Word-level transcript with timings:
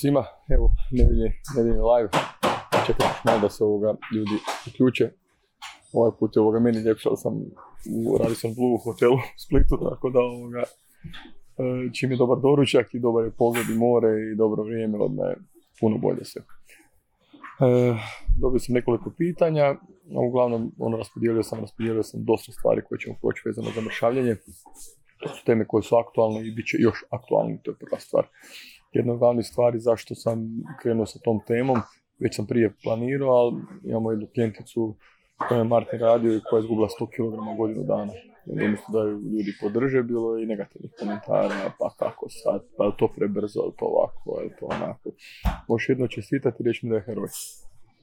svima, 0.00 0.24
evo, 0.48 0.66
nedelje, 0.90 1.28
nedelje 1.56 1.82
live. 1.92 2.10
Čekam 2.86 3.06
još 3.08 3.24
malo 3.24 3.40
da 3.40 3.48
se 3.48 3.64
ovoga 3.64 3.94
ljudi 4.14 4.36
uključe. 4.68 5.10
Ovaj 5.92 6.10
put 6.18 6.36
je 6.36 6.42
ovoga 6.42 6.60
meni 6.60 6.78
ljepše, 6.78 7.08
ali 7.08 7.16
sam 7.16 7.32
u 7.96 8.18
Radisson 8.18 8.54
Blue 8.54 8.78
hotelu 8.84 9.14
u 9.14 9.38
Splitu, 9.44 9.74
tako 9.90 10.10
da 10.10 10.18
ovoga, 10.20 10.62
e, 10.62 10.64
čim 11.94 12.10
je 12.10 12.16
dobar 12.16 12.38
doručak 12.38 12.94
i 12.94 12.98
dobar 12.98 13.24
je 13.24 13.30
pogled 13.30 13.70
i 13.70 13.78
more 13.78 14.08
i 14.32 14.36
dobro 14.36 14.62
vrijeme, 14.62 14.98
odmah 14.98 15.26
je 15.28 15.36
puno 15.80 15.98
bolje 15.98 16.24
sve. 16.24 16.42
E, 16.42 17.96
dobio 18.40 18.58
sam 18.58 18.74
nekoliko 18.74 19.12
pitanja, 19.18 19.64
a 20.16 20.20
uglavnom 20.28 20.72
ono 20.78 20.96
raspodijelio 20.96 21.42
sam, 21.42 21.60
raspodijelio 21.60 22.02
sam 22.02 22.24
dosta 22.24 22.52
stvari 22.52 22.82
koje 22.88 22.98
ćemo 22.98 23.14
proći 23.20 23.42
vezano 23.46 23.68
za 23.74 23.80
mršavljanje. 23.80 24.36
To 25.20 25.28
su 25.28 25.44
teme 25.44 25.66
koje 25.66 25.82
su 25.82 25.96
aktualne 25.96 26.48
i 26.48 26.50
bit 26.50 26.66
će 26.66 26.76
još 26.80 27.04
aktualni, 27.10 27.62
to 27.62 27.70
je 27.70 27.76
prva 27.76 27.98
stvar 27.98 28.24
jedna 28.92 29.12
od 29.12 29.18
glavnih 29.18 29.46
stvari 29.46 29.78
zašto 29.78 30.14
sam 30.14 30.38
krenuo 30.82 31.06
sa 31.06 31.18
tom 31.18 31.40
temom. 31.46 31.78
Već 32.18 32.36
sam 32.36 32.46
prije 32.46 32.74
planirao, 32.82 33.30
ali 33.30 33.62
imamo 33.84 34.10
jednu 34.10 34.26
klijenticu 34.34 34.94
koja 35.48 35.58
je 35.58 35.64
Martin 35.64 36.00
radio 36.00 36.34
i 36.34 36.40
koja 36.50 36.58
je 36.58 36.62
izgubila 36.62 36.88
100 37.00 37.06
kg 37.06 37.58
godinu 37.58 37.82
dana. 37.82 38.12
Umjesto 38.46 38.92
da 38.92 39.02
ju 39.02 39.10
ljudi 39.10 39.52
podrže, 39.60 40.02
bilo 40.02 40.38
i 40.38 40.46
negativnih 40.46 40.92
komentara, 40.98 41.72
pa 41.78 41.90
kako 41.98 42.26
sad, 42.28 42.62
pa 42.76 42.90
to 42.98 43.08
prebrzo, 43.16 43.60
to 43.78 43.84
ovako, 43.84 44.40
je 44.40 44.56
to 44.56 44.66
onako. 44.66 45.10
Možeš 45.68 45.88
jedno 45.88 46.08
čestitati 46.08 46.62
i 46.62 46.66
reći 46.66 46.86
mi 46.86 46.90
da 46.90 46.96
je 46.96 47.02
heroj. 47.02 47.28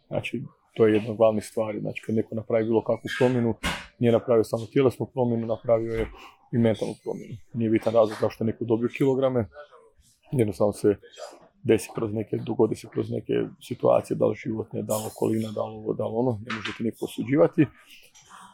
Znači, 0.08 0.44
to 0.74 0.88
je 0.88 0.94
jedna 0.94 1.12
od 1.12 1.18
glavnih 1.18 1.46
stvari. 1.46 1.80
Znači, 1.80 2.04
kad 2.06 2.16
neko 2.16 2.36
napravi 2.36 2.64
bilo 2.64 2.84
kakvu 2.84 3.10
promjenu, 3.20 3.54
nije 4.00 4.12
napravio 4.12 4.44
samo 4.44 4.66
tjelesnu 4.74 5.06
promjenu, 5.06 5.48
napravio 5.48 5.94
je 5.94 6.08
i 6.54 6.58
mentalnu 6.58 6.94
promjenu. 7.04 7.36
Nije 7.54 7.70
bitan 7.70 7.94
razlog 7.94 8.18
zašto 8.22 8.44
je 8.44 8.46
neko 8.46 8.66
dobio 8.66 8.90
kilograme, 8.98 9.46
jednostavno 10.32 10.74
se 10.74 10.96
desi 11.64 11.90
kroz 11.96 12.14
neke, 12.14 12.38
dogodi 12.38 12.76
se 12.76 12.88
kroz 12.94 13.12
neke 13.12 13.34
situacije, 13.62 14.18
da 14.18 14.26
li 14.26 14.36
životne, 14.36 14.84
da 14.84 14.98
li 14.98 15.04
okolina, 15.08 15.52
da 15.52 15.64
li 15.66 15.98
da 15.98 16.06
li 16.06 16.14
ono, 16.16 16.32
ne 16.32 16.56
možete 16.56 16.84
niko 16.84 17.06
osuđivati. 17.06 17.68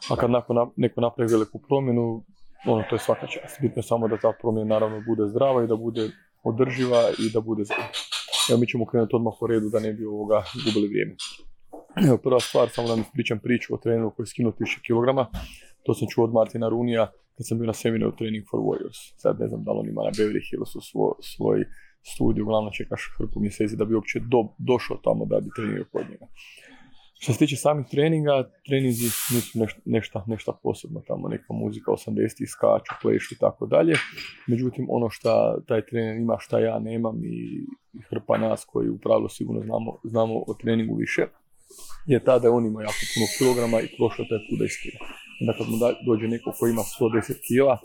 A 0.10 0.16
kad 0.16 0.30
neko 0.76 1.02
napravi 1.02 1.32
veliku 1.32 1.60
promjenu, 1.68 2.24
ono, 2.68 2.84
to 2.90 2.96
je 2.96 3.00
svaka 3.00 3.28
čast. 3.28 3.62
Bitno 3.62 3.80
je 3.80 3.84
samo 3.84 4.08
da 4.08 4.18
ta 4.18 4.34
promjena 4.42 4.74
naravno 4.74 5.04
bude 5.08 5.28
zdrava 5.28 5.64
i 5.64 5.68
da 5.68 5.76
bude 5.76 6.10
održiva 6.44 7.02
i 7.20 7.30
da 7.34 7.42
bude 7.42 7.64
zdrava. 7.64 7.90
Evo 8.50 8.60
mi 8.60 8.68
ćemo 8.68 8.86
krenuti 8.86 9.16
odmah 9.16 9.34
po 9.40 9.48
redu 9.48 9.70
da 9.70 9.80
ne 9.80 9.94
bi 9.94 10.06
ovoga 10.06 10.44
gubili 10.66 10.88
vrijeme. 10.88 11.16
Evo 12.08 12.18
prva 12.18 12.40
stvar, 12.40 12.70
samo 12.70 12.88
da 12.88 12.96
mi 12.96 13.04
pričam 13.14 13.40
priču 13.40 13.74
o 13.74 13.78
treneru 13.78 14.12
koji 14.16 14.24
je 14.24 14.28
skinuo 14.28 14.52
1000 14.52 14.80
kg. 14.88 15.08
To 15.84 15.94
sam 15.94 16.08
čuo 16.12 16.24
od 16.24 16.34
Martina 16.34 16.70
Runija 16.70 17.12
kad 17.38 17.48
sam 17.48 17.58
bio 17.58 17.68
na 17.68 17.74
seminaru 17.74 18.16
Training 18.16 18.46
for 18.52 18.60
Warriors. 18.60 19.00
Sad 19.18 19.40
ne 19.40 19.48
znam 19.48 19.64
da 19.64 19.72
li 19.72 19.80
on 19.80 19.90
ima 19.90 20.02
na 20.04 20.12
Beverly 20.12 20.42
Hillsu 20.50 20.82
svoj, 20.82 21.14
svoj 21.22 21.66
studij, 22.14 22.42
uglavnom 22.42 22.72
čekaš 22.74 23.02
hrpu 23.18 23.40
mjeseci 23.40 23.76
da 23.76 23.86
bi 23.86 23.96
uopće 23.96 24.20
do, 24.20 24.40
došao 24.58 24.98
tamo 25.04 25.26
da 25.26 25.40
bi 25.40 25.50
trenirao 25.56 25.86
kod 25.92 26.06
njega. 26.10 26.26
Što 27.22 27.34
se 27.34 27.40
tiče 27.40 27.56
samih 27.56 27.86
treninga, 27.92 28.50
treninzi 28.68 29.04
nisu 29.36 29.60
nešto, 29.86 30.24
nešto 30.28 30.60
posebno 30.64 31.02
tamo, 31.08 31.28
neka 31.28 31.54
muzika 31.54 31.92
80 31.92 32.52
skaču, 32.54 32.94
plešu 33.02 33.36
i 33.36 33.38
tako 33.38 33.66
dalje. 33.66 33.94
Međutim, 34.48 34.88
ono 34.90 35.10
što 35.10 35.30
taj 35.68 35.86
trener 35.86 36.16
ima, 36.18 36.38
šta 36.40 36.60
ja 36.60 36.80
nemam 36.80 37.16
i, 37.26 37.66
hrpa 38.10 38.38
nas 38.38 38.66
koji 38.66 38.90
u 38.90 38.98
pravilu 38.98 39.30
sigurno 39.30 39.62
znamo, 39.62 40.00
znamo 40.04 40.34
o 40.48 40.54
treningu 40.54 40.96
više, 40.96 41.22
je 42.06 42.24
ta 42.24 42.40
da 42.40 42.52
on 42.52 42.66
ima 42.66 42.82
jako 42.82 43.04
puno 43.14 43.26
kilograma 43.38 43.82
i 43.82 43.94
prošao 43.98 44.26
taj 44.30 44.42
put 44.50 44.60
da 44.60 44.66
Onda 45.42 45.54
kad 45.58 45.68
mu 45.70 45.78
dođe 46.06 46.28
neko 46.28 46.52
koji 46.60 46.72
ima 46.72 46.82
110 46.82 47.48
kila 47.48 47.78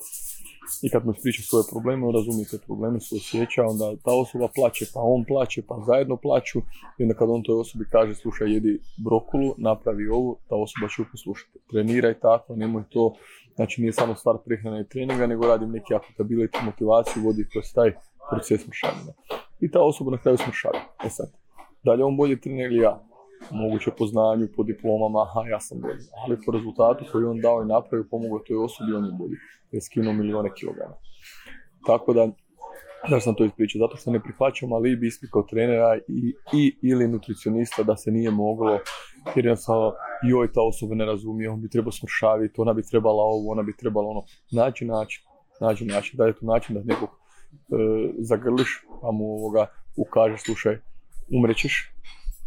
i 0.83 0.91
kad 0.91 1.07
mu 1.07 1.13
ispriča 1.13 1.43
svoje 1.43 1.65
probleme, 1.71 2.07
on 2.07 2.15
razumije 2.15 2.47
te 2.51 2.59
probleme, 2.67 3.01
se 3.01 3.14
osjeća, 3.17 3.63
onda 3.73 3.97
ta 4.05 4.13
osoba 4.23 4.48
plaće, 4.55 4.85
pa 4.95 5.01
on 5.03 5.25
plaće, 5.25 5.63
pa 5.69 5.75
zajedno 5.87 6.17
plaću 6.17 6.58
i 6.98 7.03
onda 7.03 7.14
kad 7.14 7.29
on 7.31 7.42
toj 7.42 7.61
osobi 7.61 7.85
kaže 7.91 8.14
slušaj 8.14 8.53
jedi 8.55 8.81
brokulu, 9.05 9.55
napravi 9.58 10.08
ovo, 10.08 10.39
ta 10.48 10.57
osoba 10.57 10.89
će 10.89 11.11
poslušati. 11.11 11.58
Treniraj 11.70 12.14
tako, 12.20 12.57
nemoj 12.57 12.83
to, 12.91 13.14
znači 13.57 13.81
nije 13.81 13.92
samo 13.92 14.14
stvar 14.14 14.37
prehrane 14.45 14.81
i 14.81 14.89
treninga, 14.89 15.27
nego 15.27 15.47
radim 15.47 15.70
neki 15.70 15.95
akutability, 15.95 16.64
motivaciju, 16.64 17.23
vodi 17.23 17.48
kroz 17.53 17.64
taj 17.75 17.91
proces 18.31 18.63
smršavanja. 18.64 19.13
I 19.61 19.70
ta 19.70 19.81
osoba 19.83 20.11
na 20.11 20.19
kraju 20.19 20.37
smršava. 20.37 20.81
E 21.05 21.11
sad, 21.11 21.33
dalje 21.85 22.05
on 22.05 22.17
bolje 22.17 22.41
trenira 22.41 22.67
ili 22.67 22.83
ja? 22.83 23.08
Moguće 23.51 23.91
po 23.98 24.07
znanju, 24.07 24.48
po 24.57 24.63
diplomama, 24.63 25.23
aha, 25.23 25.48
ja 25.48 25.61
sam 25.61 25.81
bolji. 25.81 26.05
Ali 26.25 26.39
po 26.47 26.53
rezultatu 26.53 27.05
koji 27.13 27.25
on 27.25 27.41
dao 27.41 27.63
i 27.63 27.67
napravio, 27.67 28.09
pomogao 28.11 28.39
toj 28.39 28.57
osobi, 28.57 28.92
on 28.92 29.05
je 29.05 29.13
bolji. 29.19 29.36
Je 29.73 29.81
skinuo 29.81 30.13
milione 30.13 30.51
kilograma. 30.55 30.95
Tako 31.87 32.13
da, 32.13 32.29
da 33.11 33.20
sam 33.20 33.35
to 33.35 33.45
ispričao? 33.45 33.79
Zato 33.79 33.97
što 33.97 34.11
ne 34.11 34.20
prihvaćam 34.23 34.73
alibi 34.73 35.07
isti 35.07 35.27
kao 35.33 35.42
trenera 35.42 35.97
i, 36.08 36.35
i 36.53 36.77
ili 36.83 37.08
nutricionista 37.08 37.83
da 37.83 37.97
se 37.97 38.11
nije 38.11 38.31
moglo, 38.31 38.79
jer 39.37 39.45
jednostavno 39.45 39.92
joj 40.29 40.53
ta 40.53 40.61
osoba 40.63 40.95
ne 40.95 41.05
razumije, 41.05 41.51
on 41.51 41.61
bi 41.61 41.70
trebao 41.70 41.92
smršaviti, 41.92 42.61
ona 42.61 42.73
bi 42.73 42.83
trebala 42.83 43.23
ovo, 43.23 43.53
ona 43.53 43.63
bi 43.63 43.77
trebala 43.77 44.08
ono. 44.08 44.23
Naći 44.53 44.85
način, 44.85 45.23
naći 45.61 45.85
način, 45.85 46.17
da 46.17 46.27
je 46.27 46.33
to 46.33 46.47
način 46.47 46.75
da 46.75 46.83
nekog 46.85 47.08
e, 47.08 47.14
zagrliš, 48.19 48.85
pa 49.03 49.11
mu 49.11 49.25
ovoga 49.25 49.67
ukaže, 49.97 50.39
slušaj, 50.39 50.79
umrećeš, 51.39 51.92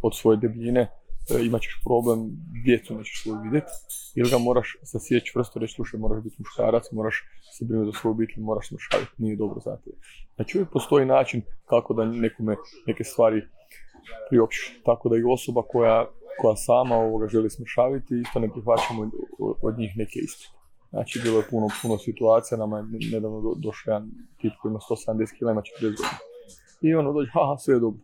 od 0.02 0.16
svoje 0.16 0.38
debljine, 0.38 0.82
e, 0.82 1.46
imat 1.46 1.62
ćeš 1.62 1.82
problem, 1.84 2.18
djecu 2.66 2.98
nećeš 2.98 3.24
svoj 3.24 3.38
vidjeti, 3.44 3.72
ili 4.16 4.30
ga 4.30 4.38
moraš 4.38 4.78
sasjeći 4.84 5.32
vrsto 5.36 5.60
reći, 5.60 5.74
slušaj, 5.74 6.00
moraš 6.00 6.24
biti 6.24 6.36
muškarac, 6.40 6.92
moraš 6.92 7.24
se 7.58 7.66
brinuti 7.66 7.92
za 7.92 8.00
svoju 8.00 8.12
obitelj, 8.12 8.44
moraš 8.44 8.68
smršaviti, 8.68 9.12
nije 9.18 9.36
dobro 9.36 9.60
za 9.60 9.78
tebe. 9.78 9.98
Znači 10.36 10.58
uvijek 10.58 10.72
postoji 10.72 11.06
način 11.06 11.42
kako 11.66 11.94
da 11.94 12.06
nekome 12.06 12.56
neke 12.88 13.04
stvari 13.04 13.42
priopćiš. 14.30 14.82
Tako 14.86 15.10
da 15.10 15.18
i 15.18 15.24
osoba 15.34 15.62
koja, 15.68 16.08
koja 16.42 16.56
sama 16.56 16.96
ovoga 16.96 17.28
želi 17.28 17.50
smršaviti, 17.50 18.22
isto 18.26 18.40
ne 18.40 18.50
prihvaćamo 18.54 19.12
od, 19.62 19.80
njih 19.80 19.92
neke 19.96 20.20
istine. 20.20 20.62
Znači, 20.90 21.20
bilo 21.24 21.38
je 21.38 21.48
puno, 21.50 21.68
puno 21.82 21.98
situacija, 21.98 22.58
nama 22.58 22.78
je 22.78 22.84
nedavno 23.14 23.42
do, 23.42 23.54
došao 23.58 23.92
jedan 23.92 24.10
tip 24.42 24.54
koji 24.62 24.70
ima 24.70 24.80
170 24.80 25.26
kg, 25.38 25.42
ima 25.42 25.62
40 25.62 25.82
godina. 25.82 26.18
I 26.82 26.96
ono 26.96 27.14
dođe, 27.14 27.32
haha, 27.32 27.58
sve 27.58 27.74
je 27.76 27.80
dobro. 27.80 28.02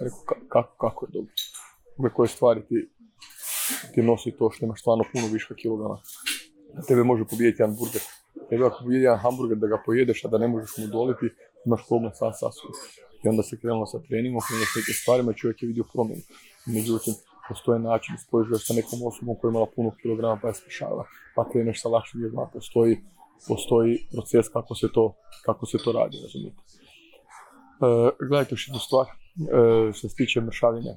Rekao, 0.00 0.18
kako, 0.48 0.76
kako 0.76 1.06
je 1.06 1.10
dobro. 1.12 1.32
Ove 1.98 2.10
koje 2.10 2.28
stvari 2.28 2.60
ti, 2.68 2.88
ti 3.94 4.02
nosi 4.02 4.30
to 4.38 4.50
što 4.50 4.64
imaš 4.64 4.80
stvarno 4.80 5.04
puno 5.12 5.26
viška 5.32 5.54
kilograma. 5.54 5.98
Tebe 6.88 7.02
može 7.04 7.24
pobijediti 7.24 7.62
jedan 7.62 7.76
burger. 7.76 8.02
Tebe 8.48 8.64
ako 8.66 8.78
pobijedi 8.78 9.04
jedan 9.04 9.18
hamburger 9.18 9.58
da 9.58 9.66
ga 9.66 9.82
pojedeš, 9.86 10.24
a 10.24 10.28
da 10.28 10.38
ne 10.38 10.48
možeš 10.48 10.70
mu 10.78 10.86
doliti, 10.86 11.26
imaš 11.66 11.86
problem 11.88 12.12
sa 12.14 12.32
I 13.24 13.28
onda 13.28 13.42
se 13.42 13.60
krenulo 13.60 13.86
sa 13.86 13.98
treningom, 13.98 14.42
krenulo 14.46 14.66
sa 14.66 14.78
neke 14.78 14.92
stvarima 14.92 15.30
i 15.32 15.38
čovjek 15.40 15.62
je 15.62 15.66
vidio 15.66 15.84
promjenu. 15.92 16.22
Međutim, 16.66 17.14
postoje 17.48 17.78
način, 17.78 18.14
spojiš 18.26 18.48
sa 18.66 18.74
nekom 18.74 18.98
osobom 19.08 19.36
koja 19.38 19.48
je 19.48 19.52
imala 19.52 19.66
puno 19.76 19.90
kilograma 20.02 20.38
pa 20.42 20.48
je 20.48 20.54
spašava, 20.54 21.04
pa 21.36 21.50
kreneš 21.50 21.82
sa 21.82 21.88
lakšim 21.88 22.20
vježbama, 22.20 22.50
postoji, 22.52 22.98
postoji 23.48 24.08
proces 24.12 24.48
kako 24.48 24.74
se 24.74 24.88
to, 24.94 25.14
kako 25.44 25.66
se 25.66 25.78
to 25.84 25.92
radi, 25.92 26.16
razumijete. 26.22 26.60
Uh, 27.80 28.28
gledajte 28.28 28.54
još 28.54 28.68
jednu 28.68 28.80
stvar, 28.80 29.06
E, 29.06 29.23
što 29.92 30.08
se 30.08 30.16
tiče 30.16 30.40
mršavljenja. 30.40 30.94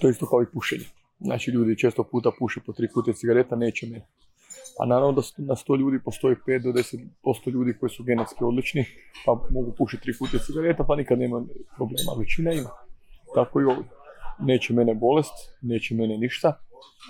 To 0.00 0.06
je 0.06 0.10
isto 0.10 0.26
kao 0.26 0.42
i 0.42 0.52
pušenje. 0.52 0.84
Znači 1.20 1.50
ljudi 1.50 1.78
često 1.78 2.04
puta 2.04 2.30
puše 2.38 2.60
po 2.66 2.72
tri 2.72 2.88
kutije 2.92 3.14
cigareta, 3.14 3.56
neće 3.56 3.86
me. 3.86 4.06
A 4.80 4.86
naravno 4.86 5.12
da 5.12 5.22
na 5.36 5.56
sto 5.56 5.76
ljudi 5.76 6.02
postoji 6.04 6.36
5 6.46 6.62
do 6.62 6.80
10% 7.24 7.50
ljudi 7.50 7.78
koji 7.80 7.90
su 7.90 8.04
genetski 8.04 8.44
odlični, 8.44 8.84
pa 9.26 9.32
mogu 9.50 9.74
pušiti 9.78 10.02
tri 10.02 10.18
kutije 10.18 10.40
cigareta, 10.40 10.84
pa 10.84 10.96
nikad 10.96 11.18
nema 11.18 11.42
problema. 11.76 12.12
Većina 12.18 12.52
ima. 12.52 12.70
Tako 13.34 13.60
i 13.60 13.64
ovdje. 13.64 13.90
Neće 14.40 14.72
mene 14.72 14.94
bolest, 14.94 15.34
neće 15.62 15.94
mene 15.94 16.18
ništa, 16.18 16.60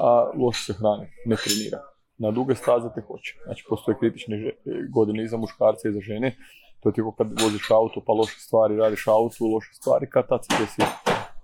a 0.01 0.31
loše 0.39 0.65
se 0.65 0.73
hrane, 0.73 1.13
ne 1.27 1.37
trenira. 1.37 1.79
Na 2.19 2.31
duge 2.31 2.55
staze 2.55 2.89
te 2.95 3.01
hoće. 3.01 3.35
Znači 3.45 3.65
postoje 3.69 3.99
kritične 4.01 4.53
godine 4.91 5.25
i 5.25 5.29
za 5.29 5.37
muškarce 5.37 5.89
i 5.89 5.93
za 5.93 6.01
žene 6.01 6.37
to 6.81 6.91
ti 6.91 7.03
kad 7.19 7.41
voziš 7.43 7.71
auto 7.71 8.03
pa 8.07 8.13
loše 8.13 8.41
stvari, 8.41 8.77
radiš 8.77 9.07
auto, 9.09 9.45
loše 9.45 9.75
stvari, 9.75 10.11
kad 10.11 10.29
tad 10.29 10.41
se 10.45 10.57
desi, 10.61 10.83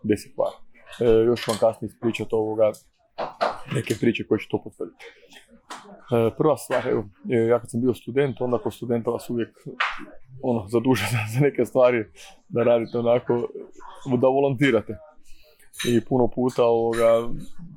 desi 0.02 0.34
kvar. 0.34 0.52
E, 1.00 1.24
još 1.24 1.46
vam 1.48 1.56
kasnije 1.60 1.88
ispričati 1.88 2.34
ovoga, 2.34 2.72
neke 3.74 3.94
priče 4.00 4.26
koje 4.26 4.38
će 4.38 4.46
to 4.50 4.62
potvrditi. 4.64 5.04
E, 6.12 6.36
prva 6.38 6.56
stvar, 6.56 6.88
evo, 6.88 7.04
e, 7.30 7.36
ja 7.36 7.60
kad 7.60 7.70
sam 7.70 7.80
bio 7.80 7.94
student, 7.94 8.40
onda 8.40 8.58
kao 8.58 8.72
studenta 8.72 9.10
vas 9.10 9.30
uvijek 9.30 9.56
ono, 10.42 10.68
zaduže 10.68 11.04
za 11.34 11.40
neke 11.40 11.64
stvari 11.64 12.04
da 12.48 12.62
radite 12.62 12.98
onako, 12.98 13.48
da 14.18 14.28
volontirate. 14.28 14.98
I 15.88 16.04
puno 16.04 16.28
puta 16.28 16.64
ovoga, 16.64 17.28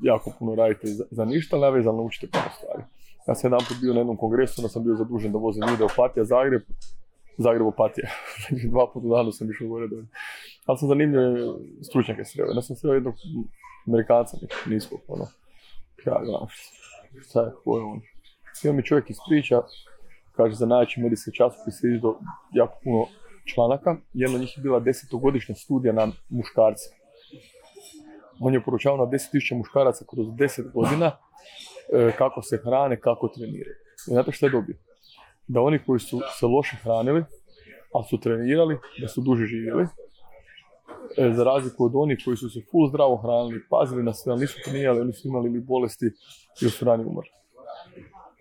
jako 0.01 0.31
puno 0.39 0.55
radite 0.55 0.87
za, 0.87 1.03
za 1.11 1.25
ništa, 1.25 1.57
navezano 1.57 2.03
učite 2.03 2.27
puno 2.31 2.45
stvari. 2.57 2.83
Ja 3.27 3.35
sam 3.35 3.51
jedan 3.51 3.65
put 3.67 3.77
bio 3.81 3.93
na 3.93 3.99
jednom 3.99 4.17
kongresu, 4.17 4.61
onda 4.61 4.69
sam 4.69 4.83
bio 4.83 4.95
zadužen 4.95 5.31
da 5.31 5.37
vozim 5.37 5.63
video 5.71 5.87
Opatija 5.93 6.25
Zagreb, 6.25 6.61
Zagreb 7.37 7.67
opatija. 7.67 8.09
Znači, 8.47 8.67
dva 8.67 8.91
puta 8.93 9.07
dana 9.07 9.31
sam 9.31 9.51
išao 9.51 9.67
gore 9.67 9.87
dolje. 9.87 10.07
Ali 10.65 10.77
sam 10.77 10.87
zanimljive 10.87 11.33
stručnjake 11.89 12.25
sreo. 12.25 12.45
Ja 12.55 12.61
sam 12.61 12.75
sreo 12.75 12.93
jednog 12.93 13.13
Amerikanca 13.87 14.37
niskog, 14.65 14.99
ono. 15.07 15.25
Ja 16.05 16.21
gledam, 16.23 16.47
šta 17.29 17.41
je, 17.41 17.51
ko 17.63 17.77
je 17.77 17.83
on. 17.83 18.01
I 18.63 18.69
on 18.69 18.75
mi 18.75 18.83
čovjek 18.83 19.09
ispriča, 19.09 19.61
kaže 20.35 20.55
za 20.55 20.65
najveći 20.65 21.01
medijski 21.01 21.33
časopis 21.33 21.83
je 21.83 21.95
izdao 21.95 22.19
jako 22.53 22.79
puno 22.83 23.05
članaka. 23.53 23.95
Jedna 24.13 24.35
od 24.35 24.41
njih 24.41 24.57
je 24.57 24.61
bila 24.63 24.79
desetogodišnja 24.79 25.55
studija 25.55 25.93
na 25.93 26.07
muškarce. 26.29 26.85
On 28.39 28.53
je 28.53 28.63
poručavao 28.63 29.05
na 29.05 29.11
10.000 29.11 29.57
muškaraca 29.57 30.05
kroz 30.09 30.27
10 30.27 30.71
godina 30.71 31.11
e, 31.93 32.11
kako 32.17 32.41
se 32.41 32.57
hrane, 32.57 32.99
kako 32.99 33.27
treniraju. 33.27 33.75
I 34.07 34.11
znate 34.11 34.31
što 34.31 34.45
je 34.45 34.49
dobio? 34.49 34.75
Da 35.47 35.61
oni 35.61 35.79
koji 35.85 35.99
su 35.99 36.21
se 36.39 36.45
loše 36.45 36.77
hranili, 36.83 37.23
ali 37.93 38.05
su 38.09 38.19
trenirali, 38.19 38.77
da 39.01 39.07
su 39.07 39.21
duže 39.21 39.45
živjeli, 39.45 39.83
e, 41.17 41.31
za 41.33 41.43
razliku 41.43 41.85
od 41.85 41.91
onih 41.95 42.21
koji 42.25 42.37
su 42.37 42.49
se 42.49 42.59
full 42.71 42.89
zdravo 42.89 43.17
hranili, 43.17 43.61
pazili 43.69 44.03
na 44.03 44.13
sve, 44.13 44.31
ali 44.31 44.41
nisu 44.41 44.59
trenirali, 44.63 45.01
oni 45.01 45.13
su 45.13 45.27
imali 45.27 45.49
ili 45.49 45.59
bolesti 45.59 46.05
i 46.61 46.69
su 46.69 46.85
rani 46.85 47.03
umrli. 47.05 47.29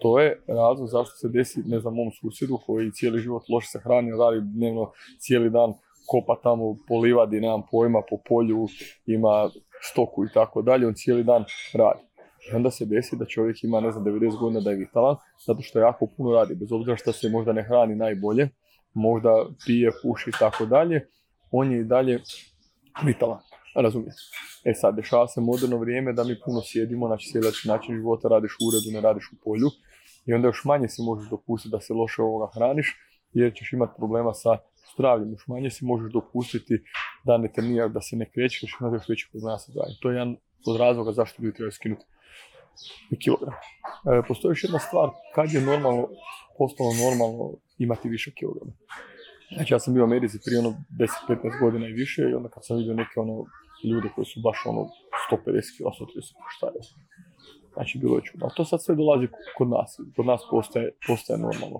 To 0.03 0.21
je 0.21 0.43
razlog 0.47 0.89
zašto 0.89 1.17
se 1.17 1.29
desi, 1.29 1.62
ne 1.67 1.81
znam, 1.81 1.95
mom 1.95 2.11
susjedu 2.21 2.59
koji 2.67 2.93
cijeli 2.93 3.19
život 3.19 3.43
loše 3.49 3.69
se 3.69 3.79
hrani, 3.79 4.11
radi 4.11 4.41
dnevno 4.43 4.93
cijeli 5.19 5.51
dan 5.51 5.73
kopa 6.06 6.41
tamo 6.43 6.77
po 6.89 6.99
livadi, 6.99 7.41
nemam 7.41 7.62
pojma, 7.71 8.03
po 8.11 8.17
polju, 8.29 8.67
ima 9.06 9.51
stoku 9.83 10.25
i 10.25 10.29
tako 10.35 10.62
dalje, 10.62 10.87
on 10.87 10.95
cijeli 10.95 11.25
dan 11.25 11.45
radi. 11.75 12.13
I 12.50 12.56
onda 12.56 12.70
se 12.70 12.85
desi 12.85 13.17
da 13.17 13.25
čovjek 13.25 13.64
ima, 13.64 13.81
ne 13.81 13.93
znam, 13.93 14.05
90 14.05 14.38
godina 14.41 14.61
da 14.61 14.70
je 14.70 14.76
vitalan, 14.76 15.17
zato 15.46 15.62
što 15.62 15.79
jako 15.79 16.06
puno 16.17 16.32
radi, 16.32 16.55
bez 16.55 16.73
obzira 16.73 16.96
što 16.96 17.12
se 17.12 17.29
možda 17.29 17.52
ne 17.52 17.62
hrani 17.62 17.94
najbolje, 17.94 18.49
možda 18.94 19.31
pije, 19.67 19.91
puši 20.02 20.31
i 20.31 20.38
tako 20.38 20.67
dalje, 20.67 21.08
on 21.50 21.73
je 21.73 21.81
i 21.81 21.85
dalje 21.85 22.20
vitalan. 23.05 23.38
Razumijete? 23.76 24.23
E 24.64 24.75
sad, 24.75 24.96
dešava 24.96 25.29
se 25.29 25.41
moderno 25.41 25.79
vrijeme 25.79 26.12
da 26.12 26.25
mi 26.25 26.41
puno 26.44 26.61
sjedimo, 26.62 27.06
znači 27.06 27.29
sjelači 27.32 27.69
način 27.69 27.96
života, 27.96 28.29
radiš 28.29 28.52
u 28.52 28.69
uredu, 28.69 28.88
ne 28.93 29.00
radiš 29.00 29.25
u 29.32 29.37
polju 29.44 29.69
i 30.26 30.35
onda 30.35 30.49
još 30.49 30.64
manje 30.64 30.88
si 30.88 31.02
možeš 31.02 31.31
dopustiti 31.31 31.73
da 31.73 31.81
se 31.81 31.94
loše 31.94 32.23
ovoga 32.23 32.52
hraniš 32.55 32.96
jer 33.32 33.55
ćeš 33.55 33.73
imati 33.73 33.93
problema 33.96 34.35
sa 34.35 34.58
zdravljem. 34.94 35.32
Još 35.32 35.46
manje 35.46 35.70
si 35.70 35.85
možeš 35.85 36.12
dopustiti 36.12 36.75
da 37.25 37.38
ne 37.38 37.52
treniraš, 37.52 37.93
da 37.93 38.00
se 38.00 38.17
ne 38.17 38.31
krećeš, 38.31 38.76
imati 38.81 38.94
još 38.94 39.08
veći 39.08 39.29
problema 39.32 39.58
sa 39.58 39.73
zdravljem. 39.73 39.96
To 40.02 40.11
je 40.11 40.14
jedan 40.14 40.37
od 40.67 40.76
razloga 40.76 41.12
zašto 41.12 41.43
ljudi 41.43 41.56
trebaju 41.56 41.73
skinuti 41.73 42.05
kilogram. 43.25 43.55
E, 43.55 44.23
postoji 44.29 44.50
još 44.50 44.65
jedna 44.65 44.79
stvar, 44.79 45.09
kad 45.35 45.53
je 45.53 45.61
normalno, 45.61 46.09
postalo 46.59 46.91
normalno 47.05 47.53
imati 47.79 48.09
više 48.09 48.31
kilograma. 48.38 48.73
Znači 49.55 49.75
ja 49.75 49.79
sam 49.79 49.94
bio 49.94 50.03
u 50.03 50.06
Americi 50.06 50.38
prije 50.44 50.59
ono 50.59 50.75
10-15 51.29 51.61
godina 51.61 51.88
i 51.88 51.93
više 51.93 52.23
i 52.23 52.35
onda 52.35 52.49
kad 52.49 52.67
sam 52.67 52.76
vidio 52.76 52.94
neke 52.94 53.21
ono 53.21 53.44
ljude 53.91 54.09
koji 54.15 54.25
su 54.25 54.41
baš 54.41 54.59
ono 54.67 54.82
150 55.31 55.76
kg, 55.76 55.85
130 55.85 56.35
šta 56.56 56.67
je. 56.67 56.81
Znači 57.75 57.99
bilo 57.99 58.17
je 58.17 58.23
čudno. 58.25 58.49
To 58.56 58.65
sad 58.65 58.82
sve 58.82 58.94
dolazi 58.94 59.27
kod 59.56 59.69
nas. 59.69 60.00
Kod 60.17 60.27
nas 60.27 60.41
postaje, 60.50 60.91
postaje 61.06 61.38
normalno. 61.38 61.79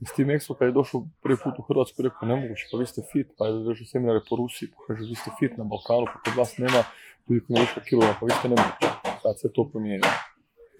I 0.00 0.04
Steve 0.06 0.34
Maxwell 0.34 0.58
kad 0.58 0.68
je 0.68 0.72
došao 0.72 1.06
prvi 1.22 1.36
put 1.44 1.54
u 1.58 1.62
Hrvatsku 1.62 2.02
rekao 2.02 2.28
nemoguće, 2.28 2.64
pa 2.72 2.78
vi 2.78 2.86
ste 2.86 3.02
fit, 3.12 3.28
pa 3.38 3.46
je 3.46 3.52
držao 3.52 3.86
seminare 3.86 4.20
po 4.28 4.36
Rusiji, 4.36 4.68
pa 4.72 4.78
kaže 4.86 5.08
vi 5.10 5.14
ste 5.14 5.30
fit 5.38 5.52
na 5.56 5.64
Balkanu, 5.64 6.06
pa 6.12 6.18
kod 6.24 6.34
vas 6.38 6.58
nema 6.58 6.80
ljudi 7.28 7.40
koji 7.46 7.56
ima 7.56 7.84
kilograma, 7.88 8.16
pa 8.20 8.26
vi 8.26 8.32
ste 8.38 8.48
nemoguće. 8.48 8.88
Sad 9.22 9.34
se 9.40 9.52
to 9.54 9.68
promijenilo. 9.70 10.10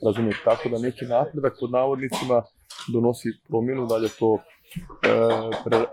Razumijete, 0.07 0.39
tako 0.45 0.69
da 0.69 0.79
neki 0.79 1.05
napredak 1.05 1.57
pod 1.61 1.71
navodnicima 1.71 2.43
donosi 2.93 3.29
promjenu, 3.49 3.87
dalje 3.87 4.09
to 4.19 4.39
e, 4.39 4.43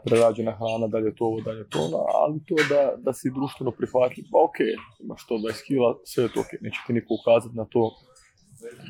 prerađena 0.06 0.52
hrana, 0.52 0.88
dalje 0.88 1.16
to 1.16 1.26
ovo, 1.26 1.42
dalje 1.42 1.70
to 1.70 1.80
ono, 1.80 1.98
ali 1.98 2.40
to 2.48 2.56
da, 2.70 2.94
da 2.98 3.14
si 3.14 3.32
društveno 3.32 3.72
prihvatljiv, 3.72 4.26
pa 4.32 4.38
ok, 4.44 4.58
imaš 5.00 5.28
to 5.28 5.36
20 5.36 5.66
kila, 5.68 5.98
sve 6.06 6.24
je 6.24 6.34
to 6.34 6.40
ok, 6.40 6.52
neće 6.62 6.80
ti 6.88 6.94
niko 6.94 7.14
ukazati 7.22 7.56
na 7.56 7.66
to, 7.66 7.92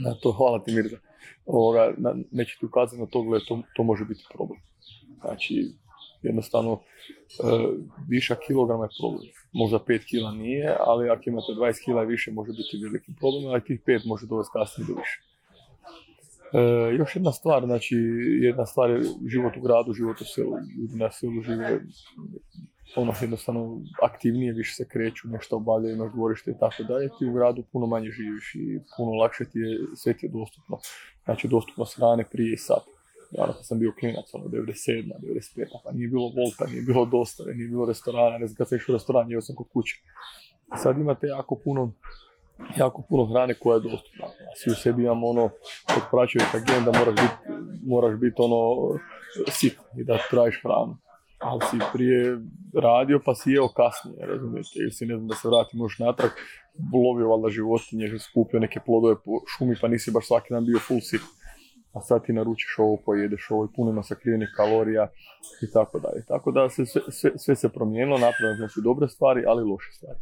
na 0.06 0.14
to, 0.22 0.32
hvala 0.32 0.64
ti 0.64 0.72
Mirza, 0.72 0.98
ovoga, 1.46 1.94
na, 1.98 2.16
neće 2.32 2.58
ti 2.60 2.66
ukazati 2.66 3.02
na 3.02 3.08
to, 3.08 3.22
gled, 3.22 3.42
to, 3.48 3.62
to 3.76 3.84
može 3.84 4.06
biti 4.06 4.26
problem. 4.34 4.60
Znači, 5.22 5.74
jednostavno, 6.22 6.74
e, 6.74 6.80
viša 8.08 8.36
kilograma 8.48 8.84
je 8.84 8.96
problem. 9.00 9.28
Možda 9.54 9.80
5 9.80 10.06
kila 10.06 10.32
nije, 10.32 10.76
ali 10.80 11.10
ako 11.10 11.22
imate 11.26 11.52
20 11.58 11.86
kila 11.86 12.04
i 12.04 12.08
više 12.08 12.32
može 12.32 12.52
biti 12.52 12.84
veliki 12.84 13.12
problem, 13.20 13.46
ali 13.52 13.64
tih 13.64 13.82
5 13.88 14.08
može 14.08 14.28
dovesti 14.28 14.52
kasnije 14.54 14.88
do 14.88 14.94
više. 14.94 15.20
E, 16.54 16.96
još 16.96 17.16
jedna 17.16 17.32
stvar, 17.32 17.66
znači 17.66 17.96
jedna 18.42 18.66
stvar 18.66 18.90
je 18.90 19.02
život 19.28 19.58
u 19.58 19.62
gradu, 19.62 19.94
život 19.94 20.22
u 20.22 20.26
selu. 20.26 20.54
Ljudi 20.78 20.96
na 20.98 21.12
selu 21.12 21.42
žive 21.42 21.80
ono 22.96 23.14
jednostavno 23.22 23.82
aktivnije, 24.04 24.54
više 24.54 24.76
se 24.76 24.88
kreću, 24.88 25.28
nešto 25.28 25.56
obavljaju, 25.56 25.96
imaš 25.96 26.12
dvorište 26.14 26.52
i 26.52 26.60
tako 26.60 26.84
dalje, 26.84 27.10
ti 27.20 27.26
u 27.26 27.34
gradu 27.34 27.64
puno 27.72 27.88
manje 27.88 28.12
živiš 28.12 28.56
i 28.56 28.80
puno 28.98 29.12
lakše 29.12 29.46
ti 29.46 29.60
je, 29.60 29.80
sve 29.96 30.14
ti 30.14 30.26
je 30.26 30.30
dostupno. 30.30 30.78
Znači 31.26 31.48
dostupnost 31.48 31.98
hrane 31.98 32.26
prije 32.32 32.54
i 32.54 32.58
sad. 32.58 32.84
Ja 33.32 33.54
sam 33.64 33.80
bio 33.80 33.94
klinac, 34.00 34.34
ono 34.34 34.46
97. 34.46 35.12
95. 35.22 35.66
pa 35.84 35.92
nije 35.92 36.08
bilo 36.08 36.24
volta, 36.24 36.66
nije 36.72 36.82
bilo 36.82 37.06
dostave, 37.06 37.54
nije 37.54 37.70
bilo 37.70 37.86
restorana, 37.86 38.38
ne 38.38 38.48
znam 38.48 38.56
kad 38.56 38.70
sam 38.70 38.78
išao 38.78 38.94
u 38.94 38.96
restoran, 38.96 39.32
jeo 39.32 39.42
sam 39.42 39.56
kod 39.56 39.68
kuće. 39.74 39.96
Sad 40.84 40.98
imate 40.98 41.28
jako 41.28 41.56
puno 41.64 41.92
jako 42.78 43.02
puno 43.10 43.26
hrane 43.26 43.54
koja 43.54 43.76
je 43.76 43.82
dostupna. 43.82 44.26
Svi 44.56 44.72
u 44.72 44.76
sebi 44.76 45.04
imamo 45.04 45.28
ono, 45.28 45.44
od 45.98 46.04
praćevika 46.12 46.60
gen 46.68 46.86
da 46.86 47.00
moraš 47.00 47.16
biti 47.16 47.60
moraš 47.86 48.20
bit 48.20 48.34
ono 48.38 48.60
sit 49.48 49.78
i 49.98 50.04
da 50.04 50.18
tražiš 50.30 50.62
hranu. 50.62 50.98
Ali 51.40 51.62
si 51.70 51.78
prije 51.94 52.40
radio 52.74 53.20
pa 53.26 53.36
si 53.36 53.52
jeo 53.52 53.68
kasnije, 53.68 54.26
razumijete, 54.26 54.70
ili 54.76 54.92
si 54.92 55.06
ne 55.06 55.16
znam 55.16 55.28
da 55.28 55.36
se 55.36 55.48
vratimo 55.48 55.86
još 55.86 56.00
natrag, 56.00 56.32
lovio 56.94 57.30
valjda 57.30 57.50
životinje, 57.50 58.20
skupio 58.20 58.60
neke 58.60 58.80
plodove 58.86 59.16
po 59.16 59.32
šumi 59.48 59.76
pa 59.82 59.88
nisi 59.88 60.12
baš 60.12 60.28
svaki 60.28 60.54
dan 60.54 60.66
bio 60.66 60.80
full 60.80 61.00
sit. 61.02 61.22
A 61.94 62.02
sad 62.02 62.26
ti 62.26 62.34
naručiš 62.34 62.76
ovo, 62.80 62.98
pojedeš 63.06 63.48
ovo 63.52 63.68
puno 63.76 63.92
ima 63.92 64.04
sakrivenih 64.04 64.50
kalorija 64.58 65.08
i 65.62 65.72
tako 65.74 66.00
dalje. 66.00 66.26
Tako 66.28 66.52
da 66.52 66.70
se 66.70 66.86
sve, 66.86 67.02
sve, 67.12 67.32
sve 67.38 67.56
se 67.56 67.70
promijenilo, 67.70 68.18
napravljeno 68.18 68.70
su 68.70 68.82
dobre 68.82 69.08
stvari, 69.08 69.44
ali 69.48 69.64
loše 69.64 69.92
stvari. 69.92 70.20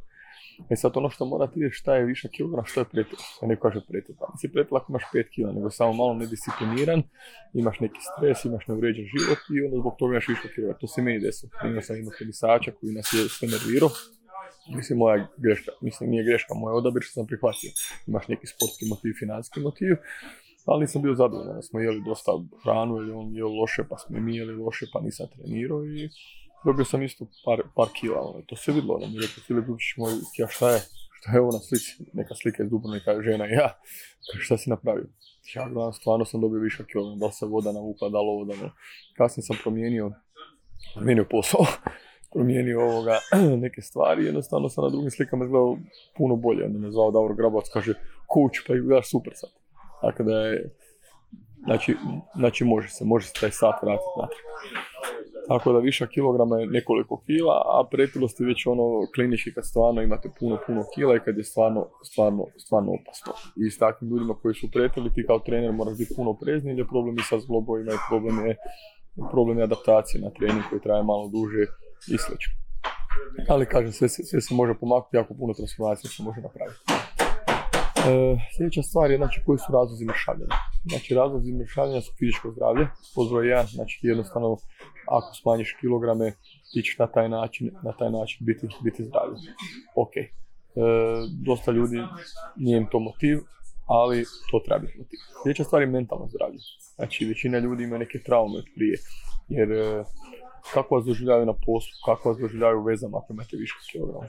E 0.70 0.76
sad 0.76 0.92
ono 0.96 1.10
što 1.10 1.26
morate 1.26 1.54
vidjeti 1.56 1.76
šta 1.76 1.96
je 1.96 2.06
viša 2.06 2.28
kilograma, 2.28 2.68
što 2.68 2.80
je 2.80 2.86
pretila. 2.86 3.22
Ja 3.42 3.48
neko 3.48 3.62
kaže 3.62 3.82
pretila. 3.88 4.30
Nisi 4.34 4.54
pretila 4.54 4.80
ako 4.80 4.92
imaš 4.92 5.04
5 5.14 5.24
kg, 5.34 5.56
nego 5.56 5.70
samo 5.70 5.94
malo 5.94 6.14
nediscipliniran, 6.14 7.04
imaš 7.54 7.80
neki 7.80 8.00
stres, 8.10 8.46
imaš 8.46 8.68
neuređen 8.68 9.06
život 9.14 9.38
i 9.56 9.66
onda 9.66 9.78
zbog 9.78 9.96
toga 10.00 10.12
imaš 10.14 10.28
viša 10.28 10.48
kilograma. 10.56 10.80
To 10.80 10.88
se 10.88 11.02
meni 11.02 11.20
desilo. 11.20 11.52
Imao 11.66 11.82
sam 11.82 11.96
imao 11.96 12.14
tenisača 12.20 12.72
koji 12.72 12.94
nas 12.94 13.14
je 13.14 13.30
sve 13.30 13.48
nervirao. 13.48 13.90
Mislim, 14.76 15.00
moja 15.00 15.28
greška, 15.38 15.72
mislim, 15.82 16.10
nije 16.10 16.24
greška, 16.24 16.54
moja 16.54 16.76
odabir 16.76 17.02
što 17.04 17.14
sam 17.14 17.28
prihvatio. 17.28 17.72
Imaš 18.08 18.28
neki 18.28 18.48
sportski 18.48 18.86
motiv, 18.86 19.14
financijski 19.20 19.60
motiv, 19.60 19.96
ali 20.68 20.82
nisam 20.82 21.02
bio 21.02 21.16
zadovoljan. 21.16 21.56
Da 21.56 21.62
smo 21.62 21.80
jeli 21.80 22.04
dosta 22.06 22.32
hranu 22.64 22.98
ili 22.98 23.12
on 23.12 23.36
jeo 23.36 23.50
loše, 23.50 23.84
pa 23.90 23.98
smo 23.98 24.20
mi 24.20 24.36
jeli 24.36 24.56
loše, 24.56 24.86
pa 24.94 25.02
nisam 25.02 25.28
trenirao 25.36 25.86
i 25.86 26.10
dobio 26.66 26.86
sam 26.86 27.04
isto 27.04 27.26
par, 27.46 27.62
par 27.76 27.88
kila, 28.00 28.22
ono, 28.22 28.42
to 28.42 28.56
se 28.56 28.72
vidlo, 28.72 28.96
ono 28.96 29.08
mi 29.08 29.14
rekao 29.14 29.44
Filip 29.48 29.68
moj, 29.98 30.12
ja 30.38 30.48
šta 30.48 30.70
je, 30.72 30.80
šta 31.20 31.32
je 31.32 31.42
ovo 31.42 31.52
na 31.52 31.60
slici, 31.60 32.06
neka 32.14 32.36
slika 32.36 32.64
iz 32.64 32.70
Dubrovnika, 32.70 33.22
žena 33.22 33.48
i 33.48 33.52
ja, 33.52 33.80
kaže 34.32 34.44
šta 34.46 34.58
si 34.58 34.70
napravio? 34.70 35.08
Ja 35.56 35.70
gledam, 35.70 35.94
stvarno 35.94 36.26
sam 36.26 36.42
dobio 36.42 36.60
više 36.60 36.86
kila, 36.92 37.16
da 37.16 37.32
se 37.32 37.46
voda 37.46 37.72
navukla, 37.72 38.10
da 38.10 38.22
li 38.22 38.28
ovo, 38.28 38.46
da 38.46 38.54
li 38.54 38.70
Kasnije 39.18 39.44
sam 39.44 39.58
promijenio, 39.64 40.12
promijenio 40.94 41.26
posao, 41.32 41.66
promijenio 42.34 42.82
ovoga, 42.82 43.20
neke 43.66 43.82
stvari, 43.82 44.26
jednostavno 44.26 44.70
sam 44.70 44.84
na 44.84 44.90
drugim 44.90 45.12
slikama 45.12 45.46
izgledao 45.46 45.78
puno 46.18 46.36
bolje, 46.36 46.66
onda 46.66 46.80
me 46.80 46.92
zvao 46.92 47.12
Davor 47.12 47.36
Grabac, 47.36 47.70
kaže, 47.74 47.94
kuć, 48.28 48.54
pa 48.68 48.74
gledaš 48.74 49.10
super 49.12 49.34
sad. 49.36 49.67
Tako 50.02 50.24
da 50.24 50.40
je, 50.40 50.70
znači, 51.66 51.96
znači 52.36 52.64
može 52.64 52.90
se, 52.90 53.06
može 53.06 53.28
se 53.28 53.34
taj 53.40 53.52
sat 53.52 53.76
vratiti 53.84 54.20
natrag. 54.22 54.48
Tako 55.48 55.74
da 55.74 55.80
viša 55.80 56.08
kilograma 56.08 56.60
je 56.60 56.68
nekoliko 56.68 57.22
kila, 57.26 57.54
a 57.54 57.88
pretilost 57.92 58.40
je 58.40 58.48
već 58.48 58.66
ono 58.66 58.86
klinički 59.16 59.54
kad 59.54 59.66
stvarno 59.66 60.02
imate 60.02 60.30
puno, 60.40 60.58
puno 60.68 60.84
kila 60.96 61.16
i 61.16 61.20
kad 61.20 61.38
je 61.38 61.44
stvarno, 61.44 61.88
stvarno, 62.04 62.46
stvarno 62.58 62.92
opasno. 62.98 63.34
I 63.66 63.70
s 63.70 63.78
takvim 63.78 64.10
ljudima 64.10 64.34
koji 64.42 64.54
su 64.56 64.72
pretili, 64.72 65.14
ti 65.14 65.26
kao 65.28 65.40
trener 65.40 65.72
moraš 65.72 65.98
biti 65.98 66.14
puno 66.16 66.34
prezni 66.34 66.70
jer 66.70 66.80
je 66.80 66.88
problem 66.88 67.16
i 67.16 67.28
sa 67.30 67.40
zglobovima 67.40 67.92
i 67.94 68.06
problem 68.10 68.46
je, 68.46 68.56
problem 69.32 69.58
je 69.58 69.64
adaptacije 69.64 70.22
na 70.22 70.30
trening 70.30 70.64
koji 70.70 70.82
traje 70.82 71.04
malo 71.04 71.28
duže 71.28 71.64
i 72.14 72.18
sl. 72.18 72.34
Ali 73.50 73.66
kažem, 73.66 73.92
sve, 73.92 74.10
sve 74.10 74.42
se 74.42 74.56
može 74.56 74.74
pomaknuti, 74.80 75.18
jako 75.18 75.34
puno 75.34 75.54
transformacije 75.54 76.10
se 76.10 76.24
može 76.24 76.42
napraviti. 76.42 76.80
E, 77.98 78.38
sljedeća 78.58 78.82
stvar 78.82 79.12
je 79.12 79.18
znači, 79.18 79.42
koji 79.46 79.58
su 79.58 79.72
razlozi 79.74 80.06
mršavljenja. 80.06 80.56
Znači 80.90 81.16
razlozi 81.16 81.54
mršavljenja 81.54 82.02
su 82.02 82.12
fizičko 82.20 82.52
zdravlje, 82.52 82.88
pozdrav 83.16 83.46
jedan, 83.46 83.68
znači 83.68 84.00
jednostavno 84.02 84.58
ako 85.08 85.36
smanjiš 85.42 85.78
kilograme 85.80 86.32
ti 86.74 86.82
ćeš 86.84 86.98
na 86.98 87.08
taj 87.08 87.30
način, 87.30 87.72
na 87.84 87.92
taj 87.92 88.10
biti, 88.40 88.68
biti 88.84 89.04
zdravlji. 89.04 89.38
Ok. 89.96 90.16
E, 90.18 90.28
dosta 91.46 91.72
ljudi 91.72 91.98
nije 92.56 92.78
im 92.78 92.88
to 92.92 93.00
motiv, 93.00 93.38
ali 93.86 94.26
to 94.52 94.60
treba 94.66 94.80
biti 94.80 94.98
motiv. 94.98 95.18
Sljedeća 95.44 95.64
stvar 95.64 95.82
je 95.82 95.88
mentalno 95.88 96.28
zdravlje. 96.28 96.60
Znači 96.96 97.26
većina 97.26 97.60
ljudi 97.60 97.84
ima 97.84 97.98
neke 97.98 98.20
traume 98.20 98.58
od 98.58 98.66
prije, 98.76 98.98
jer 99.48 99.72
e, 99.72 100.04
kako 100.74 100.96
vas 100.96 101.06
doživljavaju 101.06 101.46
na 101.46 101.54
poslu, 101.54 101.92
kako 102.06 102.30
vas 102.30 102.38
doživljavaju 102.38 102.80
u 102.80 102.84
vezama 102.84 103.18
ako 103.18 103.34
imate 103.34 103.58
više 103.58 103.76
kilograma. 103.92 104.28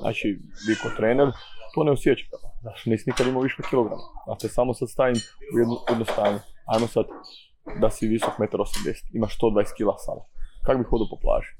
Znači, 0.00 0.28
vi 0.68 0.74
ko 0.82 0.88
trener, 0.96 1.28
to 1.74 1.84
ne 1.84 1.92
osjećate. 1.92 2.36
Znači, 2.60 2.90
nisi 2.90 3.10
nikad 3.10 3.26
imao 3.26 3.42
više 3.42 3.62
kilograma. 3.70 4.02
Znači, 4.26 4.48
samo 4.48 4.74
sad 4.74 4.90
stavim 4.90 5.16
u 5.54 5.58
jedno, 5.58 5.76
jedno. 5.88 6.40
Ajmo 6.66 6.86
sad 6.86 7.04
da 7.80 7.90
si 7.90 8.06
visok 8.06 8.34
1,80 8.38 8.88
m, 8.88 8.94
imaš 9.14 9.38
120 9.38 9.64
kg 9.78 9.88
sada. 10.06 10.22
Kako 10.64 10.78
bi 10.78 10.84
hodao 10.84 11.08
po 11.10 11.16
plaži? 11.24 11.50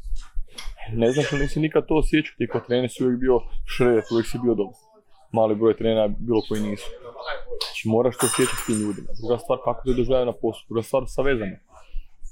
Ne 0.93 1.11
znači 1.13 1.29
da 1.37 1.43
nisi 1.43 1.61
nikad 1.61 1.87
to 1.87 1.95
osjećao, 1.95 2.35
ti 2.39 2.49
kod 2.53 2.67
trener 2.67 2.91
si 2.91 3.05
uvijek 3.05 3.21
bio 3.21 3.41
šred, 3.67 4.05
uvijek 4.13 4.27
si 4.27 4.39
bio 4.45 4.55
dobar. 4.55 4.75
Mali 5.33 5.55
broj 5.55 5.77
trenera, 5.77 6.09
bilo 6.09 6.41
koji 6.49 6.61
nisu. 6.61 6.91
Znači 7.65 7.89
moraš 7.89 8.15
to 8.19 8.27
osjećati 8.27 8.63
s 8.63 8.67
tim 8.67 8.79
ljudima. 8.81 9.09
Druga 9.21 9.39
stvar, 9.39 9.59
kako 9.65 9.81
te 9.85 9.95
doživljaju 9.99 10.27
na 10.27 10.33
poslu. 10.33 10.65
Druga 10.69 10.83
stvar, 10.83 11.03
sa 11.07 11.23
vezama. 11.23 11.57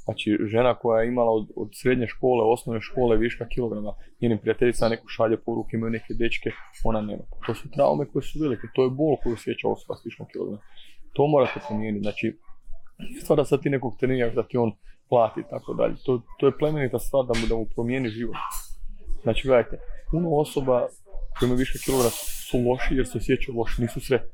Znači, 0.06 0.38
žena 0.52 0.74
koja 0.74 1.02
je 1.02 1.08
imala 1.08 1.32
od, 1.32 1.46
od 1.56 1.68
srednje 1.72 2.06
škole, 2.06 2.44
osnovne 2.52 2.80
škole 2.80 3.16
viška 3.16 3.46
kilograma, 3.48 3.92
njenim 4.22 4.38
prijateljicama 4.38 4.88
neku 4.88 5.08
šalje 5.08 5.36
poruke, 5.36 5.76
imaju 5.76 5.90
neke 5.90 6.14
dečke, 6.14 6.50
ona 6.84 7.00
nema. 7.00 7.22
To 7.46 7.54
su 7.54 7.70
traume 7.70 8.06
koje 8.12 8.22
su 8.22 8.38
velike, 8.42 8.66
to 8.74 8.84
je 8.84 8.90
bol 8.90 9.16
koju 9.22 9.34
osjeća 9.34 9.68
osoba 9.68 9.96
s 9.96 10.06
viškom 10.06 10.26
kilograma. 10.32 10.62
To 11.12 11.26
morate 11.26 11.60
promijeniti. 11.68 12.02
Znači, 12.02 12.38
stvar 13.22 13.36
da 13.36 13.44
sad 13.44 13.62
ti 13.62 13.70
nekog 13.70 13.96
treniraš 14.00 14.34
da 14.34 14.42
ti 14.42 14.56
on 14.56 14.72
plati 15.08 15.40
i 15.40 15.48
tako 15.50 15.74
dalje. 15.74 15.94
To, 16.04 16.22
to 16.38 16.46
je 16.46 16.58
plemenita 16.58 16.98
stvar 16.98 17.24
da 17.26 17.32
mu, 17.40 17.46
da 17.46 17.54
mu 17.54 17.66
promijeni 17.74 18.08
život. 18.08 18.36
Znači, 19.22 19.48
gledajte, 19.48 19.78
puno 20.10 20.28
osoba 20.30 20.86
koje 21.38 21.46
imaju 21.46 21.58
više 21.58 21.78
kilograma 21.84 22.10
su 22.48 22.56
loši 22.68 22.94
jer 22.94 23.06
se 23.06 23.18
osjećaju 23.18 23.58
loši, 23.58 23.82
nisu 23.82 24.00
sretni. 24.00 24.30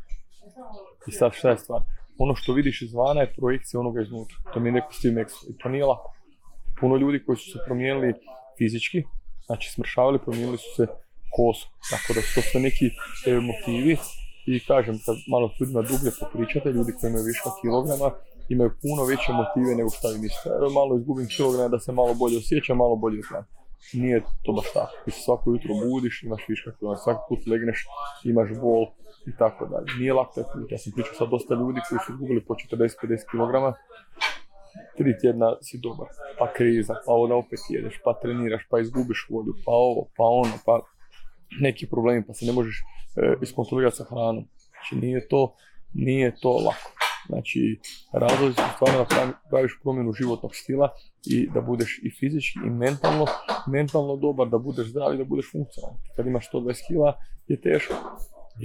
I 1.08 1.12
sad 1.12 1.32
šta 1.34 1.50
je 1.50 1.58
stvar? 1.58 1.80
Ono 2.18 2.34
što 2.34 2.52
vidiš 2.52 2.82
izvana 2.82 3.20
je 3.20 3.32
projekcija 3.32 3.80
onoga 3.80 4.02
iznutra. 4.02 4.36
To 4.54 4.60
mi 4.60 4.68
je 4.68 4.72
neko 4.72 4.92
Steve 4.92 5.14
Maxwell 5.14 5.50
i 5.50 5.58
to 5.58 5.68
nije 5.68 5.84
lako. 5.84 6.14
Puno 6.80 6.96
ljudi 6.96 7.24
koji 7.24 7.36
su 7.36 7.50
se 7.50 7.58
promijenili 7.66 8.14
fizički, 8.58 9.02
znači 9.46 9.70
smršavali, 9.70 10.18
promijenili 10.18 10.58
su 10.58 10.70
se 10.76 10.86
kosu. 11.36 11.66
Tako 11.90 12.08
da 12.14 12.20
su 12.20 12.34
to 12.34 12.42
sve 12.42 12.60
neki 12.60 12.90
motivi 13.50 13.96
i 14.46 14.60
kažem, 14.60 14.98
kad 15.06 15.16
malo 15.32 15.46
s 15.48 15.60
ljudima 15.60 15.82
dublje 15.82 16.10
popričate, 16.20 16.68
ljudi 16.72 16.92
koji 17.00 17.10
imaju 17.10 17.24
viška 17.24 17.50
kilograma, 17.60 18.08
imaju 18.48 18.70
puno 18.82 19.02
veće 19.10 19.30
motive 19.40 19.74
nego 19.78 19.90
što 19.96 20.08
vi 20.12 20.18
mislite. 20.18 20.48
Malo 20.74 20.98
izgubim 20.98 21.28
kilograma 21.36 21.68
da 21.68 21.78
se 21.78 21.92
malo 21.92 22.14
bolje 22.14 22.36
osjećam, 22.38 22.76
malo 22.76 22.96
bolje 22.96 23.20
znam. 23.28 23.44
Nije 23.92 24.22
to 24.44 24.52
baš 24.52 24.68
tako. 24.74 24.94
Ti 25.04 25.10
se 25.10 25.20
svako 25.20 25.44
jutro 25.50 25.72
budiš, 25.84 26.22
imaš 26.22 26.42
viška 26.48 26.70
kilograma, 26.76 27.04
svaki 27.04 27.22
put 27.28 27.40
legneš, 27.46 27.78
imaš 28.24 28.48
bol 28.64 28.82
i 29.26 29.36
tako 29.38 29.66
dalje. 29.66 29.86
Nije 29.98 30.12
lako 30.12 30.32
taj 30.34 30.44
put. 30.52 30.72
Ja 30.72 30.78
sam 30.78 30.92
pričao 30.92 31.14
sa 31.14 31.26
dosta 31.26 31.54
ljudi 31.54 31.80
koji 31.88 31.98
su 32.06 32.12
izgubili 32.12 32.44
po 32.44 32.54
40-50 32.54 33.30
kg, 33.32 33.54
tri 34.96 35.18
tjedna 35.20 35.56
si 35.62 35.78
dobar, 35.78 36.08
pa 36.38 36.52
kriza, 36.52 36.94
pa 37.06 37.12
onda 37.12 37.34
opet 37.34 37.58
jedeš, 37.68 38.00
pa 38.04 38.18
treniraš, 38.22 38.62
pa 38.70 38.80
izgubiš 38.80 39.26
volju, 39.30 39.54
pa 39.64 39.72
ovo, 39.72 40.08
pa 40.16 40.24
ono, 40.24 40.56
pa 40.66 40.80
neki 41.60 41.86
problemi, 41.86 42.26
pa 42.26 42.34
se 42.34 42.46
ne 42.46 42.52
možeš 42.52 42.76
e, 43.16 43.34
iskontrolirati 43.42 43.96
sa 43.96 44.04
hranom. 44.04 44.44
Znači 44.70 44.96
nije 45.06 45.28
to, 45.28 45.54
nije 45.94 46.34
to 46.40 46.52
lako. 46.52 46.90
Znači, 47.26 47.80
razlog 48.12 48.52
su 48.52 48.62
stvarno 48.76 49.06
da 49.10 49.32
praviš 49.50 49.78
promjenu 49.82 50.12
životnog 50.12 50.54
stila 50.54 50.88
i 51.26 51.50
da 51.54 51.60
budeš 51.60 52.00
i 52.02 52.10
fizički 52.10 52.58
i 52.66 52.70
mentalno, 52.70 53.26
mentalno 53.66 54.16
dobar, 54.16 54.48
da 54.48 54.58
budeš 54.58 54.86
zdrav 54.86 55.14
i 55.14 55.18
da 55.18 55.24
budeš 55.24 55.52
funkcionalan. 55.52 55.96
Kad 56.16 56.26
imaš 56.26 56.50
120 56.52 56.86
kila 56.86 57.18
je 57.46 57.60
teško. 57.60 57.94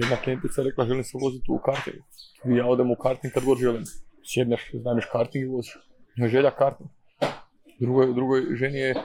Jedna 0.02 0.16
klijentica 0.24 0.64
rekla 0.64 0.86
želim 0.86 1.04
se 1.04 1.18
voziti 1.22 1.52
u 1.52 1.60
karting. 1.66 2.02
I 2.46 2.58
ja 2.58 2.66
odem 2.68 2.92
u 2.92 2.96
karting 2.96 3.34
kad 3.34 3.46
god 3.46 3.58
želim. 3.58 3.84
Sjedneš, 4.26 4.72
znamiš 4.74 5.06
karting 5.12 5.44
i 5.46 5.48
voziš. 5.48 5.78
Ima 6.18 6.28
želja 6.28 6.52
karting. 6.52 6.90
Drugoj, 7.80 8.14
drugoj 8.14 8.42
ženi 8.56 8.78
je 8.78 8.90
e, 8.90 8.96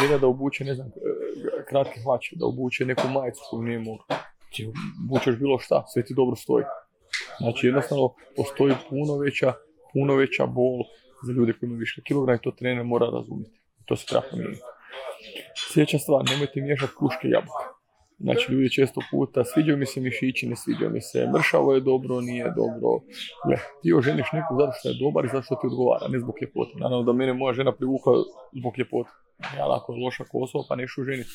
želja 0.00 0.18
da 0.18 0.26
obuče, 0.26 0.64
ne 0.64 0.74
znam, 0.74 0.86
e, 0.88 0.90
kratke 1.68 2.00
hlače, 2.00 2.36
da 2.36 2.46
obuče 2.46 2.84
neku 2.84 3.08
majicu 3.08 3.40
koju 3.50 3.62
nije 3.62 3.78
mogla. 3.78 4.04
Ti 4.52 4.70
obučeš 5.04 5.36
bilo 5.38 5.58
šta, 5.58 5.84
sve 5.92 6.04
ti 6.04 6.14
dobro 6.14 6.36
stoji. 6.36 6.64
Znači 7.38 7.66
jednostavno 7.66 8.14
postoji 8.36 8.74
puno 8.90 9.16
veća, 9.16 9.52
puno 9.92 10.14
veća 10.14 10.46
bol 10.46 10.78
za 11.26 11.32
ljude 11.32 11.52
koji 11.52 11.68
imaju 11.68 11.78
više 11.78 12.02
kilograma 12.04 12.38
i 12.38 12.42
to 12.44 12.50
trener 12.50 12.84
mora 12.84 13.06
razumjeti. 13.06 13.58
To 13.86 13.96
se 13.96 14.06
treba 14.06 14.22
promijeniti. 14.28 14.62
Sljedeća 15.72 15.98
stvar, 15.98 16.24
nemojte 16.30 16.60
miješati 16.60 16.92
kruške 16.98 17.28
i 17.28 17.30
jabuke. 17.30 17.77
Znači 18.20 18.52
ljudi 18.52 18.70
često 18.70 19.00
puta, 19.10 19.44
sviđaju 19.44 19.78
mi 19.78 19.86
se 19.86 20.00
mišići, 20.00 20.48
ne 20.48 20.56
sviđaju 20.56 20.90
mi 20.90 21.00
se, 21.00 21.26
mršavo 21.34 21.74
je 21.74 21.80
dobro, 21.80 22.20
nije 22.20 22.52
dobro. 22.56 22.88
Gle, 23.46 23.56
ti 23.82 23.92
oženiš 23.92 24.26
neku 24.32 24.56
zato 24.60 24.72
što 24.78 24.88
je 24.88 24.98
dobar 25.04 25.24
i 25.24 25.28
zato 25.28 25.42
što 25.42 25.54
ti 25.54 25.66
odgovara, 25.66 26.08
ne 26.08 26.20
zbog 26.20 26.34
ljepote. 26.42 26.72
Naravno 26.76 27.02
da 27.02 27.12
mene 27.12 27.32
moja 27.32 27.52
žena 27.52 27.72
privukla 27.72 28.12
zbog 28.60 28.78
ljepote. 28.78 29.10
Ja 29.58 29.66
lako 29.66 29.92
loša 29.92 30.24
kosova 30.24 30.64
pa 30.68 30.76
nešu 30.76 31.04
ženiti. 31.04 31.30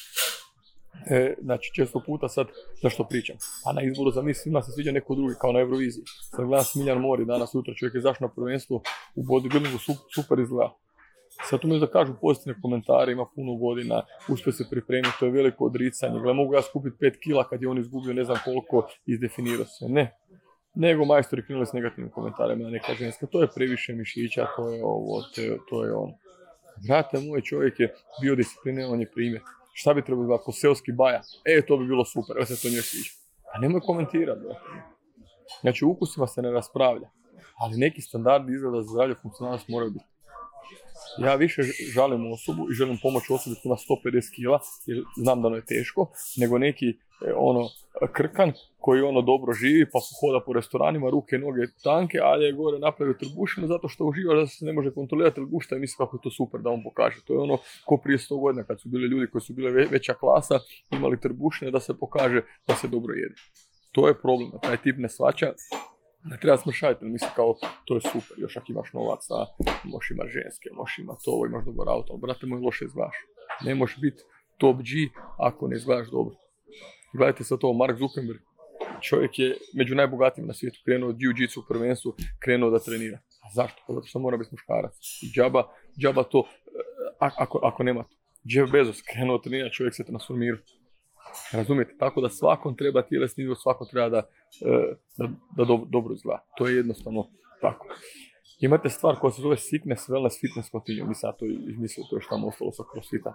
E, 1.09 1.35
znači, 1.41 1.71
često 1.75 2.01
puta 2.05 2.27
sad, 2.29 2.47
zašto 2.81 3.03
pričam? 3.03 3.35
Pa 3.63 3.73
na 3.73 3.81
izboru 3.81 4.11
za 4.11 4.21
mis 4.21 4.37
svima 4.37 4.61
se 4.61 4.71
sviđa 4.71 4.91
neko 4.91 5.15
drugi, 5.15 5.33
kao 5.41 5.51
na 5.51 5.59
Euroviziji. 5.59 6.03
Sad 6.31 6.45
gledam 6.45 6.65
Smiljan 6.65 7.01
Mori 7.01 7.25
danas 7.25 7.53
jutro, 7.53 7.73
čovjek 7.73 7.95
je 7.95 8.01
zašao 8.01 8.27
na 8.27 8.33
prvenstvo 8.33 8.81
u 9.15 9.23
bodybuildingu, 9.23 9.97
super 10.15 10.39
izgleda. 10.39 10.82
Sad 11.49 11.59
tu 11.59 11.67
mi 11.67 11.79
da 11.79 11.87
kažu 11.87 12.13
pozitivne 12.21 12.61
komentare, 12.61 13.11
ima 13.11 13.25
puno 13.35 13.55
godina, 13.55 14.01
uspije 14.29 14.53
se 14.53 14.69
pripremiti, 14.69 15.19
to 15.19 15.25
je 15.25 15.31
veliko 15.31 15.65
odricanje. 15.65 16.19
Gle, 16.19 16.33
mogu 16.33 16.53
ja 16.53 16.61
skupiti 16.61 16.97
5 17.05 17.19
kila 17.23 17.47
kad 17.49 17.61
je 17.61 17.69
on 17.69 17.77
izgubio 17.77 18.13
ne 18.13 18.23
znam 18.23 18.37
koliko, 18.45 18.87
izdefinirao 19.05 19.65
se. 19.65 19.89
Ne. 19.89 20.17
Nego 20.75 21.05
majstori 21.05 21.45
krenuli 21.45 21.65
s 21.65 21.73
negativnim 21.73 22.11
komentarima 22.11 22.63
na 22.63 22.69
neka 22.69 22.93
ženska, 22.93 23.25
to 23.25 23.41
je 23.41 23.47
previše 23.55 23.93
mišića, 23.93 24.47
to 24.55 24.69
je 24.69 24.83
ovo, 24.83 25.21
to 25.35 25.41
je, 25.41 25.57
to 25.69 25.79
ono. 25.79 26.13
Brate, 26.87 27.19
moj 27.19 27.41
čovjek 27.41 27.79
je 27.79 27.93
bio 28.21 28.35
discipliniran, 28.35 28.99
je 28.99 29.11
primjer. 29.11 29.41
Šta 29.73 29.93
bi 29.93 30.05
trebalo 30.05 30.27
gledati? 30.27 30.45
Koselski 30.45 30.91
baja. 30.91 31.21
E, 31.45 31.61
to 31.65 31.77
bi 31.77 31.87
bilo 31.87 32.05
super, 32.05 32.37
ja 32.39 32.45
se 32.45 32.61
to 32.61 32.73
njoj 32.73 32.81
sviđa. 32.81 33.11
A 33.53 33.59
nemoj 33.59 33.81
komentirati, 33.81 34.41
brate. 34.41 34.61
Znači, 35.61 35.85
ukusima 35.85 36.27
se 36.27 36.41
ne 36.41 36.51
raspravlja. 36.51 37.09
Ali 37.57 37.77
neki 37.77 38.01
standardi 38.01 38.53
izgleda 38.53 38.81
za 38.81 38.89
zdravlje 38.93 39.15
funkcionalnost 39.15 39.67
moraju 39.67 39.91
biti. 39.91 40.12
Ja 41.17 41.35
više 41.35 41.61
žalim 41.93 42.31
osobu 42.31 42.71
i 42.71 42.73
želim 42.73 42.97
pomoći 43.01 43.33
osobi 43.33 43.55
koja 43.55 43.69
ima 43.69 43.75
150 43.75 44.35
kila, 44.35 44.59
jer 44.85 45.03
znam 45.17 45.41
da 45.41 45.47
ono 45.47 45.55
je 45.55 45.65
teško, 45.65 46.11
nego 46.37 46.57
neki 46.57 46.89
e, 46.89 47.33
ono 47.35 47.69
krkan 48.13 48.53
koji 48.77 49.01
ono 49.01 49.21
dobro 49.21 49.53
živi 49.53 49.89
pa 49.91 49.99
hoda 50.19 50.45
po 50.45 50.53
restoranima, 50.53 51.09
ruke, 51.09 51.37
noge 51.37 51.61
tanke, 51.83 52.17
ali 52.23 52.45
je 52.45 52.53
gore 52.53 52.79
napravio 52.79 53.13
trbušinu 53.13 53.67
zato 53.67 53.87
što 53.87 54.05
uživa 54.05 54.35
da 54.35 54.47
se 54.47 54.65
ne 54.65 54.73
može 54.73 54.93
kontrolirati 54.93 55.39
ili 55.39 55.49
gušta 55.49 55.75
i 55.75 55.79
misli 55.79 55.97
kako 55.97 56.17
je 56.17 56.21
to 56.21 56.31
super 56.31 56.61
da 56.61 56.69
on 56.69 56.83
pokaže. 56.83 57.21
To 57.25 57.33
je 57.33 57.39
ono 57.39 57.57
ko 57.85 57.97
prije 57.97 58.17
100 58.17 58.39
godina 58.39 58.63
kad 58.63 58.81
su 58.81 58.89
bili 58.89 59.07
ljudi 59.07 59.31
koji 59.31 59.41
su 59.41 59.53
bile 59.53 59.71
veća 59.71 60.13
klasa, 60.13 60.59
imali 60.91 61.19
trbušine 61.19 61.71
da 61.71 61.79
se 61.79 61.97
pokaže 61.99 62.41
da 62.67 62.75
se 62.75 62.87
dobro 62.87 63.13
jede. 63.13 63.35
To 63.91 64.07
je 64.07 64.21
problem, 64.21 64.51
taj 64.61 64.77
tip 64.77 64.97
ne 64.97 65.09
svača 65.09 65.53
ne 66.23 66.37
treba 66.41 66.57
smršaviti, 66.57 67.05
misli 67.05 67.27
kao, 67.35 67.55
to 67.85 67.95
je 67.95 68.01
super, 68.01 68.37
još 68.37 68.57
ako 68.57 68.65
imaš 68.69 68.93
novaca, 68.93 69.33
možeš 69.83 70.11
imat 70.11 70.27
ženske, 70.27 70.69
možeš 70.73 70.99
imat 70.99 71.17
ovo, 71.27 71.45
imaš 71.45 71.65
dobar 71.65 71.89
auto, 71.89 72.13
ali 72.13 72.21
brate 72.21 72.45
moj, 72.45 72.59
loše 72.59 72.85
izgledaš. 72.85 73.15
Ne 73.65 73.75
možeš 73.75 73.97
biti 73.99 74.23
top 74.57 74.77
G 74.77 75.09
ako 75.37 75.67
ne 75.67 75.75
izgledaš 75.75 76.07
dobro. 76.07 76.35
Gledajte 77.13 77.43
sad 77.43 77.59
to, 77.59 77.73
Mark 77.73 77.97
Zuckerberg, 77.97 78.39
čovjek 79.01 79.39
je 79.39 79.57
među 79.73 79.95
najbogatijim 79.95 80.47
na 80.47 80.53
svijetu, 80.53 80.79
krenuo 80.85 81.09
od 81.09 81.15
jiu-jitsu 81.15 81.59
u 81.59 81.67
prvenstvu, 81.67 82.15
krenuo 82.39 82.69
da 82.69 82.79
trenira. 82.79 83.17
A 83.17 83.53
zašto? 83.53 83.81
Pa 83.87 83.93
zato 83.93 84.07
što 84.07 84.19
mora 84.19 84.37
biti 84.37 84.49
muškarac. 84.51 84.93
Džaba, 85.35 85.63
džaba 85.99 86.23
to, 86.23 86.47
eh, 86.47 87.33
ako, 87.37 87.59
ako 87.63 87.83
nema 87.83 88.03
to. 88.03 88.15
Jeff 88.43 88.71
Bezos 88.71 89.01
krenuo 89.01 89.37
trenira, 89.37 89.69
čovjek 89.69 89.95
se 89.95 90.03
transformirao. 90.03 90.59
Razumijete? 91.53 91.95
Tako 91.99 92.21
da 92.21 92.29
svakom 92.29 92.75
treba 92.77 93.01
tjelesni 93.01 93.43
izgled, 93.43 93.57
svakom 93.61 93.87
treba 93.91 94.09
da, 94.09 94.17
e, 94.61 94.95
da, 95.17 95.27
da 95.57 95.63
dobro 95.65 96.13
izgleda. 96.13 96.45
To 96.57 96.67
je 96.67 96.75
jednostavno 96.75 97.29
tako. 97.61 97.87
Imate 98.59 98.89
stvar 98.89 99.15
koja 99.15 99.31
se 99.31 99.41
zove 99.41 99.57
sickness, 99.57 100.09
wellness, 100.09 100.39
fitness 100.41 100.71
continuum. 100.71 101.09
Mi 101.09 101.15
sad 101.15 101.37
to 101.37 101.45
izmislili, 101.45 102.07
to 102.09 102.15
je 102.15 102.21
što 102.21 102.35
ostalo 102.47 102.71
sa 102.71 102.83
crossfita. 102.93 103.33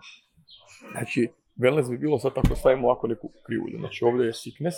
Znači, 0.93 1.29
wellness 1.59 1.91
bi 1.91 1.99
bilo 1.99 2.19
sad 2.19 2.33
ako 2.37 2.57
stavimo 2.57 2.87
ovako 2.87 3.07
neku 3.07 3.31
krivulju. 3.47 3.79
Znači, 3.79 4.05
ovdje 4.05 4.27
je 4.27 4.33
sickness, 4.33 4.77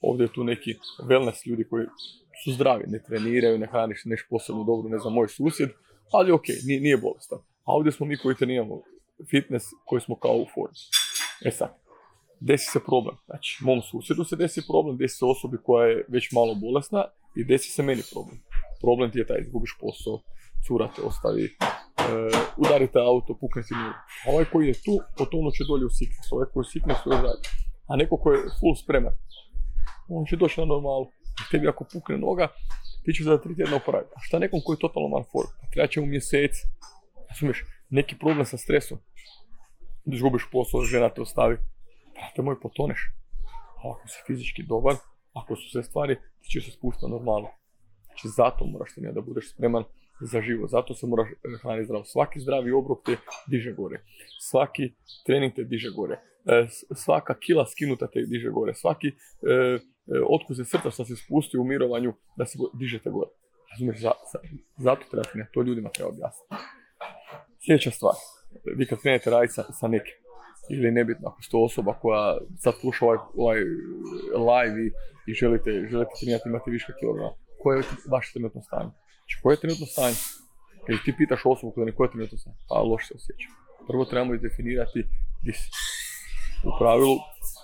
ovdje 0.00 0.24
je 0.24 0.32
tu 0.32 0.44
neki 0.44 0.74
wellness 1.08 1.48
ljudi 1.48 1.64
koji 1.64 1.86
su 2.44 2.52
zdravi, 2.52 2.84
ne 2.86 3.02
treniraju, 3.02 3.58
ne 3.58 3.66
hraniš 3.66 4.02
nešto 4.04 4.26
posebno 4.30 4.64
dobro, 4.64 4.88
ne 4.88 4.98
znam, 4.98 5.12
moj 5.12 5.28
susjed, 5.28 5.70
ali 6.12 6.32
ok, 6.32 6.46
nije, 6.66 6.80
nije 6.80 6.96
bolestan. 6.96 7.38
A 7.38 7.72
ovdje 7.72 7.92
smo 7.92 8.06
mi 8.06 8.16
koji 8.16 8.36
treniramo 8.36 8.82
fitness, 9.30 9.66
koji 9.86 10.00
smo 10.00 10.16
kao 10.16 10.36
u 10.36 10.46
formi. 10.54 10.76
E 11.44 11.50
sad, 11.50 11.81
desi 12.48 12.70
se 12.70 12.80
problem. 12.86 13.16
Znači, 13.24 13.64
mom 13.64 13.82
susjedu 13.82 14.24
se 14.24 14.36
desi 14.36 14.66
problem, 14.66 14.96
desi 14.96 15.16
se 15.16 15.24
osobi 15.24 15.56
koja 15.66 15.86
je 15.86 16.04
već 16.08 16.32
malo 16.32 16.54
bolesna 16.54 17.04
i 17.36 17.44
desi 17.44 17.70
se 17.70 17.82
meni 17.82 18.02
problem. 18.12 18.36
Problem 18.80 19.10
ti 19.10 19.18
je 19.18 19.26
taj, 19.26 19.40
izgubiš 19.40 19.76
posao, 19.80 20.22
cura 20.66 20.86
te 20.94 21.02
ostavi, 21.02 21.44
e, 21.44 21.50
udarite 22.56 22.98
auto, 22.98 23.38
pukne 23.40 23.62
ti 23.62 23.74
nulu. 23.74 23.94
A 24.26 24.30
ovaj 24.32 24.44
koji 24.52 24.66
je 24.66 24.82
tu, 24.84 24.94
potonut 25.18 25.54
će 25.54 25.64
dolje 25.70 25.84
u 25.86 25.96
sickness. 25.98 26.32
Ovaj 26.32 26.46
koji 26.52 26.62
je 26.62 26.70
sickness, 26.74 27.00
je 27.06 27.12
A 27.90 27.96
neko 27.96 28.16
koji 28.16 28.34
je 28.36 28.52
full 28.60 28.74
spreman, 28.82 29.14
on 30.08 30.24
će 30.26 30.36
doći 30.36 30.60
na 30.60 30.66
normalu. 30.66 31.06
Tebi 31.50 31.68
ako 31.68 31.84
pukne 31.92 32.18
noga, 32.18 32.48
ti 33.04 33.12
će 33.14 33.24
za 33.24 33.38
tri 33.38 33.56
tjedna 33.56 33.76
oporaviti. 33.76 34.12
A 34.16 34.20
šta 34.20 34.38
nekom 34.38 34.60
koji 34.64 34.74
je 34.74 34.84
totalno 34.86 35.08
man 35.08 35.24
for? 35.32 35.44
Treba 35.72 35.86
će 35.86 36.00
mu 36.00 36.06
mjesec. 36.06 36.52
Razumiješ, 37.28 37.64
neki 37.90 38.18
problem 38.18 38.44
sa 38.46 38.56
stresom. 38.56 38.98
Izgubiš 40.06 40.44
posao, 40.52 40.84
žena 40.84 41.08
te 41.08 41.22
ostavi 41.22 41.56
brate 42.22 42.42
moj, 42.42 42.60
potoneš. 42.60 43.00
Ako 43.78 44.08
si 44.08 44.18
fizički 44.26 44.62
dobar, 44.62 44.94
ako 45.32 45.56
su 45.56 45.70
sve 45.70 45.82
stvari, 45.82 46.16
ti 46.40 46.48
ćeš 46.48 46.64
se 46.64 46.70
spustiti 46.70 47.10
normalno. 47.10 47.48
Znači 48.06 48.28
zato 48.36 48.64
moraš 48.64 48.90
da 48.96 49.20
budeš 49.20 49.52
spreman 49.52 49.84
za 50.20 50.40
život. 50.40 50.70
Zato 50.70 50.94
se 50.94 51.06
moraš 51.06 51.28
hraniti 51.62 51.84
zdravo. 51.84 52.04
Svaki 52.04 52.40
zdravi 52.40 52.72
obrok 52.72 52.98
te 53.04 53.16
diže 53.50 53.72
gore. 53.72 54.04
Svaki 54.40 54.94
trening 55.26 55.54
te 55.54 55.64
diže 55.64 55.90
gore. 55.96 56.20
E, 56.46 56.66
svaka 56.94 57.38
kila 57.38 57.66
skinuta 57.66 58.06
te 58.06 58.20
diže 58.22 58.50
gore. 58.50 58.74
Svaki 58.74 59.08
e, 59.08 59.12
e, 59.12 59.80
otkuze 60.28 60.64
srca 60.64 60.90
što 60.90 61.04
se 61.04 61.16
spusti 61.16 61.58
u 61.58 61.64
mirovanju 61.64 62.14
da 62.36 62.46
se 62.46 62.58
dižete 62.74 63.10
gore. 63.10 63.30
Razumiješ, 63.70 64.00
zato 64.76 65.02
treba 65.10 65.24
to 65.54 65.62
ljudima 65.62 65.88
treba 65.88 66.10
objasniti. 66.10 66.54
Sljedeća 67.66 67.90
stvar, 67.90 68.14
vi 68.76 68.86
kad 68.86 69.00
krenete 69.00 69.30
raditi 69.30 69.52
sa, 69.52 69.62
sa 69.72 69.88
nekim, 69.88 70.14
ili 70.70 70.90
nebitno 70.90 71.28
ako 71.28 71.42
ste 71.42 71.56
osoba 71.56 71.92
koja 72.02 72.38
sad 72.58 72.74
sluša 72.80 73.04
ovaj, 73.04 73.18
ovaj 73.36 73.58
live 74.48 74.76
i, 74.86 74.90
i 75.26 75.34
želite, 75.34 75.70
želite 75.90 76.12
trenirati, 76.18 76.48
imate 76.48 76.70
viška 76.70 76.92
kilograma, 77.00 77.32
koje 77.60 77.76
je 77.78 77.82
vaše 78.10 78.32
trenutno 78.32 78.62
stanje? 78.62 78.90
Znači, 79.18 79.34
koje 79.42 79.52
je 79.52 79.60
trenutno 79.60 79.86
stanje? 79.86 80.16
Kad 80.86 80.96
ti 81.04 81.14
pitaš 81.18 81.42
osobu 81.44 81.72
koja 81.72 81.84
ne 81.84 81.94
koje 81.96 82.06
je 82.06 82.12
trenutno 82.12 82.38
stanje, 82.38 82.56
pa 82.68 82.74
loše 82.90 83.06
se 83.06 83.14
osjeća. 83.18 83.48
Prvo 83.88 84.04
trebamo 84.04 84.34
izdefinirati 84.34 84.98
gdje 85.42 85.52
si. 85.52 85.68
U 86.68 86.70
pravilu 86.80 87.16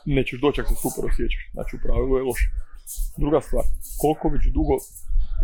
nećeš 0.07 0.41
doći 0.41 0.61
ako 0.61 0.71
se 0.75 0.81
super 0.85 1.03
osjećaš, 1.11 1.45
znači 1.55 1.77
u 1.77 1.83
pravilu 1.85 2.17
je 2.17 2.23
loše. 2.31 2.49
Druga 3.23 3.41
stvar, 3.41 3.65
koliko 4.01 4.29
već 4.35 4.45
dugo 4.59 4.75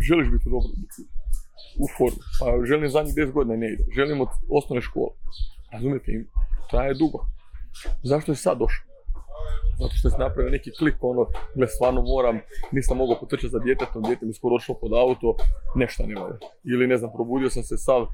želiš 0.07 0.27
biti 0.35 0.49
dobro 0.55 0.69
u 1.83 1.85
formu. 1.97 2.21
Pa 2.39 2.45
želim 2.69 2.89
zadnjih 2.89 3.15
10 3.15 3.31
godina 3.31 3.55
ne 3.55 3.67
ide. 3.73 3.83
Želim 3.95 4.21
od 4.21 4.27
osnovne 4.49 4.81
škole. 4.81 5.11
Razumijete, 5.71 6.11
im 6.11 6.27
traje 6.71 6.93
dugo. 6.93 7.19
Zašto 8.03 8.31
je 8.31 8.35
sad 8.35 8.57
došao? 8.57 8.85
Zato 9.79 9.93
što 9.95 10.09
se 10.09 10.17
napravio 10.17 10.51
neki 10.51 10.71
klik, 10.79 10.95
ono, 11.01 11.23
gle, 11.55 11.67
stvarno 11.67 12.01
moram, 12.01 12.39
nisam 12.71 12.97
mogao 12.97 13.19
potrčati 13.19 13.51
za 13.51 13.59
djetetom, 13.59 14.03
dijete 14.03 14.25
mi 14.25 14.33
skoro 14.33 14.55
došlo 14.55 14.75
pod 14.81 14.93
auto, 14.93 15.35
nešto 15.75 16.03
ne 16.07 16.15
valja. 16.21 16.37
Ili 16.63 16.87
ne 16.87 16.97
znam, 16.97 17.11
probudio 17.15 17.49
sam 17.49 17.63
se 17.63 17.77
sav, 17.77 18.07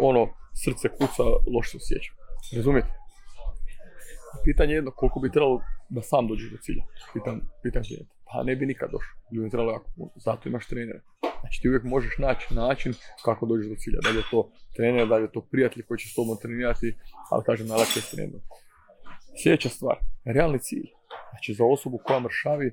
ono, 0.00 0.22
srce 0.64 0.88
kuca, 0.88 1.22
loše 1.54 1.70
se 1.70 1.76
osjećam. 1.76 2.14
Razumijete? 2.56 2.92
Pitanje 4.44 4.72
je 4.72 4.76
jedno, 4.76 4.90
koliko 4.90 5.20
bi 5.20 5.32
trebalo 5.32 5.60
da 5.88 6.02
sam 6.02 6.28
dođeš 6.28 6.50
do 6.50 6.58
cilja? 6.62 6.84
Pitam 7.62 7.82
klijenta. 7.88 8.14
Pa 8.32 8.42
ne 8.42 8.56
bi 8.56 8.66
nikad 8.66 8.88
došao. 8.90 9.16
Ljudi 9.32 9.50
trebalo 9.50 9.72
jako 9.72 9.90
puno. 9.96 10.10
Zato 10.16 10.48
imaš 10.48 10.66
trenere. 10.66 11.00
Znači 11.40 11.60
ti 11.60 11.68
uvijek 11.68 11.84
možeš 11.84 12.18
naći 12.18 12.54
način 12.54 12.94
kako 13.24 13.46
dođeš 13.46 13.68
do 13.68 13.76
cilja. 13.78 13.98
Da 14.02 14.10
li 14.10 14.16
je 14.16 14.30
to 14.30 14.50
trener, 14.76 15.08
da 15.08 15.16
li 15.16 15.22
je 15.22 15.32
to 15.32 15.40
prijatelj 15.40 15.82
koji 15.82 15.98
će 15.98 16.08
s 16.08 16.14
tobom 16.14 16.36
trenirati, 16.42 16.96
ali 17.30 17.44
kažem 17.44 17.66
najlakše 17.66 17.98
je 18.00 18.10
trener. 18.10 18.40
Sljedeća 19.42 19.68
stvar, 19.68 19.96
realni 20.24 20.58
cilj. 20.58 20.88
Znači 21.30 21.54
za 21.54 21.64
osobu 21.64 21.98
koja 22.04 22.20
mršavi 22.20 22.66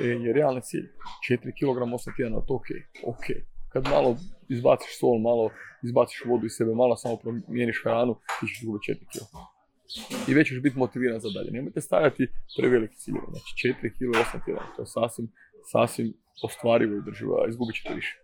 e, 0.00 0.04
je 0.04 0.32
realni 0.32 0.62
cilj. 0.62 0.86
4 1.30 1.38
kg 1.58 1.78
8 1.92 2.16
tjedana, 2.16 2.40
to 2.46 2.54
ok. 2.54 2.68
ok. 3.06 3.24
Kad 3.72 3.88
malo 3.88 4.16
izbaciš 4.48 4.98
sol, 5.00 5.18
malo 5.18 5.50
izbaciš 5.82 6.24
vodu 6.24 6.46
iz 6.46 6.52
sebe, 6.58 6.74
malo 6.74 6.96
samo 6.96 7.16
promijeniš 7.16 7.82
hranu, 7.84 8.14
ti 8.40 8.46
ćeš 8.46 8.62
izgubiti 8.62 8.92
4 8.92 8.96
kg. 9.12 9.20
I 10.30 10.34
već 10.34 10.48
ćeš 10.48 10.60
biti 10.62 10.78
motiviran 10.78 11.20
za 11.20 11.28
dalje. 11.34 11.50
Nemojte 11.50 11.80
stavljati 11.80 12.28
preveliki 12.58 12.96
ciljeve. 12.96 13.26
Znači 13.30 13.50
4 13.82 13.90
kg 13.96 14.10
8 14.16 14.44
tjedana, 14.44 14.72
to 14.76 14.82
je 14.82 14.86
sasvim, 14.86 15.28
sasvim 15.72 16.14
ostvarivo 16.42 16.94
i 16.96 17.04
drživo, 17.06 17.34
a 17.40 17.48
izgubit 17.48 17.76
ćete 17.76 17.94
više. 17.94 18.14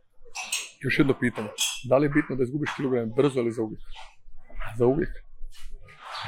Još 0.84 0.98
jedno 0.98 1.14
pitanje. 1.20 1.48
Da 1.88 1.96
li 1.98 2.04
je 2.06 2.14
bitno 2.18 2.36
da 2.36 2.42
izgubiš 2.42 2.70
kilogram 2.76 3.12
brzo 3.16 3.40
ili 3.40 3.52
za 3.52 3.62
uvijek? 3.62 3.82
Za 4.78 4.86
uvijek. 4.86 5.23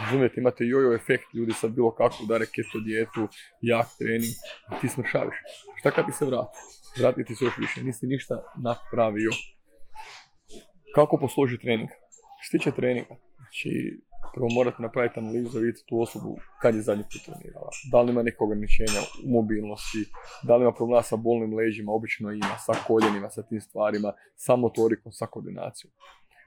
Razumijete, 0.00 0.40
imate 0.40 0.64
jojo 0.64 0.94
efekt, 0.94 1.34
ljudi 1.34 1.52
sad 1.52 1.70
bilo 1.70 1.94
kako 1.94 2.16
udare 2.24 2.46
keto 2.46 2.78
dijetu, 2.84 3.28
jak 3.60 3.86
trening, 3.98 4.34
ti 4.80 4.88
smršaviš. 4.88 5.36
Šta 5.78 5.90
kad 5.90 6.06
ti 6.06 6.12
se 6.12 6.24
vrati? 6.24 6.58
Vrati 7.00 7.24
ti 7.24 7.34
se 7.34 7.44
još 7.44 7.58
više, 7.58 7.82
nisi 7.82 8.06
ništa 8.06 8.34
napravio. 8.62 9.30
Kako 10.94 11.18
posloži 11.18 11.58
trening? 11.58 11.88
Što 12.42 12.58
tiče 12.58 12.70
treninga, 12.70 13.14
znači 13.36 14.00
prvo 14.34 14.48
morate 14.54 14.82
napraviti 14.82 15.20
analizu, 15.20 15.58
vidjeti 15.58 15.86
tu 15.88 16.00
osobu 16.00 16.38
kad 16.62 16.74
je 16.74 16.82
zadnji 16.82 17.04
put 17.04 17.22
trenirala. 17.26 17.70
Da 17.92 18.02
li 18.02 18.12
ima 18.12 18.22
nekog 18.22 18.48
ograničenja 18.48 19.00
u 19.24 19.30
mobilnosti, 19.30 20.02
da 20.42 20.56
li 20.56 20.62
ima 20.62 20.72
problema 20.72 21.02
sa 21.02 21.16
bolnim 21.16 21.54
leđima, 21.54 21.92
obično 21.92 22.32
ima, 22.32 22.54
sa 22.66 22.72
koljenima, 22.86 23.30
sa 23.30 23.42
tim 23.42 23.60
stvarima, 23.60 24.12
sa 24.34 24.56
motorikom, 24.56 25.12
sa 25.12 25.26
koordinacijom. 25.26 25.92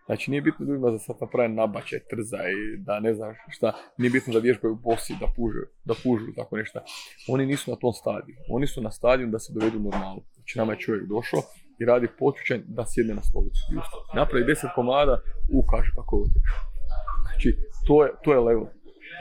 Znači 0.10 0.32
nije 0.32 0.42
bitno 0.42 0.66
ljudima 0.66 0.92
da 0.92 0.98
sad 0.98 1.16
naprave 1.22 1.50
nabače, 1.50 2.00
trza 2.10 2.38
i 2.38 2.78
da 2.78 3.00
ne 3.00 3.14
znam 3.14 3.34
šta, 3.50 3.74
nije 3.98 4.12
bitno 4.12 4.34
da 4.34 4.40
vježbaju 4.40 4.76
bosi, 4.76 5.14
da 5.20 5.28
pužu, 5.36 5.64
da 5.86 5.94
pužu 6.04 6.26
tako 6.36 6.58
nešto. 6.58 6.80
Oni 7.28 7.46
nisu 7.46 7.72
na 7.72 7.78
tom 7.78 7.94
stadiju. 7.94 8.36
Oni 8.50 8.68
su 8.68 8.82
na 8.82 8.92
stadiju 8.92 9.28
da 9.28 9.40
se 9.40 9.54
dovedu 9.54 9.80
normalno. 9.80 10.22
Znači 10.36 10.58
nama 10.58 10.74
je 10.74 10.80
čovjek 10.80 11.04
došao 11.08 11.42
i 11.80 11.86
radi 11.86 12.08
počućen 12.20 12.64
da 12.68 12.86
sjedne 12.86 13.14
na 13.14 13.22
stolicu. 13.22 13.62
Napravi 14.16 14.46
deset 14.46 14.70
komada, 14.76 15.22
ukaže 15.60 15.92
kako 15.96 16.16
je. 16.18 16.26
Znači 17.26 17.50
to 17.88 18.04
je, 18.06 18.12
to 18.24 18.34
je 18.34 18.40
level. 18.40 18.66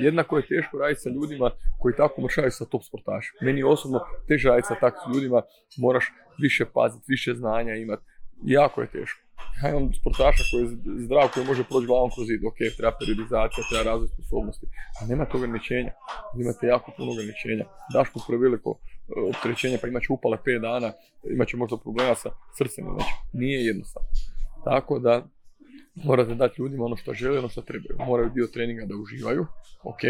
Jednako 0.01 0.37
je 0.37 0.46
teško 0.46 0.79
raditi 0.79 1.01
sa 1.01 1.11
ljudima 1.11 1.51
koji 1.81 1.94
tako 1.96 2.22
mršaju 2.22 2.51
sa 2.51 2.64
top 2.64 2.83
sportašima. 2.88 3.38
Meni 3.42 3.59
je 3.61 3.66
osobno 3.66 4.01
teže 4.29 4.48
raditi 4.48 4.68
sa 4.68 4.74
takvim 4.81 5.14
ljudima, 5.14 5.42
moraš 5.79 6.12
više 6.42 6.64
paziti, 6.74 7.05
više 7.09 7.35
znanja 7.35 7.74
imati. 7.74 8.03
Jako 8.44 8.81
je 8.81 8.90
teško 8.90 9.28
ja 9.62 9.71
imam 9.71 9.94
sportaša 10.01 10.42
koji 10.51 10.62
je 10.62 10.68
zdrav, 11.05 11.27
koji 11.35 11.47
može 11.47 11.62
proći 11.71 11.87
glavom 11.87 12.11
kroz 12.14 12.27
zid, 12.27 12.40
ok, 12.51 12.59
treba 12.77 12.92
periodizacija, 13.01 13.68
treba 13.71 13.85
razvoj 13.90 14.09
sposobnosti, 14.14 14.66
a 14.99 15.07
nema 15.11 15.25
to 15.25 15.38
ograničenja, 15.38 15.92
imate 16.42 16.66
jako 16.75 16.88
puno 16.97 17.09
ograničenja, 17.12 17.64
daš 17.94 18.09
mu 18.14 18.21
preveliko 18.29 18.71
e, 18.77 18.81
opterećenje, 19.33 19.77
pa 19.81 19.88
imat 19.88 20.03
će 20.03 20.12
upale 20.12 20.37
5 20.47 20.61
dana, 20.68 20.88
imat 21.35 21.49
će 21.49 21.57
možda 21.57 21.77
problema 21.87 22.14
sa 22.14 22.31
srcem, 22.59 22.85
znači 22.94 23.14
nije 23.33 23.59
jednostavno. 23.71 24.09
Tako 24.64 24.99
da 24.99 25.14
morate 26.05 26.35
dati 26.35 26.62
ljudima 26.62 26.85
ono 26.85 26.97
što 26.97 27.14
žele, 27.14 27.38
ono 27.38 27.49
što 27.49 27.62
trebaju. 27.62 27.97
Moraju 28.07 28.31
dio 28.31 28.47
treninga 28.47 28.85
da 28.87 28.94
uživaju, 28.97 29.47
ok, 29.83 30.03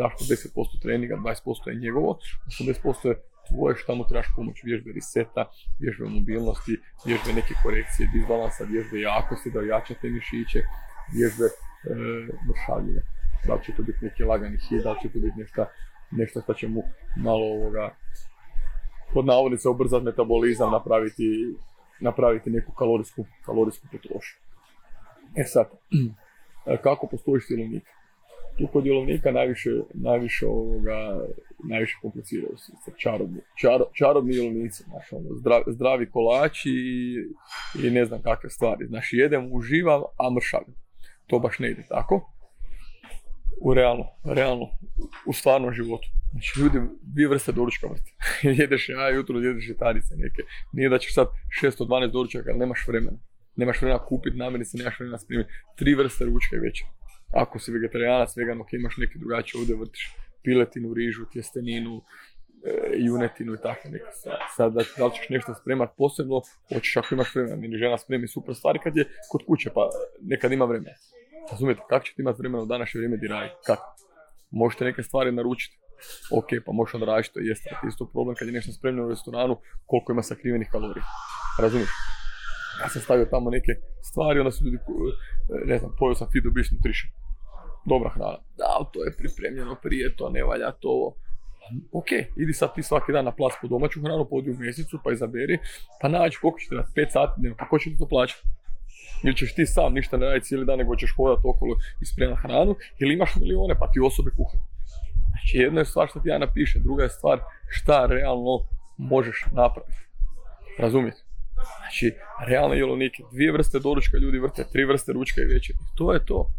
daš 0.00 0.12
mu 0.20 0.24
10% 0.26 0.82
treninga, 0.82 1.16
20% 1.16 1.68
je 1.68 1.74
njegovo, 1.74 2.18
80% 2.60 3.08
je 3.08 3.22
tvoje 3.48 3.76
šta 3.76 3.94
mu 3.94 4.04
trebaš 4.08 4.26
pomoć, 4.36 4.56
vježbe 4.64 4.92
reseta, 4.92 5.50
vježbe 5.80 6.04
mobilnosti, 6.04 6.80
vježbe 7.06 7.32
neke 7.32 7.54
korekcije, 7.62 8.10
disbalansa, 8.14 8.64
vježbe 8.64 9.00
jakosti, 9.00 9.50
da 9.50 9.58
ojačate 9.58 10.10
mišiće, 10.10 10.60
vježbe 11.16 11.46
e, 11.46 11.54
Da 13.46 13.54
li 13.54 13.64
će 13.64 13.72
to 13.76 13.82
biti 13.82 14.04
neki 14.04 14.22
lagani 14.24 14.58
hit, 14.68 14.82
da 14.82 14.92
li 14.92 14.98
će 15.02 15.08
to 15.08 15.18
biti 15.18 15.38
nešto, 15.38 15.66
nešto 16.10 16.40
što 16.40 16.54
će 16.54 16.68
mu 16.68 16.82
malo 17.16 17.44
ovoga, 17.56 17.94
pod 19.14 19.26
navodnice 19.26 19.68
ubrzati 19.68 20.04
metabolizam, 20.04 20.72
napraviti, 20.72 21.56
napraviti 22.00 22.50
neku 22.50 22.72
kalorijsku, 22.72 23.24
kalorijsku 23.46 23.86
potrošnju. 23.92 24.40
E 25.36 25.44
sad, 25.44 25.66
kako 26.86 27.06
postoji 27.06 27.40
silovnik? 27.40 27.84
Tu 28.58 28.66
kod 28.72 28.86
jelovnika 28.86 29.32
najviše, 29.32 29.70
najviše, 29.94 30.46
ovoga, 30.46 31.26
najviše 31.68 31.96
kompliciraju 32.02 32.56
se 32.56 32.92
čarobni, 32.96 33.40
čaro, 33.60 33.84
čarobni 33.92 34.34
jelovnici, 34.36 34.82
znaš, 34.82 35.12
ono, 35.12 35.28
zdravi 35.66 36.10
kolači 36.10 36.70
i, 36.70 37.16
i, 37.86 37.90
ne 37.90 38.04
znam 38.04 38.22
kakve 38.22 38.50
stvari. 38.50 38.86
Znači, 38.86 39.16
jedem, 39.16 39.52
uživam, 39.52 40.02
a 40.18 40.30
mršavim. 40.30 40.74
To 41.26 41.38
baš 41.38 41.58
ne 41.58 41.70
ide 41.70 41.84
tako. 41.88 42.32
U 43.60 43.74
realno, 43.74 44.04
realno, 44.24 44.66
u 45.26 45.32
stvarnom 45.32 45.72
životu. 45.72 46.08
Znači, 46.30 46.60
ljudi, 46.60 46.78
dvije 47.02 47.28
vrste 47.28 47.52
doručka 47.52 47.86
vrste. 47.86 48.10
jedeš 48.62 48.88
ja 48.88 49.08
jutro, 49.08 49.38
jedeš 49.38 49.64
žitarice 49.64 50.14
neke. 50.16 50.42
Nije 50.72 50.88
da 50.88 50.98
ćeš 50.98 51.14
sad 51.14 51.26
612 51.62 52.12
doručaka, 52.12 52.50
ali 52.50 52.58
nemaš 52.58 52.88
vremena. 52.88 53.18
Nemaš 53.56 53.80
vremena 53.80 54.04
kupiti 54.04 54.36
namirnice, 54.36 54.78
nemaš 54.78 54.98
vremena 54.98 55.18
spremiti. 55.18 55.50
Tri 55.76 55.94
vrste 55.94 56.24
ručka 56.24 56.56
i 56.56 56.58
večer. 56.58 56.86
Ako 57.32 57.58
si 57.58 57.72
vegetarijanac, 57.72 58.36
vegan, 58.36 58.60
ok, 58.60 58.72
imaš 58.72 58.96
neke 58.96 59.18
drugačije, 59.18 59.60
ovdje 59.60 59.76
vrtiš 59.76 60.14
piletinu, 60.44 60.94
rižu, 60.94 61.24
tjesteninu, 61.32 62.02
e, 62.64 62.94
junetinu 62.96 63.54
i 63.54 63.60
tako 63.62 63.88
neke. 63.88 64.10
Sad 64.56 64.72
da, 64.72 64.82
da 64.98 65.06
li 65.06 65.12
ćeš 65.14 65.28
nešto 65.28 65.54
spremat 65.54 65.90
posebno, 65.96 66.40
hoćeš 66.74 66.96
ako 66.96 67.14
imaš 67.14 67.34
vremena, 67.34 67.66
ili 67.66 67.78
žena 67.78 67.98
spremi 67.98 68.28
super 68.28 68.54
stvari 68.54 68.78
kad 68.82 68.96
je 68.96 69.04
kod 69.30 69.42
kuće, 69.46 69.70
pa 69.74 69.88
nekad 70.20 70.52
ima 70.52 70.64
vremena. 70.64 70.96
Razumijete, 71.50 71.82
kako 71.88 72.06
ćete 72.06 72.22
imati 72.22 72.38
vremena 72.38 72.62
u 72.62 72.66
današnje 72.66 72.98
vrijeme 72.98 73.16
di 73.16 73.28
raditi? 73.28 73.54
Kako? 73.66 73.96
Možete 74.50 74.84
neke 74.84 75.02
stvari 75.02 75.32
naručiti. 75.32 75.78
Ok, 76.30 76.48
pa 76.66 76.72
možeš 76.72 76.94
onda 76.94 77.06
raditi 77.06 77.34
to 77.34 77.40
jeste. 77.40 77.70
To 77.80 77.86
je 77.86 77.88
isto 77.88 78.10
problem 78.12 78.36
kad 78.36 78.48
je 78.48 78.54
nešto 78.54 78.72
spremno 78.72 79.06
u 79.06 79.08
restoranu, 79.08 79.56
koliko 79.86 80.12
ima 80.12 80.22
sakrivenih 80.22 80.68
kalorija. 80.72 81.04
Razumiješ? 81.60 81.90
Ja 82.82 82.88
sam 82.88 83.02
stavio 83.02 83.24
tamo 83.24 83.50
neke 83.50 83.72
stvari, 84.02 84.38
onda 84.38 84.50
su 84.50 84.64
ljudi, 84.64 84.78
ne 85.64 85.78
znam, 85.78 85.90
pojio 85.98 86.14
sam 86.14 86.28
Fido 86.32 86.50
Beast 86.50 86.72
Nutrition. 86.72 87.10
Dobra 87.84 88.10
hrana. 88.10 88.38
Da, 88.56 88.90
to 88.92 89.04
je 89.04 89.16
pripremljeno 89.18 89.76
prije, 89.82 90.16
to 90.16 90.30
ne 90.30 90.42
valja, 90.44 90.72
to 90.72 91.16
Ok, 91.92 92.10
idi 92.36 92.52
sad 92.52 92.74
ti 92.74 92.82
svaki 92.82 93.12
dan 93.12 93.24
na 93.24 93.32
plac 93.32 93.52
po 93.60 93.68
domaću 93.68 94.00
hranu, 94.00 94.28
podi 94.30 94.50
u 94.50 94.58
mjesecu, 94.58 94.98
pa 95.04 95.12
izaberi, 95.12 95.58
pa 96.00 96.08
nađi 96.08 96.36
koliko 96.40 96.58
će 96.58 96.68
trebati, 96.68 96.92
5 96.96 97.10
sati 97.10 97.40
dnevno, 97.40 97.56
pa 97.58 97.68
ko 97.68 97.78
će 97.78 97.90
ti 97.90 97.98
to 97.98 98.08
plaćati? 98.08 98.42
Ili 99.24 99.36
ćeš 99.36 99.54
ti 99.54 99.66
sam 99.66 99.94
ništa 99.94 100.16
ne 100.16 100.26
raditi 100.26 100.46
cijeli 100.46 100.66
dan, 100.66 100.78
nego 100.78 100.96
ćeš 100.96 101.14
hodati 101.16 101.42
okolo 101.44 101.76
i 102.02 102.06
spremati 102.06 102.40
hranu, 102.42 102.74
ili 102.98 103.14
imaš 103.14 103.36
milione, 103.36 103.74
pa 103.78 103.90
ti 103.92 104.00
osobe 104.00 104.30
kuhaju. 104.36 104.62
Znači, 105.30 105.58
jedna 105.58 105.80
je 105.80 105.84
stvar 105.84 106.08
što 106.08 106.20
ti 106.20 106.28
ja 106.28 106.38
napišem, 106.38 106.82
druga 106.82 107.02
je 107.02 107.08
stvar 107.08 107.40
šta 107.68 108.06
realno 108.06 108.54
možeš 108.96 109.44
napraviti. 109.52 110.00
Razumijete? 110.78 111.25
Znači, 111.80 112.14
realne 112.46 112.78
jelovnike, 112.78 113.22
dvije 113.32 113.52
vrste 113.52 113.78
doručka 113.78 114.18
ljudi 114.18 114.38
vrte, 114.38 114.64
tri 114.72 114.84
vrste 114.84 115.12
ručka 115.12 115.40
i 115.40 115.52
večer. 115.54 115.76
To 115.96 116.12
je 116.12 116.24
to. 116.24 116.50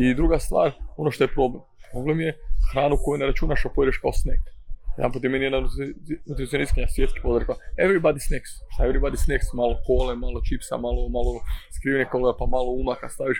I 0.00 0.14
druga 0.14 0.38
stvar, 0.38 0.72
ono 0.96 1.10
što 1.10 1.24
je 1.24 1.28
problem. 1.28 1.62
Problem 1.92 2.20
je 2.20 2.38
hranu 2.72 2.96
koju 3.04 3.18
ne 3.18 3.26
računaš, 3.26 3.64
a 3.64 3.68
pojedeš 3.74 3.98
kao 3.98 4.12
snack. 4.12 4.42
Jedan 4.96 5.12
put 5.12 5.24
je 5.24 5.30
meni 5.30 5.44
jedna 5.44 5.60
nutricionistkinja 6.26 6.88
svjetski 6.88 7.20
podrekla, 7.22 7.54
everybody 7.84 8.20
snacks. 8.28 8.50
Šta 8.72 8.80
everybody 8.88 9.18
snacks? 9.24 9.46
Malo 9.60 9.74
kole, 9.86 10.16
malo 10.16 10.38
čipsa, 10.48 10.76
malo, 10.76 11.08
malo 11.16 11.32
skrivene 11.76 12.10
kalorija, 12.10 12.38
pa 12.38 12.46
malo 12.46 12.70
umaka 12.82 13.08
staviš. 13.08 13.38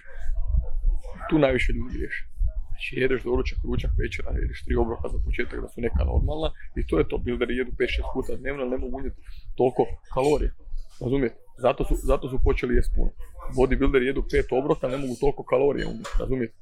Tu 1.30 1.38
najviše 1.38 1.72
ljudi 1.72 1.90
griješe. 1.96 2.22
Znači 2.68 2.96
jedeš 3.04 3.22
doručak, 3.22 3.58
ručak, 3.64 3.90
večera, 4.02 4.30
jedeš 4.44 4.64
tri 4.64 4.74
obroka 4.76 5.08
za 5.08 5.18
početak 5.24 5.60
da 5.60 5.68
su 5.68 5.80
neka 5.80 6.02
normalna 6.12 6.48
i 6.78 6.86
to 6.88 6.98
je 6.98 7.08
to. 7.08 7.18
Builderi 7.18 7.56
jedu 7.56 7.72
5-6 7.72 8.14
puta 8.14 8.36
dnevno, 8.40 8.64
ne 8.64 8.78
mogu 8.78 8.96
unijeti 8.96 9.20
toliko 9.58 9.82
kalorija. 10.14 10.52
Razumijete? 11.00 11.36
Zato 11.58 11.84
su, 11.84 11.94
zato 12.02 12.28
su 12.28 12.38
počeli 12.44 12.74
jesti 12.74 12.94
puno. 12.96 13.10
Bodybuilderi 13.56 14.06
jedu 14.06 14.24
pet 14.30 14.46
obroka, 14.50 14.88
ne 14.88 14.96
mogu 14.96 15.14
toliko 15.20 15.42
kalorija 15.44 15.88
unijeti. 15.88 16.10
Razumijete? 16.20 16.54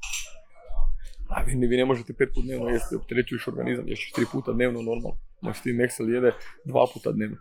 A 1.29 1.43
vi, 1.43 1.67
vi 1.67 1.77
ne 1.77 1.85
možete 1.85 2.13
pet 2.13 2.29
puta 2.35 2.47
dnevno 2.47 2.69
jesti, 2.69 2.97
opterećuješ 2.97 3.49
organizam, 3.49 3.89
ješćeš 3.89 4.13
tri 4.13 4.25
puta 4.33 4.53
dnevno 4.53 4.83
normalno. 4.83 5.19
Znači 5.41 5.63
ti 5.63 5.73
Nexel 5.73 6.15
jede 6.15 6.33
dva 6.65 6.87
puta 6.95 7.13
dnevno. 7.13 7.37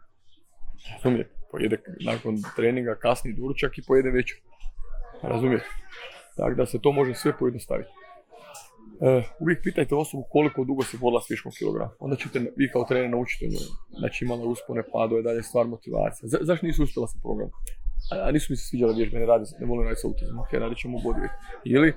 Razumijete? 0.94 1.30
Pojede 1.52 1.78
nakon 2.06 2.36
treninga 2.56 2.96
kasni 2.96 3.34
duručak 3.34 3.78
i 3.78 3.84
pojede 3.88 4.10
večer. 4.10 4.38
Razumijete? 5.22 5.66
Tako 6.38 6.56
da 6.56 6.66
se 6.66 6.82
to 6.82 6.92
može 6.92 7.14
sve 7.14 7.38
pojednostaviti. 7.40 7.90
Uh, 9.00 9.24
uvijek 9.40 9.60
pitajte 9.64 9.96
osobu 9.96 10.24
koliko 10.30 10.64
dugo 10.64 10.84
se 10.84 10.98
borila 10.98 11.22
s 11.22 11.30
viškom 11.30 11.52
kilograma. 11.52 11.92
Onda 12.00 12.16
ćete 12.16 12.40
vi 12.56 12.70
kao 12.74 12.84
trener 12.84 13.10
naučiti 13.10 13.46
o 13.46 13.50
njoj. 13.50 13.68
Znači 14.00 14.26
imala 14.26 14.46
uspone, 14.46 14.84
padove, 14.94 15.22
dalje 15.22 15.44
stvar 15.44 15.68
motivacija. 15.68 16.30
Za, 16.30 16.38
zašto 16.42 16.66
nisu 16.66 16.84
uspjela 16.84 17.08
sa 17.08 17.18
programom? 17.22 17.52
A, 18.12 18.16
a, 18.28 18.32
nisu 18.32 18.54
mi 18.54 18.58
se 18.58 18.66
sviđale 18.70 18.94
vježbe, 18.94 19.20
ne 19.20 19.26
radi, 19.26 19.46
ne 19.60 19.66
volim 19.66 19.84
raditi 19.84 20.02
sa 20.02 20.08
autizmom, 20.08 20.40
ok, 20.40 20.52
radit 20.54 20.78
ćemo 20.78 20.98
bodovit. 21.04 21.32
Ili, 21.66 21.94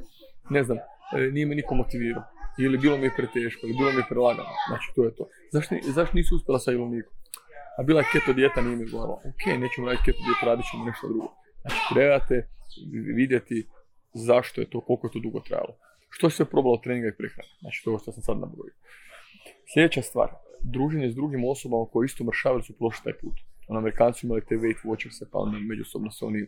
ne 0.50 0.62
znam, 0.64 0.78
e, 1.16 1.30
nije 1.34 1.46
me 1.46 1.54
niko 1.54 1.74
motivirao. 1.74 2.24
Ili 2.58 2.78
bilo 2.78 2.96
mi 2.96 3.04
je 3.04 3.16
preteško, 3.16 3.66
ili 3.66 3.76
bilo 3.78 3.90
mi 3.92 4.00
je 4.02 4.10
prelagano. 4.12 4.54
Znači 4.68 4.86
to 4.94 5.04
je 5.04 5.14
to. 5.14 5.24
Zašto, 5.52 5.74
zašto 5.96 6.14
nisu 6.16 6.36
uspjela 6.36 6.58
sa 6.58 6.70
jelovnikom? 6.70 7.12
A 7.78 7.82
bila 7.82 8.00
je 8.00 8.10
keto 8.12 8.32
dijeta, 8.32 8.60
nije 8.60 8.76
mi 8.76 8.90
govorila. 8.90 9.16
Ok, 9.30 9.42
nećemo 9.64 9.86
raditi 9.86 10.04
keto 10.06 10.20
dijetu, 10.26 10.42
radit 10.50 10.64
ćemo 10.70 10.84
nešto 10.84 11.08
drugo. 11.08 11.28
Znači 11.62 11.80
trebate 11.94 12.36
vidjeti 13.20 13.68
zašto 14.14 14.60
je 14.60 14.70
to, 14.70 14.80
koliko 14.80 15.06
je 15.06 15.12
to 15.12 15.20
dugo 15.26 15.40
trajalo. 15.40 15.74
Što 16.10 16.30
sve 16.30 16.44
probalo 16.44 16.76
treninga 16.76 17.08
i 17.08 17.16
prehrane? 17.18 17.48
Znači 17.60 17.84
to 17.84 17.98
što 17.98 18.12
sam 18.12 18.22
sad 18.22 18.38
nabrojio. 18.38 18.74
Sljedeća 19.72 20.02
stvar, 20.02 20.28
druženje 20.62 21.10
s 21.10 21.14
drugim 21.14 21.44
osobama 21.44 21.86
koji 21.92 22.06
isto 22.06 22.24
mršavili 22.24 22.62
su 22.62 22.78
prošli 22.78 23.04
taj 23.04 23.18
put. 23.18 23.36
Ono, 23.68 23.78
Amerikanci 23.78 24.26
imali 24.26 24.44
te 24.48 24.54
Weight 24.54 24.82
Watchers, 24.84 25.24
pa 25.32 25.38
onda 25.38 25.58
međusobno 25.58 26.10
se 26.10 26.24
oni 26.24 26.46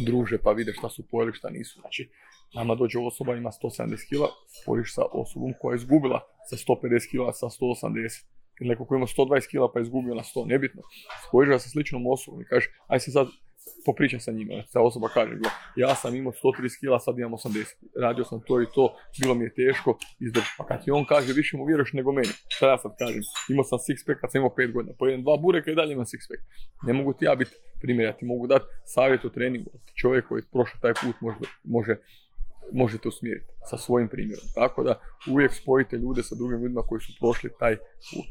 druže 0.00 0.38
pa 0.38 0.52
vide 0.52 0.72
šta 0.72 0.88
su 0.88 1.08
pojeli, 1.10 1.32
šta 1.32 1.50
nisu. 1.50 1.80
Znači, 1.80 2.10
nama 2.54 2.74
dođe 2.74 2.98
osoba 2.98 3.34
ima 3.34 3.50
170 3.50 4.08
kila, 4.08 4.28
sporiš 4.62 4.94
sa 4.94 5.02
osobom 5.12 5.52
koja 5.60 5.72
je 5.72 5.76
izgubila 5.76 6.20
sa 6.50 6.56
150 6.56 7.10
kila 7.10 7.32
sa 7.32 7.46
180. 7.46 8.24
Ili 8.60 8.68
neko 8.68 8.84
koji 8.84 8.96
ima 8.96 9.06
120 9.06 9.50
kila 9.50 9.72
pa 9.72 9.78
je 9.78 9.82
izgubio 9.82 10.14
na 10.14 10.22
100, 10.22 10.46
nebitno. 10.46 10.82
Sporiš 11.28 11.48
ga 11.48 11.58
sa 11.58 11.68
sličnom 11.68 12.06
osobom 12.06 12.40
i 12.40 12.44
kažeš, 12.44 12.70
aj 12.86 13.00
se 13.00 13.10
sad 13.10 13.26
popričam 13.84 14.20
sa 14.20 14.32
njima. 14.32 14.54
Ta 14.72 14.80
osoba 14.80 15.08
kaže, 15.08 15.34
ja 15.76 15.94
sam 15.94 16.14
imao 16.14 16.32
130 16.32 16.80
kila, 16.80 16.98
sad 16.98 17.18
imam 17.18 17.32
80. 17.32 17.74
Radio 18.00 18.24
sam 18.24 18.40
to 18.46 18.62
i 18.62 18.66
to, 18.74 18.96
bilo 19.20 19.34
mi 19.34 19.44
je 19.44 19.54
teško 19.54 19.98
izdrži. 20.20 20.46
Pa 20.58 20.66
kad 20.66 20.84
ti 20.84 20.90
on 20.90 21.04
kaže, 21.04 21.32
više 21.32 21.56
mu 21.56 21.64
vjeruješ 21.64 21.92
nego 21.92 22.12
meni. 22.12 22.34
Šta 22.48 22.70
ja 22.70 22.78
sad 22.78 22.92
kažem? 22.98 23.22
Imao 23.48 23.64
sam 23.64 23.78
six 23.78 24.06
pack 24.06 24.20
kad 24.20 24.32
sam 24.32 24.38
imao 24.38 24.54
5 24.56 24.72
godina. 24.72 24.94
Pojedem 24.98 25.22
dva 25.22 25.36
bureka 25.36 25.70
i 25.70 25.74
dalje 25.74 25.92
imam 25.92 26.04
six 26.04 26.20
pack. 26.30 26.42
Ne 26.86 26.92
mogu 26.92 27.12
ti 27.12 27.24
ja 27.24 27.34
biti 27.34 27.54
primjer, 27.82 28.06
ja 28.08 28.16
ti 28.16 28.24
mogu 28.24 28.46
dati 28.46 28.64
savjet 28.84 29.24
o 29.24 29.28
treningu. 29.28 29.70
Čovjek 30.00 30.28
koji 30.28 30.40
je 30.40 30.50
prošao 30.52 30.80
taj 30.80 30.94
put 31.02 31.16
može, 31.20 31.38
može 31.64 31.96
možete 32.72 33.08
usmjeriti 33.08 33.52
sa 33.70 33.76
svojim 33.76 34.08
primjerom. 34.08 34.44
Tako 34.54 34.82
da 34.82 35.00
uvijek 35.30 35.52
spojite 35.54 35.96
ljude 35.96 36.22
sa 36.22 36.34
drugim 36.34 36.62
ljudima 36.62 36.82
koji 36.82 37.00
su 37.00 37.12
prošli 37.20 37.50
taj 37.58 37.76
put. 37.76 38.26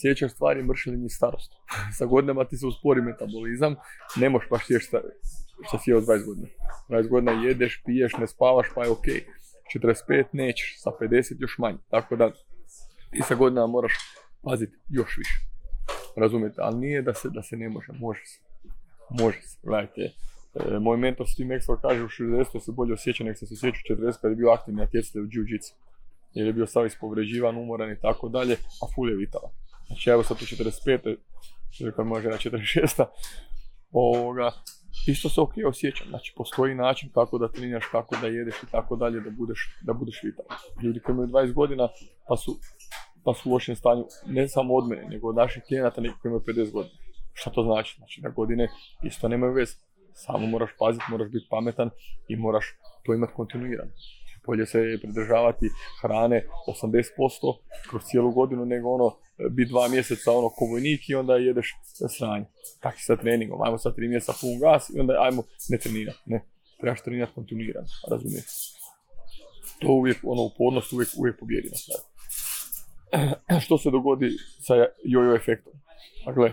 Sljedeća 0.00 0.28
stvar 0.28 0.56
je 0.56 0.62
mršenje 0.62 1.06
i 1.06 1.08
starost. 1.08 1.52
sa 1.98 2.06
godinama 2.06 2.44
ti 2.44 2.56
se 2.56 2.66
uspori 2.66 3.02
metabolizam, 3.02 3.76
ne 4.16 4.28
možeš 4.28 4.48
baš 4.50 4.66
sjeti 4.66 4.84
šta 5.68 5.78
si 5.78 5.92
od 5.92 6.04
20 6.04 6.26
godina. 6.26 6.48
20 6.88 7.08
godina 7.08 7.32
jedeš, 7.32 7.82
piješ, 7.84 8.12
ne 8.16 8.26
spavaš, 8.26 8.66
pa 8.74 8.84
je 8.84 8.90
ok. 8.90 9.06
45 9.76 10.24
nećeš, 10.32 10.74
sa 10.78 10.90
50 11.00 11.34
još 11.38 11.58
manje. 11.58 11.78
Tako 11.90 12.16
da 12.16 12.30
ti 13.10 13.22
sa 13.28 13.34
godinama 13.34 13.66
moraš 13.66 13.92
paziti 14.42 14.76
još 14.88 15.16
više. 15.16 15.38
Razumijete? 16.16 16.56
Ali 16.58 16.78
nije 16.78 17.02
da 17.02 17.14
se, 17.14 17.28
da 17.30 17.42
se 17.42 17.56
ne 17.56 17.68
može, 17.68 17.92
može 18.00 18.20
se. 18.24 18.40
Može 19.10 19.42
se, 19.42 19.58
gledajte 19.62 20.12
E, 20.54 20.78
moj 20.78 20.96
mentor 20.96 21.26
Steve 21.28 21.48
Maxwell 21.48 21.80
kaže 21.80 22.04
u 22.04 22.08
60. 22.08 22.60
se 22.60 22.72
bolje 22.72 22.94
osjeća 22.94 23.24
nego 23.24 23.36
se 23.36 23.46
se 23.46 23.54
osjeća 23.54 23.94
u 23.94 23.96
40 23.96 24.20
kad 24.20 24.30
je 24.30 24.36
bio 24.36 24.50
aktivni 24.50 24.80
natjecatelj 24.80 25.22
u 25.22 25.26
jiu-jitsu. 25.26 25.74
Jer 26.34 26.46
je 26.46 26.52
bio 26.52 26.66
sav 26.66 26.86
ispovređivan, 26.86 27.56
umoran 27.56 27.92
i 27.92 28.00
tako 28.00 28.28
dalje, 28.28 28.54
a 28.54 28.86
full 28.94 29.10
je 29.10 29.16
vitala. 29.16 29.50
Znači 29.86 30.10
evo 30.10 30.22
sad 30.22 30.36
u 30.36 30.44
45. 30.44 31.16
kad 31.96 32.06
može 32.06 32.28
na 32.28 32.36
46. 32.36 33.04
Ovoga, 33.92 34.50
isto 35.06 35.28
se 35.28 35.40
ok 35.40 35.52
osjećam. 35.66 36.06
Znači 36.08 36.32
postoji 36.36 36.74
način 36.74 37.10
kako 37.14 37.38
da 37.38 37.48
treniraš, 37.48 37.84
kako 37.90 38.16
da 38.16 38.26
jedeš 38.26 38.54
i 38.62 38.66
tako 38.70 38.96
dalje 38.96 39.20
da 39.20 39.30
budeš, 39.30 39.78
da 39.82 39.92
budeš 39.92 40.20
vitalan. 40.22 40.58
Ljudi 40.82 41.00
koji 41.00 41.14
imaju 41.14 41.28
20 41.28 41.52
godina 41.52 41.88
pa 42.28 42.36
su, 42.36 42.58
pa 43.24 43.34
su 43.34 43.50
u 43.50 43.52
lošem 43.52 43.76
stanju, 43.76 44.04
ne 44.26 44.48
samo 44.48 44.74
od 44.74 44.88
mene, 44.88 45.08
nego 45.08 45.28
od 45.28 45.36
naših 45.36 45.62
klijenata 45.68 46.00
neki 46.00 46.14
koji 46.22 46.30
imaju 46.30 46.44
50 46.46 46.72
godina. 46.72 46.94
Šta 47.32 47.50
to 47.50 47.62
znači? 47.62 47.96
Znači 47.98 48.20
da 48.20 48.28
godine 48.28 48.68
isto 49.02 49.28
nemaju 49.28 49.52
veze 49.52 49.74
samo 50.14 50.46
moraš 50.46 50.70
paziti, 50.78 51.04
moraš 51.10 51.30
biti 51.30 51.46
pametan 51.50 51.90
i 52.28 52.36
moraš 52.36 52.78
to 53.02 53.14
imati 53.14 53.32
kontinuirano. 53.36 53.90
Bolje 54.46 54.66
se 54.66 54.98
pridržavati 55.02 55.70
hrane 56.00 56.46
80% 56.68 57.58
kroz 57.90 58.02
cijelu 58.02 58.30
godinu 58.30 58.64
nego 58.64 58.88
ono 58.90 59.16
biti 59.50 59.68
dva 59.68 59.88
mjeseca 59.88 60.32
ono 60.32 60.48
ko 60.48 60.64
vojnik 60.64 61.08
i 61.08 61.14
onda 61.14 61.36
jedeš 61.36 61.74
sranje. 62.18 62.44
Tako 62.80 62.96
sa 62.98 63.16
treningom, 63.16 63.62
ajmo 63.62 63.78
sad 63.78 63.96
tri 63.96 64.08
mjeseca 64.08 64.32
pun 64.40 64.58
gas 64.60 64.90
i 64.94 65.00
onda 65.00 65.14
ajmo 65.18 65.42
ne 65.68 65.78
trenirati. 65.78 66.18
Ne, 66.26 66.40
trebaš 66.80 67.02
trenirati 67.02 67.32
kontinuirano, 67.34 67.86
razumiješ? 68.10 68.44
To 69.80 69.88
uvijek, 69.88 70.18
ono, 70.24 70.42
upornost 70.42 70.92
uvijek, 70.92 71.08
uvijek 71.18 71.38
pobjedi 71.38 71.68
na 71.70 71.76
Što 73.64 73.78
se 73.78 73.90
dogodi 73.90 74.30
sa 74.60 74.74
jojo 75.04 75.34
efektom? 75.34 75.72
Dakle, 76.26 76.52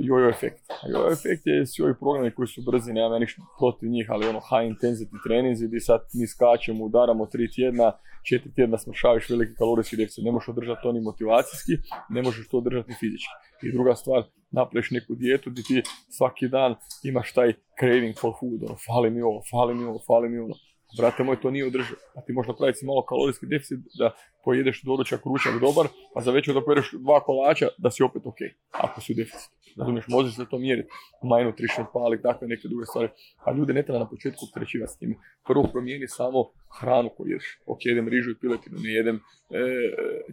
jojo 0.00 0.28
efekt. 0.28 0.62
Jojo 0.88 1.12
efekt 1.12 1.42
je 1.46 1.66
svi 1.66 1.84
ovi 1.84 1.94
programi 2.00 2.34
koji 2.34 2.48
su 2.48 2.62
brzi, 2.70 2.92
nema 2.92 3.18
ništa 3.18 3.42
protiv 3.58 3.88
njih, 3.88 4.06
ali 4.10 4.26
ono 4.26 4.40
high 4.40 4.66
intensity 4.72 5.16
treninzi 5.24 5.66
gdje 5.66 5.80
sad 5.80 6.00
mi 6.14 6.26
skačemo, 6.26 6.84
udaramo 6.84 7.26
tri 7.26 7.50
tjedna, 7.50 7.92
četiri 8.28 8.54
tjedna 8.54 8.78
smršavaš 8.78 9.30
veliki 9.30 9.54
kalorijski 9.54 9.96
deficit, 9.96 10.24
ne 10.24 10.32
možeš 10.32 10.48
održati 10.48 10.82
to 10.82 10.92
ni 10.92 11.00
motivacijski, 11.00 11.72
ne 12.10 12.22
možeš 12.22 12.48
to 12.48 12.58
održati 12.58 12.88
ni 12.88 12.94
fizički. 13.00 13.34
I 13.62 13.72
druga 13.72 13.94
stvar, 13.94 14.22
napraviš 14.50 14.90
neku 14.90 15.14
dijetu 15.14 15.50
gdje 15.50 15.62
ti 15.62 15.82
svaki 16.08 16.48
dan 16.48 16.74
imaš 17.04 17.32
taj 17.32 17.52
craving 17.80 18.14
for 18.20 18.32
food, 18.40 18.62
ono, 18.66 18.76
fali 18.86 19.10
mi 19.10 19.22
ovo, 19.22 19.42
fali 19.50 19.74
mi 19.74 19.84
ovo, 19.84 19.98
fali 20.06 20.28
mi 20.28 20.38
ono. 20.38 20.54
Brate 20.98 21.22
moj, 21.22 21.40
to 21.40 21.50
nije 21.50 21.66
održivo. 21.66 21.98
Pa 22.14 22.20
ti 22.20 22.32
možeš 22.32 22.48
napraviti 22.48 22.86
malo 22.86 23.04
kalorijski 23.04 23.46
deficit 23.46 23.78
da 23.98 24.14
pojedeš 24.44 24.82
doručak, 24.82 25.20
ručak 25.24 25.60
dobar, 25.60 25.86
a 26.16 26.20
za 26.20 26.30
večer 26.30 26.54
da 26.54 26.64
pojedeš 26.64 26.90
dva 26.92 27.20
kolača 27.20 27.68
da 27.78 27.90
si 27.90 28.02
opet 28.02 28.22
ok, 28.26 28.40
ako 28.70 29.00
si 29.00 29.12
u 29.12 29.16
deficitu. 29.16 29.54
Razumiješ, 29.78 30.04
možeš 30.08 30.36
se 30.36 30.44
to 30.50 30.58
mjeriti. 30.58 30.88
Maj 31.22 31.44
nutrition, 31.44 31.86
pali, 31.92 32.22
takve 32.22 32.48
neke 32.48 32.68
druge 32.68 32.86
stvari. 32.86 33.08
A 33.44 33.52
ljude 33.52 33.72
ne 33.72 33.82
treba 33.82 33.98
na 33.98 34.08
početku 34.08 34.40
trećivati 34.54 34.92
s 34.92 34.98
time. 34.98 35.14
Prvo 35.46 35.64
promijeni 35.72 36.08
samo 36.08 36.38
hranu 36.80 37.10
koju 37.16 37.30
jedeš. 37.30 37.58
Ok, 37.66 37.78
jedem 37.82 38.08
rižu 38.08 38.30
i 38.30 38.38
piletinu, 38.40 38.76
ne 38.78 38.92
jedem 38.92 39.16
e, 39.16 39.20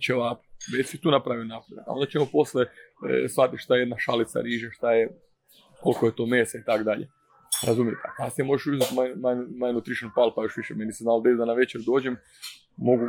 ćevap. 0.05 0.39
Već 0.77 0.87
si 0.87 1.01
tu 1.01 1.11
napravio 1.11 1.45
napredak. 1.45 1.87
A 1.87 1.91
onda 1.91 2.05
ćemo 2.05 2.25
posle 2.31 2.63
e, 2.63 3.27
shvatiti 3.27 3.63
šta 3.63 3.75
je 3.75 3.81
jedna 3.81 3.97
šalica 3.99 4.41
riže, 4.41 4.69
šta 4.71 4.93
je 4.93 5.09
koliko 5.81 6.05
je 6.05 6.15
to 6.15 6.25
mesa 6.25 6.57
i 6.57 6.65
tako 6.65 6.83
dalje. 6.83 7.07
Razumijete? 7.63 8.01
A 8.03 8.15
kasnije 8.15 8.47
možeš 8.47 8.67
uzeti 8.67 8.95
my, 8.95 9.15
my, 9.15 9.47
my 9.61 9.73
nutrition 9.73 10.11
pal 10.15 10.33
pa 10.35 10.43
još 10.43 10.57
više. 10.57 10.73
Meni 10.75 10.93
se 10.93 11.03
znalo 11.03 11.21
da 11.21 11.45
na 11.45 11.53
večer 11.53 11.81
dođem, 11.81 12.17
mogu 12.77 13.05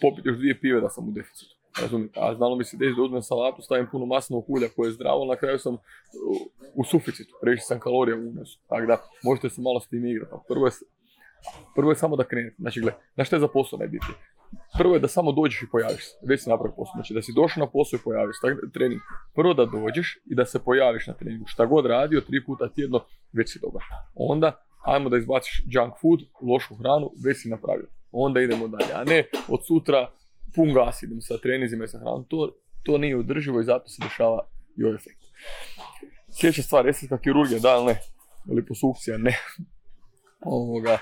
popiti 0.00 0.28
još 0.28 0.36
dvije 0.36 0.60
pive 0.60 0.80
da 0.80 0.88
sam 0.88 1.08
u 1.08 1.12
deficitu. 1.12 1.56
Razumijete? 1.82 2.20
A 2.20 2.34
znalo 2.34 2.56
mi 2.56 2.64
se 2.64 2.76
desi 2.76 2.96
da 2.96 3.02
uzmem 3.02 3.22
salatu, 3.22 3.62
stavim 3.62 3.86
puno 3.92 4.06
masnog 4.06 4.44
ulja 4.48 4.68
koje 4.76 4.88
je 4.88 4.92
zdravo, 4.92 5.24
na 5.24 5.36
kraju 5.36 5.58
sam 5.58 5.76
u 6.74 6.84
suficitu, 6.84 7.34
previše 7.42 7.62
sam 7.62 7.80
kalorija 7.80 8.16
u 8.16 8.28
unosu. 8.28 8.60
Tako 8.68 8.86
da 8.86 8.96
možete 9.24 9.50
se 9.50 9.62
malo 9.62 9.80
s 9.80 9.88
tim 9.88 10.06
igrati. 10.06 10.32
Prvo 10.48 10.66
je, 10.66 10.72
prvo 11.74 11.90
je 11.90 11.96
samo 11.96 12.16
da 12.16 12.24
krenete. 12.24 12.56
Znači, 12.58 12.80
gle, 12.80 12.92
na 13.16 13.24
što 13.24 13.36
je 13.36 13.40
za 13.40 13.48
posao 13.48 13.78
najbitnije? 13.78 14.14
Prvo 14.78 14.94
je 14.94 15.00
da 15.00 15.08
samo 15.08 15.32
dođeš 15.32 15.62
i 15.62 15.70
pojaviš 15.72 16.04
se. 16.04 16.16
Već 16.28 16.42
si 16.42 16.50
napravio 16.50 16.76
posao. 16.76 16.94
Znači 16.94 17.14
da 17.14 17.22
si 17.22 17.32
došao 17.32 17.60
na 17.60 17.70
posao 17.70 17.96
i 17.96 18.04
pojaviš 18.04 18.36
se. 18.40 18.70
Trening. 18.72 19.00
Prvo 19.34 19.54
da 19.54 19.66
dođeš 19.66 20.18
i 20.30 20.34
da 20.34 20.44
se 20.44 20.58
pojaviš 20.58 21.06
na 21.06 21.14
treningu. 21.14 21.46
Šta 21.46 21.66
god 21.66 21.86
radio, 21.86 22.20
tri 22.20 22.44
puta 22.44 22.68
tjedno, 22.68 23.04
već 23.32 23.52
si 23.52 23.58
dobar. 23.62 23.82
Onda, 24.14 24.64
ajmo 24.84 25.08
da 25.08 25.16
izbaciš 25.16 25.62
junk 25.66 25.94
food, 26.00 26.20
lošu 26.42 26.74
hranu, 26.74 27.10
već 27.24 27.42
si 27.42 27.48
napravio. 27.48 27.86
Onda 28.12 28.40
idemo 28.40 28.68
dalje. 28.68 28.92
A 28.94 29.04
ne 29.04 29.24
od 29.48 29.66
sutra 29.66 30.10
pun 30.54 30.72
gas 30.74 31.02
idem 31.02 31.20
sa 31.20 31.38
trenizima 31.38 31.84
i 31.84 31.88
sa 31.88 31.98
hranom. 31.98 32.24
To, 32.24 32.56
to 32.82 32.98
nije 32.98 33.18
održivo 33.18 33.60
i 33.60 33.64
zato 33.64 33.88
se 33.88 34.02
dešava 34.02 34.48
i 34.76 34.84
ovaj 34.84 34.94
efekt. 34.94 35.20
sljedeća 36.40 36.62
stvar, 36.62 36.88
estetska 36.88 37.18
kirurgija, 37.18 37.60
da 37.60 37.76
ili 37.76 37.86
ne? 37.86 38.00
Liposukcija, 38.54 39.18
ne. 39.18 39.38
Ovoga, 40.40 40.98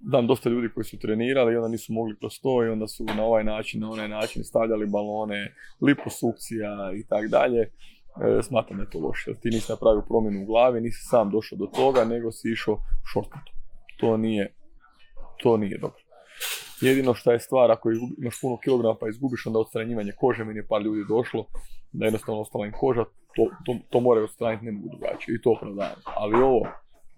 znam 0.00 0.26
dosta 0.26 0.48
ljudi 0.48 0.68
koji 0.74 0.84
su 0.84 0.98
trenirali 0.98 1.52
i 1.52 1.56
onda 1.56 1.68
nisu 1.68 1.92
mogli 1.92 2.16
kroz 2.18 2.32
to 2.42 2.64
i 2.64 2.68
onda 2.68 2.88
su 2.88 3.04
na 3.04 3.24
ovaj 3.24 3.44
način, 3.44 3.80
na 3.80 3.90
onaj 3.90 4.08
način 4.08 4.44
stavljali 4.44 4.86
balone, 4.86 5.54
liposukcija 5.80 6.92
i 6.96 7.06
tak 7.06 7.28
dalje. 7.28 7.60
E, 7.60 8.42
smatram 8.42 8.78
da 8.78 8.84
je 8.84 8.90
to 8.90 8.98
loše. 8.98 9.34
Ti 9.40 9.48
nisi 9.50 9.72
napravio 9.72 10.02
promjenu 10.08 10.42
u 10.42 10.46
glavi, 10.46 10.80
nisi 10.80 11.04
sam 11.04 11.30
došao 11.30 11.58
do 11.58 11.66
toga, 11.66 12.04
nego 12.04 12.32
si 12.32 12.50
išao 12.52 12.80
shortcut. 13.10 13.46
To 13.96 14.16
nije, 14.16 14.54
to 15.42 15.56
nije 15.56 15.78
dobro. 15.78 16.02
Jedino 16.80 17.14
što 17.14 17.32
je 17.32 17.40
stvar, 17.40 17.70
ako 17.70 17.90
imaš 18.18 18.40
puno 18.40 18.56
kilograma 18.56 18.96
pa 19.00 19.08
izgubiš 19.08 19.46
onda 19.46 19.58
odstranjivanje 19.58 20.12
kože, 20.12 20.44
meni 20.44 20.58
je 20.58 20.66
par 20.66 20.82
ljudi 20.82 21.04
došlo, 21.08 21.46
da 21.92 22.04
jednostavno 22.04 22.40
ostala 22.40 22.66
im 22.66 22.72
koža, 22.72 23.04
to, 23.04 23.50
to, 23.64 23.78
to 23.90 24.00
moraju 24.00 24.24
odstraniti, 24.24 24.64
ne 24.64 24.72
mogu 24.72 24.88
drugačije 24.88 25.34
i 25.34 25.40
to 25.42 25.50
opravdavam. 25.50 26.00
Ali 26.04 26.42
ovo, 26.42 26.60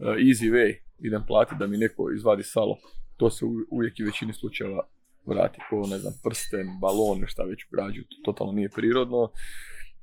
easy 0.00 0.50
way, 0.50 0.74
idem 0.98 1.24
platiti 1.26 1.58
da 1.58 1.66
mi 1.66 1.76
neko 1.76 2.10
izvadi 2.16 2.42
salo, 2.42 2.76
to 3.16 3.30
se 3.30 3.44
uvijek 3.70 3.98
i 3.98 4.04
većini 4.04 4.32
slučajeva 4.32 4.86
vrati 5.26 5.60
ko, 5.70 5.86
ne 5.86 5.98
znam, 5.98 6.12
prsten, 6.24 6.66
balon, 6.80 7.26
šta 7.26 7.42
već 7.42 7.66
ugrađuju, 7.72 8.04
to 8.04 8.16
totalno 8.24 8.52
nije 8.52 8.68
prirodno. 8.68 9.30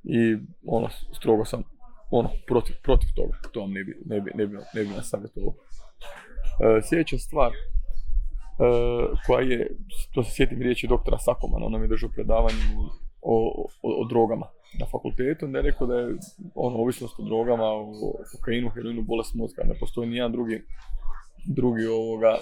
I 0.04 0.36
ono, 0.66 0.88
strogo 1.18 1.44
sam 1.44 1.62
ono, 2.10 2.30
protiv, 2.46 2.76
protiv 2.82 3.08
toga, 3.16 3.38
to 3.52 3.60
vam 3.60 3.72
ne 3.72 3.84
bi, 3.84 3.96
ne 4.04 4.20
bi, 4.20 4.30
ne 4.34 4.46
bi, 4.46 4.56
ne 4.74 4.84
bi 4.84 4.88
nasavjetovao. 4.88 5.48
Uh, 5.48 6.84
sljedeća 6.88 7.18
stvar, 7.18 7.50
uh, 7.50 9.18
koja 9.26 9.40
je, 9.40 9.76
to 10.14 10.22
se 10.22 10.30
sjetim 10.34 10.62
riječi 10.62 10.86
doktora 10.86 11.18
Sakomana, 11.18 11.66
on 11.66 11.72
nam 11.72 11.82
je 11.82 11.88
držao 11.88 12.10
predavanje 12.10 12.62
o, 12.76 12.88
o, 13.22 13.68
o, 13.82 14.08
drogama 14.08 14.46
na 14.80 14.86
fakultetu, 14.86 15.46
onda 15.46 15.58
je 15.58 15.62
rekao 15.62 15.86
da 15.86 15.94
je 15.94 16.16
ono, 16.54 16.76
ovisnost 16.76 17.14
o 17.18 17.22
drogama, 17.22 17.64
o 17.64 17.92
kokainu, 18.32 18.70
heroinu, 18.74 19.02
bolest 19.02 19.34
mozga, 19.34 19.62
ne 19.64 19.74
postoji 19.80 20.08
nijedan 20.08 20.32
drugi, 20.32 20.62
drugi 21.46 21.86
ovoga, 21.86 22.38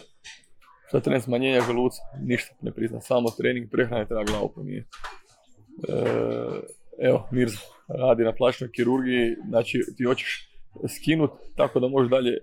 za 0.92 1.01
tren 1.01 1.20
smanjenja 1.20 1.61
želuca, 1.61 2.03
ništa 2.20 2.55
ne 2.62 2.73
prizna, 2.73 3.01
samo 3.01 3.31
trening, 3.31 3.70
prehrane 3.70 4.07
treba 4.07 4.25
glavu 4.25 4.49
promijeniti. 4.49 4.88
E, 5.88 5.94
evo, 6.99 7.29
Mirza 7.31 7.59
radi 7.88 8.25
na 8.25 8.33
plašnoj 8.33 8.70
kirurgiji, 8.70 9.37
znači 9.49 9.85
ti 9.97 10.05
hoćeš 10.05 10.54
skinut 10.88 11.30
tako 11.56 11.80
da 11.80 11.88
možeš 11.88 12.10
dalje 12.10 12.38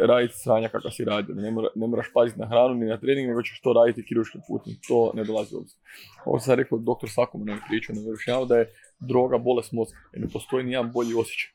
raditi 0.00 0.34
sranja 0.36 0.68
kakva 0.68 0.90
si 0.90 1.04
radio. 1.04 1.34
Ne, 1.34 1.50
mora, 1.50 1.68
ne 1.74 1.86
moraš 1.86 2.06
paziti 2.14 2.40
na 2.40 2.46
hranu 2.46 2.74
ni 2.74 2.86
na 2.86 3.00
trening, 3.00 3.28
nego 3.28 3.42
ćeš 3.42 3.60
to 3.60 3.72
raditi 3.72 4.06
kirurškim 4.06 4.40
putem. 4.48 4.72
To 4.88 5.12
ne 5.14 5.24
dolazi 5.24 5.54
u 5.54 5.58
obzir. 5.58 5.76
Ovo 6.24 6.38
sam 6.38 6.54
rekao, 6.54 6.78
doktor 6.78 7.10
Sakom 7.10 7.44
nam 7.44 7.60
pričao, 7.68 7.94
ne 7.94 8.46
da 8.46 8.56
je 8.56 8.70
droga 9.00 9.38
bolest 9.38 9.72
mozga. 9.72 9.98
Jer 10.12 10.22
ne 10.22 10.28
postoji 10.32 10.64
nijedan 10.64 10.92
bolji 10.92 11.14
osjećaj. 11.14 11.54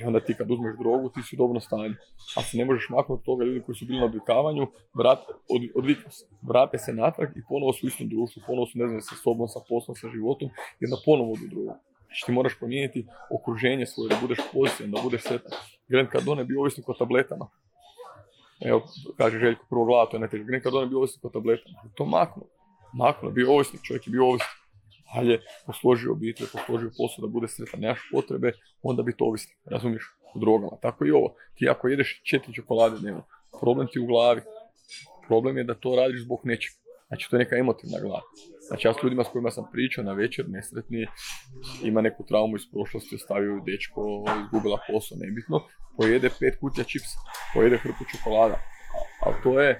I 0.00 0.04
onda 0.04 0.20
ti 0.20 0.34
kad 0.34 0.50
uzmeš 0.50 0.74
drogu, 0.78 1.08
ti 1.08 1.22
si 1.22 1.36
u 1.36 1.38
dobrom 1.38 1.60
stanju. 1.60 1.94
A 2.36 2.42
se 2.42 2.56
ne 2.56 2.64
možeš 2.64 2.88
maknuti 2.90 3.20
od 3.20 3.24
toga 3.24 3.44
ljudi 3.44 3.62
koji 3.66 3.76
su 3.76 3.84
bili 3.84 3.98
na 3.98 4.04
odvikavanju, 4.04 4.66
vrat, 4.94 5.18
od, 5.48 5.62
se. 6.10 6.24
Vrate 6.42 6.78
se 6.78 6.92
natrag 6.92 7.28
i 7.36 7.42
ponovo 7.48 7.72
su 7.72 7.86
u 7.86 7.88
istom 7.88 8.08
društvu, 8.08 8.42
ponovo 8.46 8.66
su 8.66 8.78
ne 8.78 8.88
znam 8.88 9.00
sa 9.00 9.14
sobom, 9.14 9.48
sa 9.48 9.60
poslom, 9.68 9.96
sa 9.96 10.08
životom 10.14 10.48
i 10.80 10.84
onda 10.86 10.96
ponovo 11.04 11.32
odu 11.32 11.46
drogu. 11.50 11.74
Znači 12.14 12.26
ti 12.26 12.32
moraš 12.32 12.58
promijeniti 12.58 13.06
okruženje 13.30 13.86
svoje, 13.86 14.08
da 14.08 14.16
budeš 14.20 14.38
pozitivan, 14.52 14.90
da 14.90 15.00
budeš 15.02 15.22
sretan. 15.22 15.52
Grant 15.88 16.10
Cardone 16.12 16.40
je 16.40 16.44
bio 16.44 16.60
ovisnik 16.60 16.88
o 16.88 16.94
tabletama. 16.94 17.48
Evo, 18.60 18.86
kaže 19.16 19.38
Željko, 19.38 19.66
prvo 19.70 19.84
glava, 19.84 20.10
to 20.10 20.16
je 20.16 20.20
neteže. 20.20 20.44
Grant 20.44 20.62
Cardone 20.62 20.84
je 20.84 20.88
bio 20.88 20.98
ovisnik 20.98 21.24
o 21.24 21.28
tabletama. 21.28 21.78
To 21.94 22.04
maknuo. 22.04 22.46
Maknuo, 22.92 23.30
bio 23.30 23.52
ovisnik, 23.52 23.82
čovjek 23.82 24.06
je 24.06 24.10
bio 24.10 24.28
ovisnik. 24.28 24.58
Ali 25.14 25.32
je 25.32 25.42
posložio 25.66 26.12
obitelj, 26.12 26.46
posložio 26.52 26.90
posao 26.98 27.26
da 27.26 27.32
bude 27.32 27.48
sretan, 27.48 27.80
nemaš 27.80 28.08
potrebe, 28.12 28.52
onda 28.82 29.02
bi 29.02 29.16
to 29.16 29.24
ovisnik, 29.24 29.56
razumiješ, 29.64 30.04
u 30.34 30.38
drogama. 30.38 30.76
Tako 30.82 31.06
i 31.06 31.10
ovo. 31.10 31.34
Ti 31.54 31.68
ako 31.68 31.88
jedeš 31.88 32.20
četiri 32.22 32.54
čokolade 32.54 32.98
dnevno, 32.98 33.22
problem 33.60 33.88
ti 33.92 34.00
u 34.00 34.06
glavi. 34.06 34.40
Problem 35.26 35.58
je 35.58 35.64
da 35.64 35.74
to 35.74 35.96
radiš 35.96 36.22
zbog 36.22 36.40
nečega. 36.44 36.74
Znači 37.08 37.30
to 37.30 37.36
je 37.36 37.38
neka 37.38 37.56
emotivna 37.56 37.98
glava. 38.00 38.22
Znači 38.68 38.88
ja 38.88 38.94
s 38.94 39.02
ljudima 39.02 39.24
s 39.24 39.28
kojima 39.28 39.50
sam 39.50 39.64
pričao 39.72 40.04
na 40.04 40.12
večer, 40.12 40.44
nesretni, 40.48 41.06
ima 41.82 42.00
neku 42.00 42.24
traumu 42.28 42.56
iz 42.56 42.62
prošlosti, 42.72 43.14
ostavio 43.14 43.62
dečko, 43.66 44.24
izgubila 44.44 44.78
posao, 44.88 45.18
nebitno, 45.20 45.62
pojede 45.96 46.30
pet 46.40 46.54
kutija 46.60 46.84
čipsa, 46.84 47.18
pojede 47.54 47.76
hrpu 47.76 48.04
čokolada. 48.12 48.58
Ali 49.20 49.34
to 49.42 49.60
je 49.60 49.78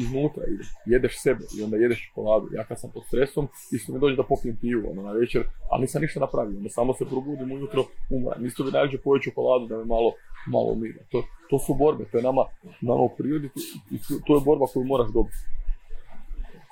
iznutra, 0.00 0.42
jedeš 0.86 1.22
sebe 1.22 1.44
i 1.58 1.62
onda 1.62 1.76
jedeš 1.76 2.08
čokoladu. 2.08 2.46
Ja 2.52 2.64
kad 2.64 2.80
sam 2.80 2.90
pod 2.94 3.02
stresom, 3.06 3.48
isto 3.72 3.92
mi 3.92 4.00
dođe 4.00 4.16
da 4.16 4.22
popijem 4.22 4.56
pivu 4.60 4.90
ono, 4.90 5.02
na 5.02 5.12
večer, 5.12 5.42
ali 5.70 5.80
nisam 5.80 6.02
ništa 6.02 6.20
napravio. 6.20 6.56
Onda 6.56 6.68
samo 6.68 6.94
se 6.94 7.04
probudim 7.04 7.52
ujutro, 7.52 7.84
umrem. 8.10 8.46
Isto 8.46 8.64
bi 8.64 8.70
najđe 8.70 8.98
pojeti 8.98 9.24
čokoladu 9.24 9.66
da 9.66 9.76
me 9.76 9.84
malo, 9.84 10.12
malo 10.46 10.68
umire. 10.72 11.06
To, 11.10 11.24
to 11.50 11.58
su 11.58 11.74
borbe, 11.74 12.04
to 12.10 12.16
je 12.18 12.22
nama, 12.22 12.42
nama 12.80 13.02
u 13.02 13.14
prirodi 13.18 13.48
i 13.90 13.96
to 14.26 14.34
je 14.34 14.40
borba 14.44 14.66
koju 14.72 14.84
moraš 14.84 15.10
dobiti. 15.12 15.36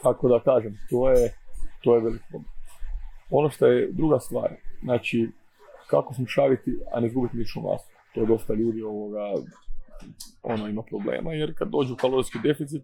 Tako 0.02 0.28
da 0.28 0.40
kažem, 0.40 0.78
to 0.90 1.10
je, 1.10 1.34
to 1.82 1.94
je 1.94 2.00
veliko 2.00 2.24
problem. 2.30 2.50
Ono 3.30 3.50
što 3.50 3.66
je 3.66 3.88
druga 3.92 4.18
stvar, 4.18 4.50
znači 4.82 5.28
kako 5.86 6.14
šaviti, 6.26 6.78
a 6.92 7.00
ne 7.00 7.06
izgubiti 7.06 7.36
ličnu 7.36 7.62
masu. 7.62 7.84
To 8.14 8.20
je 8.20 8.26
dosta 8.26 8.54
ljudi 8.54 8.82
ovoga, 8.82 9.32
ono 10.42 10.68
ima 10.68 10.82
problema, 10.82 11.32
jer 11.32 11.54
kad 11.58 11.68
dođu 11.68 11.92
u 11.92 11.96
kalorijski 11.96 12.38
deficit, 12.44 12.82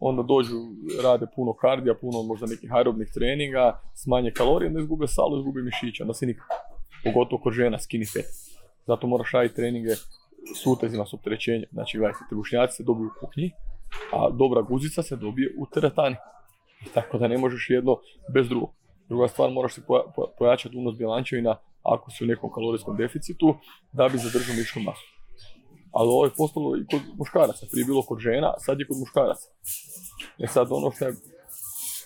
onda 0.00 0.22
dođu, 0.22 0.56
rade 1.02 1.26
puno 1.36 1.52
kardija, 1.52 1.94
puno 1.94 2.22
možda 2.22 2.46
nekih 2.46 2.74
aerobnih 2.74 3.08
treninga, 3.14 3.80
smanje 3.94 4.30
kalorije, 4.30 4.68
onda 4.68 4.80
izgube 4.80 5.06
salo, 5.06 5.38
izgube 5.38 5.62
mišića, 5.62 6.04
onda 6.04 6.14
se 6.14 6.26
nikako. 6.26 6.54
Pogotovo 7.04 7.42
kod 7.42 7.52
žena, 7.52 7.78
skinny 7.78 8.12
fat. 8.12 8.24
Zato 8.86 9.06
moraš 9.06 9.32
raditi 9.32 9.54
treninge 9.54 9.94
s 10.54 10.66
utezima, 10.66 11.06
s 11.06 11.14
opterećenjem. 11.14 11.68
Znači, 11.72 11.98
gledajte, 11.98 12.18
trebušnjaci 12.28 12.76
se 12.76 12.82
dobiju 12.82 13.06
u 13.06 13.20
kuhnji, 13.20 13.50
a 14.12 14.30
dobra 14.30 14.62
guzica 14.62 15.02
se 15.02 15.16
dobije 15.16 15.54
u 15.58 15.66
teretani. 15.66 16.16
Tako 16.94 17.18
da 17.18 17.28
ne 17.28 17.38
možeš 17.38 17.70
jedno 17.70 17.98
bez 18.34 18.48
drugog. 18.48 18.70
Druga 19.08 19.28
stvar, 19.28 19.50
moraš 19.50 19.74
se 19.74 19.82
pojačati 20.38 20.76
unos 20.76 20.96
bjelančevina 20.96 21.56
ako 21.82 22.10
si 22.10 22.24
u 22.24 22.26
nekom 22.26 22.50
kalorijskom 22.52 22.96
deficitu 22.96 23.54
da 23.92 24.08
bi 24.08 24.18
zadržao 24.18 24.56
mišnu 24.56 24.82
masu. 24.82 25.06
Ali 25.92 26.08
ovo 26.08 26.24
je 26.24 26.30
postalo 26.36 26.76
i 26.76 26.86
kod 26.90 27.00
muškaraca. 27.18 27.66
Prije 27.70 27.84
bilo 27.84 28.02
kod 28.02 28.18
žena, 28.18 28.54
sad 28.58 28.80
je 28.80 28.86
kod 28.86 28.98
muškaraca. 28.98 29.48
E 30.38 30.46
sad 30.46 30.66
ono 30.70 30.90
što 30.90 31.04
je 31.04 31.14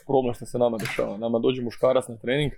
problem 0.07 0.35
što 0.35 0.47
se 0.47 0.59
nama 0.59 0.77
dešava. 0.79 1.17
Nama 1.17 1.39
dođe 1.39 1.63
muškarac 1.63 2.09
na 2.09 2.17
trening, 2.17 2.53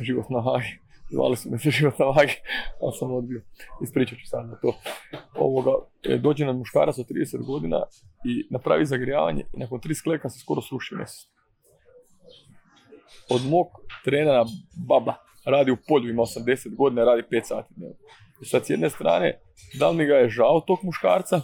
život 0.00 0.30
na 0.30 0.42
hagi, 0.42 0.78
zvali 1.10 1.36
su 1.36 1.50
me 1.50 1.58
se 1.62 1.70
život 1.70 1.98
na 1.98 2.06
vagi, 2.06 2.32
ali 2.82 2.92
sam 2.98 3.12
odbio. 3.12 3.42
Ispričat 3.82 4.18
ću 4.18 4.26
sad 4.26 4.48
na 4.48 4.56
to. 4.56 4.74
Ovoga, 5.34 5.70
e, 6.02 6.18
dođe 6.18 6.46
nam 6.46 6.58
muškarac 6.58 6.98
od 6.98 7.06
30 7.08 7.46
godina 7.46 7.82
i 8.24 8.46
napravi 8.50 8.86
zagrijavanje 8.86 9.44
i 9.52 9.58
nakon 9.58 9.80
tri 9.80 9.94
skleka 9.94 10.28
se 10.28 10.40
skoro 10.40 10.62
sruši 10.62 10.94
mjesec. 10.94 11.30
Od 13.30 13.46
mog 13.50 13.66
trenera 14.04 14.44
baba 14.88 15.14
radi 15.44 15.70
u 15.70 15.76
polju, 15.88 16.10
ima 16.10 16.22
80 16.22 16.76
godina, 16.76 17.04
radi 17.04 17.22
5 17.30 17.42
sati 17.44 17.74
dnevno. 17.76 17.96
I 18.42 18.44
sad 18.44 18.66
s 18.66 18.70
jedne 18.70 18.90
strane, 18.90 19.40
da 19.78 19.90
li 19.90 19.96
mi 19.96 20.06
ga 20.06 20.14
je 20.14 20.28
žao 20.28 20.60
tog 20.60 20.78
muškarca, 20.82 21.40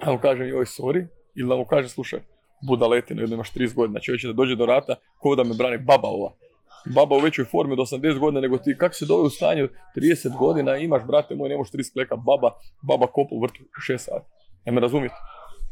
a 0.00 0.12
mu 0.12 0.18
kažem 0.18 0.48
joj 0.48 0.64
sorry, 0.64 1.06
ili 1.34 1.48
da 1.48 1.56
mu 1.56 1.64
kaže 1.64 1.88
slušaj, 1.88 2.20
budaletino, 2.68 3.20
jedno 3.20 3.34
imaš 3.34 3.52
30 3.52 3.74
godina, 3.74 4.00
čovječe 4.00 4.26
da 4.26 4.32
dođe 4.32 4.56
do 4.56 4.66
rata, 4.66 4.94
ko 5.18 5.36
da 5.36 5.44
me 5.44 5.54
brani 5.54 5.78
baba 5.78 6.08
ova 6.08 6.32
baba 6.84 7.16
u 7.16 7.20
većoj 7.20 7.44
formi 7.44 7.72
od 7.72 7.78
80 7.78 8.18
godina 8.18 8.40
nego 8.40 8.58
ti, 8.58 8.76
kako 8.78 8.94
se 8.94 9.06
dove 9.06 9.22
u 9.22 9.30
stanju 9.30 9.68
30 9.96 10.38
godina, 10.38 10.76
imaš, 10.76 11.02
brate 11.06 11.34
moj, 11.34 11.48
ne 11.48 11.56
možeš 11.56 11.72
30 11.72 11.92
kleka, 11.92 12.16
baba, 12.16 12.50
baba 12.82 13.06
kopu 13.06 13.40
vrtu 13.40 13.60
6 13.90 13.98
sati. 13.98 14.26
Ne 14.66 14.72
me 14.72 14.80
razumijete? 14.80 15.14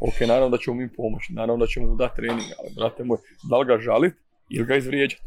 Ok, 0.00 0.20
naravno 0.28 0.48
da 0.48 0.58
ćemo 0.58 0.76
mi 0.76 0.94
pomoći, 0.94 1.32
naravno 1.32 1.64
da 1.64 1.66
ćemo 1.66 1.86
mu 1.86 1.96
dati 1.96 2.16
trening, 2.16 2.48
ali 2.58 2.74
brate 2.76 3.04
moj, 3.04 3.18
da 3.50 3.58
li 3.58 3.66
ga 3.66 3.78
žalit 3.78 4.14
ili 4.48 4.66
ga 4.66 4.76
izvrijeđati? 4.76 5.22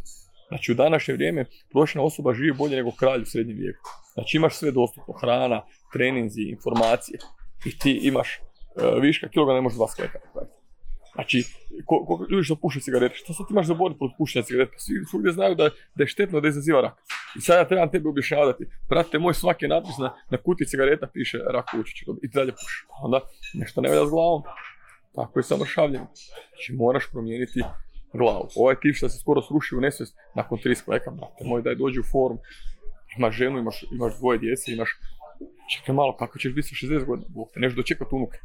Znači 0.47 0.71
u 0.71 0.75
današnje 0.75 1.13
vrijeme 1.13 1.45
prosječna 1.71 2.01
osoba 2.01 2.33
živi 2.33 2.53
bolje 2.57 2.75
nego 2.75 2.91
kralj 2.91 3.21
u 3.21 3.25
srednjem 3.25 3.57
vijeku. 3.57 3.89
Znači 4.13 4.37
imaš 4.37 4.55
sve 4.55 4.71
dostupno, 4.71 5.13
hrana, 5.13 5.61
treninzi, 5.93 6.41
informacije 6.41 7.19
i 7.65 7.79
ti 7.79 7.99
imaš 8.03 8.39
uh, 8.39 9.01
viška 9.01 9.29
kiloga, 9.29 9.53
ne 9.53 9.61
možeš 9.61 9.77
dva 9.77 9.87
skleka 9.87 10.19
Znači, 11.13 11.43
ko, 11.85 12.05
ko, 12.05 12.25
ljudi 12.29 12.43
što 12.43 12.55
puše 12.55 12.79
cigarete, 12.79 13.15
što 13.15 13.33
sad 13.33 13.45
imaš 13.49 13.67
za 13.67 13.73
boriti 13.73 13.97
protiv 13.97 14.17
pušenja 14.17 14.43
cigareta? 14.43 14.77
Svi 14.77 15.05
svugdje 15.09 15.31
znaju 15.31 15.55
da, 15.55 15.69
da 15.95 16.03
je 16.03 16.07
štetno 16.07 16.41
da 16.41 16.47
izaziva 16.47 16.81
rak. 16.81 16.93
I 17.37 17.41
sad 17.41 17.57
ja 17.57 17.67
trebam 17.67 17.91
tebi 17.91 18.09
objašnjavati, 18.09 18.65
pratite 18.89 19.19
moj 19.19 19.33
svaki 19.33 19.67
natpis 19.67 19.97
na, 19.97 20.13
na 20.29 20.37
kuti 20.37 20.65
cigareta 20.65 21.07
piše 21.07 21.37
rak 21.53 21.65
učić 21.79 22.01
i 22.23 22.27
dalje 22.27 22.51
puši. 22.51 22.85
Pa 22.87 22.95
onda 23.03 23.19
nešto 23.53 23.81
ne 23.81 23.89
velja 23.89 24.05
s 24.05 24.09
glavom. 24.09 24.41
Tako 25.15 25.39
je 25.39 25.43
sa 25.43 25.57
mršavljenjem. 25.57 26.07
Znači 26.49 26.73
moraš 26.73 27.11
promijeniti 27.11 27.63
glavu. 28.13 28.47
Ovaj 28.55 28.75
tip 28.81 28.95
što 28.95 29.09
se 29.09 29.19
skoro 29.19 29.41
sruši 29.41 29.75
u 29.75 29.81
nesvijest 29.81 30.17
nakon 30.35 30.57
tri 30.57 30.75
skleka, 30.75 31.11
brate 31.11 31.43
moj, 31.45 31.61
daj 31.61 31.75
dođi 31.75 31.99
u 31.99 32.03
formu. 32.11 32.39
Imaš 33.17 33.35
ženu, 33.35 33.59
imaš, 33.59 33.83
imaš 33.91 34.17
dvoje 34.17 34.39
djece, 34.39 34.71
imaš... 34.71 34.89
Čekaj 35.75 35.95
malo, 35.95 36.17
kako 36.17 36.39
ćeš 36.39 36.53
biti 36.53 36.67
sa 36.67 36.85
60 36.85 37.05
godina? 37.05 37.27
Bog 37.29 37.47
te, 37.53 37.59
nešto 37.59 37.75
dočekati 37.75 38.15
unuke. 38.15 38.37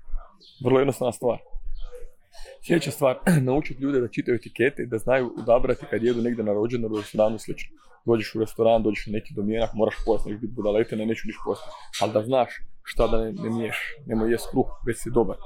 Vrlo 0.64 0.78
jednostavna 0.80 1.12
stvar. 1.12 1.38
Sljedeća 2.66 2.90
stvar, 2.90 3.18
naučiti 3.48 3.82
ljude 3.82 4.00
da 4.00 4.08
čitaju 4.08 4.34
etikete 4.34 4.86
da 4.86 4.98
znaju 4.98 5.34
odabrati 5.38 5.86
kad 5.90 6.02
jedu 6.02 6.22
negdje 6.22 6.44
na 6.44 6.52
rođendan, 6.52 6.96
restoranu 6.96 7.38
slično. 7.38 7.76
dođeš 8.04 8.34
u 8.34 8.40
restoran, 8.40 8.82
dođeš 8.82 9.06
na 9.06 9.12
neki 9.12 9.34
domjenak, 9.34 9.70
moraš 9.74 9.94
pojesti, 10.06 10.28
nećeš 10.28 10.40
biti 10.40 10.54
budalete, 10.54 10.96
ne 10.96 11.06
neću 11.06 11.26
niš 11.26 11.36
pojesti. 11.44 11.68
Ali 12.00 12.12
da 12.12 12.22
znaš 12.22 12.50
šta 12.82 13.06
da 13.06 13.24
ne, 13.24 13.32
ne 13.32 13.50
miješ. 13.50 13.78
Nemoj 14.06 14.30
jest 14.30 14.50
kruh, 14.50 14.68
već 14.86 14.96
si 15.02 15.10
dobar. 15.10 15.36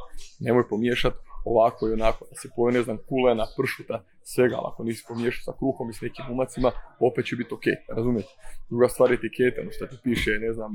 Nemoj 0.41 0.69
pomiješati 0.69 1.17
ovako 1.45 1.89
i 1.89 1.93
onako, 1.93 2.27
da 2.31 2.35
se 2.41 2.49
poje, 2.57 2.73
ne 2.73 2.83
znam, 2.83 2.99
kulena, 3.09 3.47
pršuta, 3.57 4.05
svega, 4.23 4.57
ali 4.57 4.67
ako 4.73 4.85
nisi 4.85 5.05
pomiješao 5.09 5.43
sa 5.45 5.59
kruhom 5.59 5.91
i 5.91 5.95
s 5.95 6.01
nekim 6.01 6.25
umacima, 6.31 6.71
opet 7.01 7.27
će 7.27 7.37
biti 7.37 7.55
ok, 7.55 7.67
razumijete? 7.97 8.33
Druga 8.71 8.89
stvar 8.89 9.11
je 9.11 9.15
etikete, 9.15 9.61
ono 9.61 9.71
što 9.71 9.87
ti 9.87 9.97
piše, 10.05 10.31
ne 10.31 10.53
znam, 10.53 10.71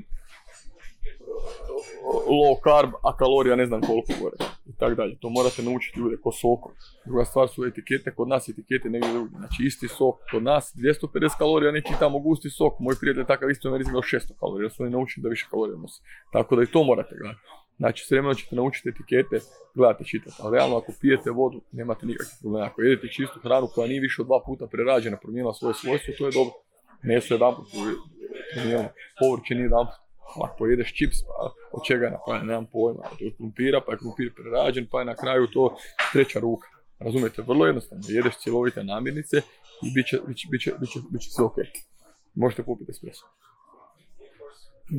low 2.40 2.54
carb, 2.66 2.92
a 3.04 3.18
kalorija 3.18 3.56
ne 3.56 3.66
znam 3.66 3.82
koliko 3.82 4.14
gore. 4.22 4.38
I 4.78 4.80
tako 4.80 4.96
dalje. 4.96 5.18
To 5.20 5.30
morate 5.30 5.62
naučiti 5.64 6.00
ljude 6.00 6.18
ko 6.24 6.32
soko. 6.32 6.74
Druga 7.06 7.26
stvar 7.26 7.48
su 7.48 7.66
etikete, 7.66 8.16
kod 8.16 8.28
nas 8.28 8.50
etikete 8.50 8.90
negdje 8.90 9.12
drugdje. 9.14 9.38
Znači 9.38 9.64
isti 9.64 9.88
sok 9.88 10.16
kod 10.32 10.44
nas 10.44 10.74
250 10.76 11.38
kalorija, 11.38 11.72
neki 11.72 11.94
tamo 12.00 12.20
gusti 12.20 12.50
sok. 12.50 12.74
Moj 12.80 12.96
prijatelj 13.00 13.26
takav 13.26 13.50
isto 13.50 13.70
Americi 13.70 13.90
imao 13.90 14.02
600 14.02 14.40
kalorija, 14.40 14.66
jer 14.66 14.72
su 14.72 14.84
oni 14.84 14.92
naučili 14.92 15.24
da 15.24 15.30
više 15.30 15.48
kalorija 15.50 15.78
nosi. 15.78 16.02
Tako 16.32 16.56
da 16.56 16.64
i 16.64 16.66
to 16.66 16.84
morate 16.84 17.16
gledati. 17.20 17.42
Znači, 17.78 18.06
s 18.06 18.12
vremenom 18.12 18.36
ćete 18.36 18.56
naučiti 18.56 18.90
etikete, 18.90 19.38
gledate, 19.76 20.04
čitate. 20.04 20.36
Ali 20.40 20.56
realno, 20.56 20.78
ako 20.78 20.92
pijete 21.02 21.30
vodu, 21.32 21.62
nemate 21.72 22.06
nikakvih 22.06 22.38
problema. 22.42 22.66
Ako 22.66 22.82
jedete 22.82 23.08
čistu 23.08 23.40
hranu 23.40 23.68
koja 23.76 23.88
nije 23.88 24.02
više 24.02 24.22
od 24.22 24.28
dva 24.28 24.40
puta 24.46 24.68
prerađena, 24.68 25.18
promijenila 25.18 25.54
svoje 25.54 25.74
svojstvo, 25.74 26.14
to 26.18 26.26
je 26.26 26.32
dobro. 26.32 26.54
Meso 27.04 27.34
je 27.34 27.38
jedan 27.38 27.56
put 27.56 27.68
povrće 29.20 29.56
nije 29.56 29.64
jedan 29.64 29.86
ako 30.44 30.56
pojedeš 30.58 30.94
čips, 30.94 31.18
pa 31.28 31.54
od 31.72 31.82
čega 31.88 32.06
je 32.06 32.12
napravljen, 32.12 32.48
nemam 32.48 32.66
pojma, 32.66 33.04
od 33.12 33.36
krumpira, 33.38 33.82
pa 33.86 33.92
je 33.92 33.98
krumpir 33.98 34.34
prerađen, 34.36 34.88
pa 34.92 35.00
je 35.00 35.06
na 35.06 35.16
kraju 35.16 35.48
to 35.48 35.78
treća 36.14 36.40
ruka. 36.40 36.68
Razumijete, 37.00 37.42
vrlo 37.42 37.66
jednostavno, 37.66 38.04
jedeš 38.08 38.38
cjelovite 38.38 38.84
namirnice 38.84 39.38
i 39.84 39.94
bit 39.96 40.08
će, 40.08 40.72
bit 41.12 41.22
sve 41.36 41.46
ok. 41.46 41.56
Možete 42.36 42.64
popiti 42.64 42.92
espresso. 42.92 43.26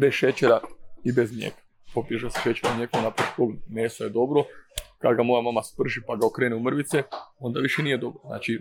Bez 0.01 0.12
šećera 0.12 0.61
i 1.05 1.12
bez 1.12 1.33
mlijeka. 1.33 1.62
Popiješ 1.94 2.22
ga 2.22 2.31
sa 2.31 2.40
šećerom 2.40 2.77
mlijekom 2.77 3.03
napraviš 3.03 3.35
problem. 3.37 3.62
Meso 3.68 4.05
je 4.05 4.11
dobro, 4.11 4.44
kad 4.98 5.16
ga 5.16 5.22
moja 5.22 5.42
mama 5.42 5.62
sprži 5.62 6.01
pa 6.07 6.16
ga 6.16 6.27
okrene 6.27 6.57
u 6.57 6.61
mrvice, 6.61 7.03
onda 7.38 7.61
više 7.61 7.83
nije 7.83 7.98
dobro. 7.98 8.20
Znači, 8.27 8.61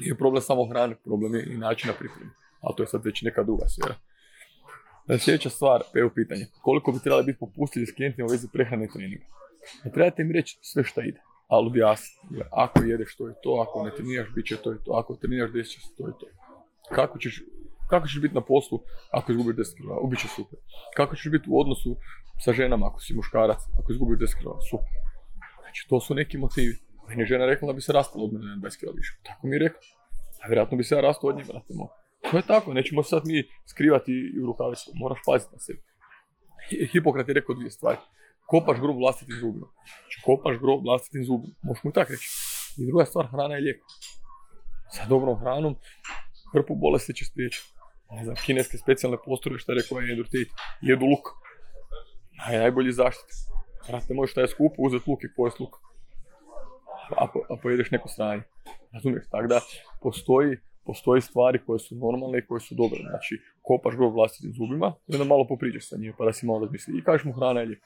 nije 0.00 0.18
problem 0.18 0.42
samo 0.42 0.68
hrane, 0.68 0.96
problem 1.04 1.34
je 1.34 1.46
i 1.52 1.56
načina 1.56 1.92
pripreme. 1.92 2.30
Ali 2.60 2.74
to 2.76 2.82
je 2.82 2.86
sad 2.86 3.04
već 3.04 3.22
neka 3.22 3.42
druga 3.42 3.64
sfera. 3.68 3.94
Sljedeća 5.18 5.50
stvar, 5.50 5.82
evo 5.94 6.10
pitanje. 6.14 6.46
Koliko 6.62 6.92
bi 6.92 6.98
trebali 6.98 7.24
biti 7.24 7.38
popustljivi 7.38 7.86
s 7.86 7.94
klijentima 7.94 8.26
u 8.26 8.30
vezi 8.30 8.48
prehrane 8.52 8.84
i 8.84 8.88
treninga? 8.88 9.24
Ne 9.84 9.92
trebate 9.92 10.24
mi 10.24 10.32
reći 10.32 10.58
sve 10.62 10.84
što 10.84 11.00
ide, 11.00 11.20
ali 11.48 11.66
objasniti. 11.66 12.42
Ako 12.50 12.82
jedeš 12.82 13.16
to 13.16 13.30
i 13.30 13.32
to, 13.42 13.64
ako 13.68 13.84
ne 13.84 13.90
treniraš, 13.96 14.28
bit 14.34 14.46
će 14.46 14.56
to 14.56 14.72
i 14.72 14.76
to. 14.84 14.92
Ako 14.92 15.16
treniraš, 15.16 15.52
desit 15.52 15.72
će 15.72 15.80
se 15.80 15.94
to 15.98 16.08
i 16.08 16.12
to. 16.20 16.26
Kako 16.94 17.18
ćeš, 17.18 17.42
kako 17.90 18.06
ćeš 18.06 18.20
biti 18.20 18.34
na 18.34 18.40
poslu 18.40 18.80
ako 19.10 19.32
izgubiš 19.32 19.56
10 19.56 19.76
kg? 19.76 20.04
Ubit 20.04 20.20
će 20.20 20.28
super. 20.28 20.58
Kako 20.96 21.16
ćeš 21.16 21.30
biti 21.30 21.44
u 21.48 21.60
odnosu 21.60 21.96
sa 22.44 22.52
ženama 22.52 22.86
ako 22.86 23.00
si 23.00 23.14
muškarac, 23.14 23.58
ako 23.78 23.92
izgubiš 23.92 24.18
10 24.18 24.34
kg? 24.38 24.48
Super. 24.70 24.92
Znači, 25.62 25.86
to 25.88 26.00
su 26.00 26.14
neki 26.14 26.38
motivi. 26.38 26.76
Meni 27.08 27.22
je 27.22 27.26
žena 27.26 27.46
rekla 27.46 27.66
da 27.66 27.72
bi 27.72 27.80
se 27.80 27.92
rastala 27.92 28.24
od 28.24 28.32
mene 28.32 28.46
na 28.46 28.56
20 28.56 28.80
kg 28.80 28.96
više. 28.96 29.12
Tako 29.22 29.46
mi 29.46 29.56
je 29.56 29.58
rekla. 29.58 29.80
A 30.42 30.46
vjerojatno 30.48 30.76
bi 30.76 30.84
se 30.84 30.94
ja 30.94 31.00
rastao 31.00 31.30
od 31.30 31.36
njega, 31.36 31.52
brate 31.52 31.74
to 32.30 32.36
je 32.36 32.42
tako, 32.46 32.74
nećemo 32.74 33.02
sad 33.02 33.22
mi 33.24 33.44
skrivati 33.66 34.12
i 34.12 34.40
u 34.42 34.46
rukavicu, 34.46 34.90
moraš 34.94 35.18
paziti 35.26 35.52
na 35.52 35.58
sebi. 35.58 35.82
Hipokrat 36.92 37.28
je 37.28 37.34
rekao 37.34 37.54
dvije 37.54 37.70
stvari. 37.70 37.98
Kopaš 38.46 38.80
grob 38.80 38.96
vlastitim 38.96 39.36
zubima. 39.40 39.66
Znači, 40.00 40.20
kopaš 40.24 40.56
grob 40.58 40.80
vlastitim 40.84 41.24
zubima, 41.24 41.54
možeš 41.62 41.84
mu 41.84 41.92
tako 41.92 42.12
reći. 42.12 42.28
I 42.78 42.86
druga 42.86 43.04
stvar, 43.04 43.26
hrana 43.26 43.54
je 43.54 43.60
lijek. 43.60 43.80
Sa 44.90 45.06
dobrom 45.08 45.38
hranom, 45.38 45.76
hrpu 46.52 46.74
bolesti 46.74 47.14
će 47.14 47.24
spriječiti. 47.24 47.68
Ne 48.10 48.24
znam, 48.24 48.36
kineske 48.46 48.78
specijalne 48.78 49.18
postroje, 49.24 49.58
što 49.58 49.72
je 49.72 49.82
rekao 49.82 50.00
je 50.00 50.24
Tate, 50.24 50.44
jedu 50.80 51.06
luk. 51.06 51.26
Naj, 52.38 52.58
najbolji 52.58 52.92
zaštit. 52.92 53.30
Brate 53.88 54.14
moj, 54.14 54.26
šta 54.26 54.40
je 54.40 54.48
skupo, 54.48 54.74
uzeti 54.78 55.10
luk 55.10 55.24
i 55.24 55.34
pojesti 55.36 55.62
luk. 55.62 55.74
A, 57.16 57.24
a 57.24 57.56
pojedeš 57.62 57.90
neko 57.90 58.08
stranje. 58.08 58.42
Razumiješ, 58.92 59.24
tako 59.30 59.46
da 59.46 59.60
postoji 60.02 60.56
postoji 60.86 61.20
stvari 61.20 61.58
koje 61.66 61.78
su 61.78 61.96
normalne 61.96 62.38
i 62.38 62.46
koje 62.46 62.60
su 62.60 62.74
dobre. 62.74 62.98
Znači, 63.10 63.40
kopaš 63.62 63.96
grob 63.96 64.14
vlastitim 64.14 64.52
zubima 64.52 64.94
i 65.06 65.14
onda 65.14 65.24
malo 65.24 65.46
popričaš 65.46 65.88
sa 65.88 65.96
njim 65.96 66.12
pa 66.18 66.24
da 66.24 66.32
si 66.32 66.46
malo 66.46 66.60
razmisli. 66.60 66.98
I 66.98 67.04
kažeš 67.04 67.24
mu 67.24 67.32
hrana 67.32 67.60
je 67.60 67.80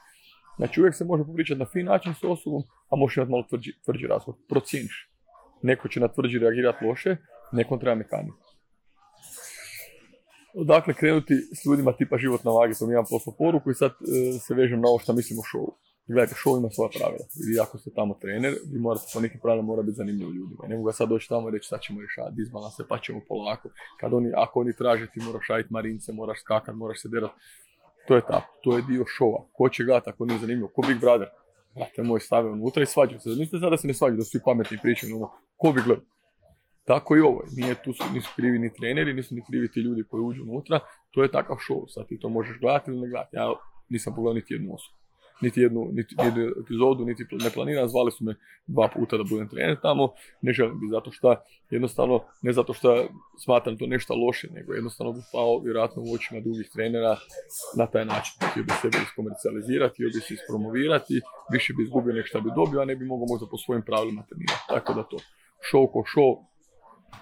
Znači, 0.61 0.81
uvijek 0.81 0.95
se 0.95 1.05
može 1.05 1.25
popričati 1.25 1.59
na 1.59 1.67
fin 1.67 1.87
način 1.87 2.15
s 2.15 2.25
osobom, 2.25 2.63
a 2.91 2.97
možeš 2.97 3.17
imati 3.17 3.31
malo 3.31 3.45
tvrđi, 3.49 3.73
tvrđi 3.85 4.07
razgovor. 4.07 4.41
Procijeniš. 4.49 5.11
Neko 5.63 5.89
će 5.89 6.01
na 6.01 6.09
tvrđi 6.09 6.39
reagirati 6.39 6.85
loše, 6.85 7.17
nekom 7.53 7.81
treba 7.81 7.95
mekaniku. 7.95 8.39
Dakle, 10.55 10.95
krenuti 10.95 11.35
s 11.35 11.67
ljudima 11.67 11.93
tipa 11.93 12.19
život 12.19 12.45
na 12.45 12.51
vagi, 12.51 12.75
to 12.79 12.87
mi 12.87 12.93
imam 12.93 13.05
poslu 13.11 13.33
poruku 13.39 13.71
i 13.71 13.75
sad 13.75 13.91
e, 13.91 14.39
se 14.39 14.55
vežem 14.55 14.81
na 14.81 14.89
ovo 14.89 14.99
što 14.99 15.13
mislim 15.13 15.39
o 15.39 15.43
šovu. 15.43 15.77
Gledajte, 16.13 16.35
show 16.35 16.59
ima 16.59 16.71
svoja 16.71 16.91
pravila. 16.99 17.25
Vi 17.49 17.61
ako 17.61 17.79
ste 17.79 17.91
tamo 17.91 18.15
trener, 18.15 18.55
vi 18.73 18.79
morate 18.79 19.07
po 19.15 19.21
nekim 19.21 19.41
pravilima 19.41 19.67
mora 19.67 19.83
biti 19.83 19.97
zanimljiv 19.97 20.29
ljudima. 20.29 20.63
Ne 20.69 20.75
mogu 20.77 20.87
ga 20.87 20.93
sad 20.93 21.09
doći 21.09 21.29
tamo 21.29 21.49
i 21.49 21.53
reći 21.53 21.69
sad 21.69 21.81
ćemo 21.81 22.01
rješavati 22.01 22.37
disbalanse, 22.37 22.83
pa 22.89 22.99
ćemo 22.99 23.21
polako. 23.29 23.69
Kad 24.01 24.15
oni, 24.15 24.33
ako 24.37 24.61
oni 24.61 24.73
traže, 24.77 25.07
ti 25.07 25.21
moraš 25.21 25.47
raditi 25.49 25.73
marince, 25.73 26.13
moraš 26.13 26.41
skakat, 26.41 26.75
moraš 26.75 27.03
se 27.03 27.09
derat. 27.09 27.31
To 28.09 28.15
je 28.15 28.21
tako, 28.21 28.59
to 28.63 28.77
je 28.77 28.83
dio 28.83 29.05
šova. 29.07 29.41
Ko 29.53 29.69
će 29.69 29.85
gledati 29.85 30.11
ako 30.11 30.25
nije 30.25 30.39
zanimljivo? 30.39 30.69
Ko 30.69 30.83
Big 30.89 31.01
Brother? 31.01 31.29
Brate 31.75 32.03
moj 32.03 32.21
stave 32.21 32.51
unutra 32.51 32.83
i 32.83 32.87
svađaju 32.87 33.21
se. 33.21 33.29
Mislite 33.29 33.59
sad 33.61 33.71
da 33.71 33.77
se 33.77 33.87
ne 33.87 33.95
svađaju, 33.95 34.17
da 34.17 34.25
su 34.25 34.31
svi 34.31 34.41
pametni 34.45 34.75
i 34.77 34.83
pričaju. 34.83 35.17
Ono, 35.17 35.31
ko 35.57 35.73
bi 35.73 35.81
gledao? 35.87 36.05
Tako 36.85 37.17
i 37.17 37.21
ovo. 37.21 37.43
Nije 37.57 37.75
tu 37.85 37.93
su, 37.93 38.05
nisu 38.15 38.31
krivi 38.37 38.59
ni 38.59 38.73
treneri, 38.75 39.15
nisu 39.15 39.35
ni 39.35 39.43
krivi 39.47 39.73
ti 39.73 39.81
ljudi 39.81 40.05
koji 40.11 40.23
uđu 40.23 40.43
unutra. 40.43 40.81
To 41.11 41.23
je 41.23 41.31
takav 41.31 41.57
show. 41.69 41.85
Sad 41.89 42.07
ti 42.07 42.19
to 42.19 42.29
možeš 42.29 42.59
gledati 42.61 42.91
ili 42.91 43.01
ne 43.01 43.09
gledati. 43.09 43.37
Ja 43.37 43.55
nisam 43.89 44.15
pogledao 44.15 44.35
niti 44.35 44.55
jednu 44.55 44.75
osobu 44.75 45.00
niti 45.41 45.61
jednu, 45.61 45.89
niti 45.93 46.15
jednu 46.25 46.43
epizodu, 46.65 47.05
niti 47.05 47.23
ne 47.31 47.51
planiram, 47.55 47.89
zvali 47.89 48.11
su 48.13 48.25
me 48.25 48.35
dva 48.67 48.89
puta 48.89 49.17
da 49.17 49.25
budem 49.31 49.49
trener 49.49 49.77
tamo, 49.83 50.13
ne 50.43 50.53
želim 50.53 50.81
biti 50.81 50.91
zato 50.91 51.11
što 51.11 51.37
jednostavno, 51.71 52.21
ne 52.43 52.53
zato 52.53 52.73
što 52.73 53.09
smatram 53.45 53.79
to 53.79 53.87
nešto 53.87 54.15
loše, 54.15 54.49
nego 54.53 54.75
jednostavno 54.75 55.13
bi 55.13 55.21
pao 55.33 55.59
vjerojatno 55.59 56.03
u 56.03 56.15
očima 56.15 56.41
drugih 56.41 56.71
trenera 56.73 57.17
na 57.79 57.87
taj 57.87 58.05
način. 58.05 58.33
Htio 58.51 58.63
bi 58.63 58.73
sebe 58.83 58.99
iskomercijalizirati, 59.03 59.95
htio 59.95 60.09
bi 60.15 60.21
se 60.21 60.35
ispromovirati, 60.35 61.21
više 61.53 61.73
bi 61.77 61.83
izgubio 61.83 62.15
nek 62.15 62.27
šta 62.27 62.41
bi 62.41 62.51
dobio, 62.57 62.81
a 62.81 62.85
ne 62.85 62.97
bi 62.97 63.05
mogao 63.05 63.27
možda 63.33 63.47
po 63.51 63.59
svojim 63.59 63.83
pravilima 63.83 64.23
trenirati. 64.29 64.65
Tako 64.69 64.95
da 64.95 65.03
to, 65.03 65.17
show 65.69 65.85
ko 65.93 66.01
show, 66.13 66.51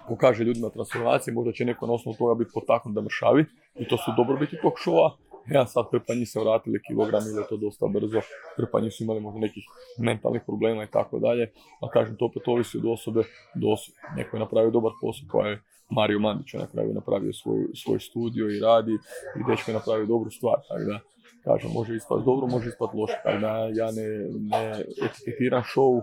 pokaže 0.09 0.45
ljudima 0.45 0.71
transformacije, 0.71 1.35
možda 1.35 1.53
će 1.53 1.65
neko 1.65 1.87
na 1.87 1.93
osnovu 1.93 2.17
toga 2.19 2.35
biti 2.35 2.51
potaknut 2.55 2.95
da 2.95 3.01
mršavi 3.01 3.45
i 3.83 3.89
to 3.89 3.97
su 3.97 4.11
dobrobiti 4.17 4.57
tog 4.63 4.73
showa, 4.85 5.09
ja 5.51 5.67
sad 5.67 5.85
krpanji 5.91 6.27
se 6.27 6.41
vratili 6.41 6.83
kilogram 6.87 7.23
ili 7.23 7.45
to 7.49 7.57
dosta 7.57 7.87
brzo, 7.87 8.21
krpanji 8.57 8.91
su 8.91 9.05
imali 9.05 9.21
možda 9.21 9.41
nekih 9.41 9.65
mentalnih 9.99 10.43
problema 10.47 10.85
i 10.85 10.91
tako 10.91 11.19
dalje, 11.19 11.53
a 11.81 11.91
kažem 11.91 12.17
to 12.17 12.25
opet 12.25 12.49
ovisi 12.49 12.79
od 12.79 12.85
osobe 12.87 13.23
do 13.55 13.69
osobe. 13.69 13.99
Neko 14.17 14.37
je 14.37 14.41
napravio 14.41 14.71
dobar 14.71 14.93
posao 15.01 15.29
koja 15.31 15.49
je 15.49 15.63
Mario 15.91 16.19
Mandić 16.19 16.55
je 16.55 16.61
na 16.61 16.83
napravio 16.95 17.33
svoj, 17.33 17.67
svoj 17.75 18.01
studio 18.01 18.49
i 18.49 18.61
radi 18.61 18.93
i 19.39 19.41
dečko 19.49 19.71
je 19.71 19.75
napravio 19.75 20.07
dobru 20.07 20.31
stvar, 20.31 20.57
tako 20.69 20.85
da 20.85 21.01
kažem, 21.45 21.71
može 21.75 21.97
ispati 21.97 22.23
dobro, 22.25 22.47
može 22.47 22.69
ispati 22.69 22.97
loše, 22.97 23.19
tako 23.25 23.39
da 23.39 23.53
ja 23.81 23.91
ne, 23.99 24.09
ne 24.53 24.85
etiketiram 25.05 25.63
show, 25.63 26.01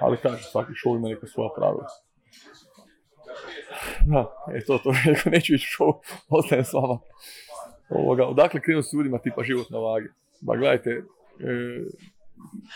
ali 0.00 0.16
kažem, 0.16 0.44
svaki 0.52 0.72
show 0.72 0.96
ima 0.96 1.08
neka 1.08 1.26
svoja 1.26 1.50
pravila. 1.56 1.86
Da, 4.06 4.22
e 4.54 4.64
to, 4.64 4.78
to, 4.78 4.92
neću 5.34 5.54
ići 5.54 5.66
show, 5.78 5.92
ostajem 6.28 6.64
s 6.64 6.72
vama. 6.72 6.98
Ovoga, 7.94 8.26
odakle 8.26 8.60
krenu 8.60 8.82
s 8.82 8.92
ljudima 8.92 9.18
tipa 9.18 9.42
život 9.42 9.70
na 9.70 9.78
vagi? 9.78 10.08
Ba 10.40 10.56
gledajte, 10.56 10.90
e, 10.90 11.02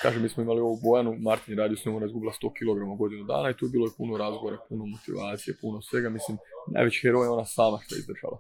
kažem, 0.02 0.22
mi 0.22 0.28
smo 0.28 0.42
imali 0.42 0.61
ovu 0.61 0.78
Bojanu, 0.85 1.16
Martin 1.18 1.59
radio 1.59 1.76
s 1.76 1.85
njom, 1.85 1.96
ona 1.96 2.07
izgubila 2.07 2.33
100 2.33 2.52
kg 2.59 2.98
godinu 2.98 3.24
dana 3.24 3.50
i 3.50 3.57
tu 3.57 3.66
je 3.66 3.70
bilo 3.70 3.90
puno 3.96 4.18
razgovora, 4.18 4.57
puno 4.68 4.86
motivacije, 4.86 5.57
puno 5.61 5.82
svega. 5.82 6.09
Mislim, 6.09 6.38
najveći 6.74 7.01
heroj 7.03 7.24
je 7.24 7.30
ona 7.30 7.45
sama 7.45 7.78
što 7.82 7.95
je 7.95 7.99
izdržala. 7.99 8.38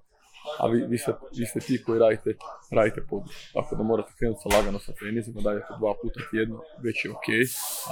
A 0.58 0.66
vi, 0.66 0.86
vi, 0.88 0.98
ste, 0.98 1.12
vi 1.38 1.46
ste 1.46 1.60
ti 1.60 1.82
koji 1.84 1.98
radite, 2.00 2.30
radite 2.70 3.00
područ. 3.10 3.36
Tako 3.52 3.76
da 3.76 3.82
morate 3.82 4.12
krenuti 4.18 4.40
sa 4.42 4.56
lagano 4.56 4.78
sa 4.78 4.92
trenizima, 4.92 5.40
dajete 5.40 5.72
dva 5.80 5.92
puta 6.02 6.20
tjedno, 6.30 6.58
već 6.84 7.04
je 7.04 7.10
ok, 7.10 7.28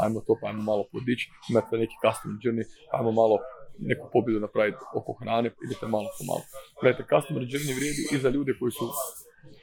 ajmo 0.03 0.21
to 0.27 0.39
pa 0.41 0.47
ajmo 0.47 0.63
malo 0.63 0.85
podići, 0.93 1.31
imate 1.51 1.77
neki 1.83 1.97
custom 2.03 2.31
journey, 2.43 2.65
ajmo 2.97 3.13
malo 3.13 3.37
neku 3.79 4.09
pobjedu 4.13 4.41
napraviti 4.41 4.79
oko 4.95 5.13
hrane, 5.13 5.51
idete 5.67 5.87
malo 5.87 6.09
po 6.19 6.25
malo. 6.25 6.43
Gledajte, 6.81 7.03
customer 7.13 7.43
journey 7.43 7.75
vrijedi 7.79 8.03
i 8.13 8.19
za 8.19 8.29
ljude 8.29 8.53
koji 8.61 8.73
su 8.73 8.87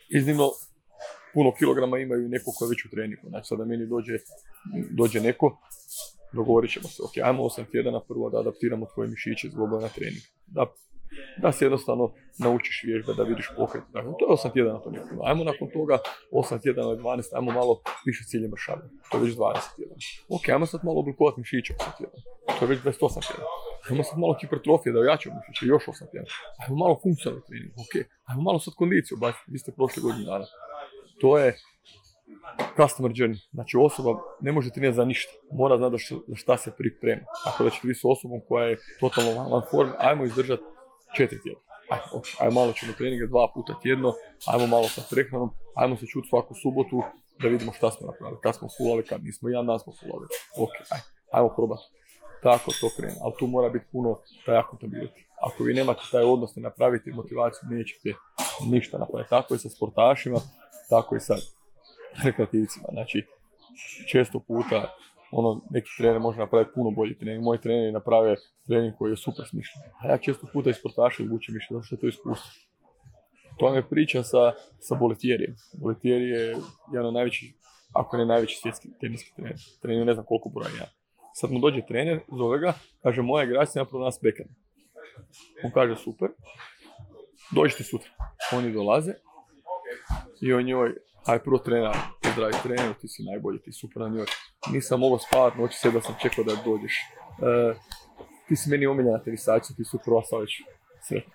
iznimno 0.09 0.47
puno 1.33 1.53
kilograma 1.59 1.97
imaju 1.97 2.29
neko 2.29 2.51
ko 2.57 2.65
je 2.65 2.69
već 2.69 2.85
u 2.85 2.89
treningu. 2.89 3.25
Znači 3.29 3.47
sada 3.47 3.65
meni 3.65 3.85
dođe, 3.85 4.17
dođe 4.99 5.21
neko, 5.21 5.57
dogovorit 6.33 6.71
ćemo 6.71 6.87
se, 6.87 7.03
ok, 7.03 7.15
ajmo 7.23 7.43
8 7.43 7.71
tjedana 7.71 7.99
prvo 8.09 8.29
da 8.29 8.39
adaptiramo 8.39 8.85
tvoje 8.93 9.09
mišiće 9.09 9.49
zbog 9.49 9.81
na 9.81 9.89
trening. 9.89 10.23
Da, 10.47 10.65
da 11.41 11.51
se 11.51 11.65
jednostavno 11.65 12.13
naučiš 12.39 12.83
vježbe, 12.87 13.13
da 13.17 13.23
vidiš 13.23 13.49
pokret. 13.57 13.83
Dakle, 13.93 14.11
to 14.19 14.25
je 14.25 14.37
8 14.37 14.53
tjedana, 14.53 14.79
to 14.79 14.91
nije. 14.91 15.03
Ajmo 15.23 15.43
nakon 15.43 15.67
toga 15.73 15.97
8 16.31 16.61
tjedana 16.61 16.89
ili 16.89 16.97
12, 16.97 17.23
ajmo 17.35 17.51
malo 17.51 17.81
više 18.05 18.23
cilje 18.23 18.47
mršave. 18.47 18.81
To 19.11 19.17
je 19.17 19.23
već 19.23 19.33
20 19.35 19.75
tjedana. 19.75 20.01
Ok, 20.29 20.49
ajmo 20.49 20.65
sad 20.65 20.79
malo 20.83 20.99
oblikovati 20.99 21.39
mišiće 21.39 21.73
8 21.73 21.97
tjedana. 21.97 22.23
To 22.59 22.65
je 22.65 22.69
već 22.69 22.79
28 22.79 23.27
tjedana. 23.27 23.72
Ajmo 23.89 24.03
sad 24.03 24.19
malo 24.19 24.35
hipertrofije 24.41 24.93
da 24.93 24.99
ojačamo, 24.99 25.35
što 25.51 25.65
još 25.65 25.83
8 25.85 26.11
tjedana. 26.11 26.35
Ajmo 26.61 26.75
malo 26.75 26.99
funkcionalni 27.03 27.45
trening, 27.47 27.73
ok. 27.83 27.93
Ajmo 28.25 28.41
malo 28.41 28.59
sad 28.59 28.73
kondiciju, 28.73 29.17
baš, 29.17 29.35
vi 29.47 29.59
ste 29.59 29.71
prošli 29.71 30.01
godinu 30.01 30.25
dana. 30.25 30.45
To 31.21 31.37
je 31.37 31.55
customer 32.77 33.11
journey. 33.11 33.39
Znači 33.51 33.77
osoba 33.77 34.11
ne 34.41 34.51
može 34.51 34.69
trenirati 34.69 34.95
za 34.95 35.05
ništa. 35.05 35.33
Mora 35.51 35.77
znati 35.77 35.95
za 36.27 36.35
šta 36.35 36.57
se 36.57 36.71
priprema. 36.77 37.21
Tako 37.45 37.63
da 37.63 37.69
ćete 37.69 37.87
vi 37.87 37.95
s 37.95 38.03
osobom 38.03 38.41
koja 38.47 38.65
je 38.67 38.77
totalno 38.99 39.49
van 39.49 39.61
forme, 39.71 39.93
ajmo 39.97 40.23
izdržati 40.25 40.63
četiri 41.17 41.41
tjedna. 41.41 41.61
Ajmo, 41.89 42.05
okay. 42.13 42.35
ajmo 42.39 42.53
malo 42.59 42.73
ćemo 42.73 42.93
treninge 42.97 43.27
dva 43.27 43.51
puta 43.53 43.73
tjedno, 43.81 44.13
ajmo 44.47 44.67
malo 44.67 44.87
sa 44.87 45.01
prehranom, 45.11 45.49
ajmo 45.75 45.97
se 45.97 46.05
čuti 46.05 46.27
svaku 46.29 46.53
subotu 46.55 47.03
da 47.41 47.47
vidimo 47.47 47.71
šta 47.73 47.91
smo 47.91 48.07
napravili, 48.07 48.39
kad 48.43 48.55
smo 48.55 48.67
fulali, 48.77 49.03
kad 49.03 49.23
nismo, 49.23 49.49
jedan 49.49 49.65
dan 49.67 49.79
smo 49.79 49.93
fulali. 49.99 50.25
Ok, 50.63 50.73
ajmo, 50.93 51.05
ajmo 51.31 51.49
probati. 51.55 51.83
Tako 52.43 52.71
to 52.81 52.89
krene, 52.97 53.15
ali 53.21 53.33
tu 53.39 53.47
mora 53.47 53.69
biti 53.69 53.85
puno 53.91 54.19
taj 54.45 54.55
accountability. 54.55 55.23
Ako 55.41 55.63
vi 55.63 55.73
nemate 55.73 56.01
taj 56.11 56.23
odnos 56.23 56.55
ne 56.55 56.61
napraviti 56.61 57.11
motivaciju, 57.11 57.69
nećete 57.69 58.13
ništa 58.71 58.97
napraviti. 58.97 59.29
Tako 59.29 59.55
i 59.55 59.57
sa 59.57 59.69
sportašima, 59.69 60.39
tako 60.89 61.15
i 61.15 61.19
sa 61.19 61.35
rekreativcima. 62.23 62.87
Znači, 62.91 63.25
često 64.11 64.39
puta 64.39 64.95
ono, 65.31 65.61
neki 65.69 65.89
trener 65.97 66.19
može 66.19 66.39
napraviti 66.39 66.71
puno 66.75 66.91
bolji 66.91 67.17
trening. 67.17 67.43
Moji 67.43 67.59
treneri 67.59 67.91
naprave 67.91 68.35
trening 68.67 68.93
koji 68.97 69.11
je 69.11 69.17
super 69.17 69.45
smišljen. 69.49 69.83
A 70.01 70.07
ja 70.07 70.17
često 70.17 70.47
puta 70.53 70.69
iz 70.69 70.75
sportaša 70.75 71.23
izvučem 71.23 71.55
mišljenje, 71.55 71.77
zato 71.77 71.85
što 71.85 71.95
je 71.95 71.99
to 71.99 72.07
iskustvo. 72.07 72.51
To 73.57 73.75
je 73.75 73.89
priča 73.89 74.23
sa, 74.23 74.53
sa 74.79 74.95
Boletierijem. 74.95 75.55
Boletieri 75.73 76.29
je 76.29 76.57
jedan 76.93 77.07
od 77.07 77.13
najvećih, 77.13 77.53
ako 77.93 78.17
ne 78.17 78.25
najveći 78.25 78.57
svjetski 78.57 78.89
teniski 79.01 79.35
trener. 79.35 79.59
Trener 79.81 80.05
ne 80.05 80.13
znam 80.13 80.25
koliko 80.25 80.49
broja 80.49 80.69
ja. 80.79 81.02
Sad 81.33 81.51
mu 81.51 81.59
dođe 81.59 81.81
trener, 81.87 82.19
zove 82.37 82.59
ga, 82.59 82.73
kaže 83.03 83.21
moja 83.21 83.43
igračica 83.43 83.79
napravo 83.79 84.05
nas 84.05 84.19
backhand. 84.23 84.49
On 85.63 85.71
kaže 85.71 85.95
super, 85.95 86.29
dođite 87.51 87.83
sutra. 87.83 88.09
Oni 88.53 88.73
dolaze 88.73 89.13
i 90.41 90.53
on 90.53 90.63
njoj, 90.63 90.95
aj 91.25 91.39
prvo 91.39 91.57
trener, 91.57 91.95
zdravi 92.33 92.53
trener, 92.63 92.93
ti 93.01 93.07
si 93.07 93.23
najbolji, 93.23 93.61
ti 93.61 93.71
super 93.71 94.01
na 94.01 94.09
njoj. 94.09 94.25
Nisam 94.71 94.99
mogao 94.99 95.19
spavati 95.19 95.57
noći 95.57 95.77
sve 95.77 95.91
da 95.91 96.01
sam 96.01 96.15
čekao 96.21 96.43
da 96.43 96.55
dođeš. 96.65 96.93
E, 97.41 97.73
ti 98.47 98.55
si 98.55 98.69
meni 98.69 98.85
omiljena 98.85 99.23
tenisačica, 99.23 99.73
ti 99.73 99.83
su 99.83 99.99
prva 100.05 100.21
već 100.39 100.61
sretno. 101.07 101.33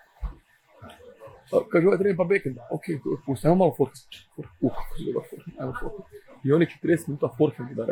Kaže, 1.71 1.87
ovaj 1.87 1.97
trener 1.97 2.17
pa 2.17 2.23
backhand, 2.23 2.57
ok, 2.71 2.85
pusti, 3.25 3.47
ajmo 3.47 3.55
malo 3.55 3.73
forehand. 3.77 4.13
Uh, 4.37 4.71
kako 4.77 4.95
je 4.97 5.13
dobar 5.13 5.23
forehand, 5.29 5.55
ajmo. 5.59 5.73
I 6.43 6.51
oni 6.51 6.65
40 6.83 7.07
minuta 7.07 7.29
forehand 7.37 7.71
da 7.77 7.85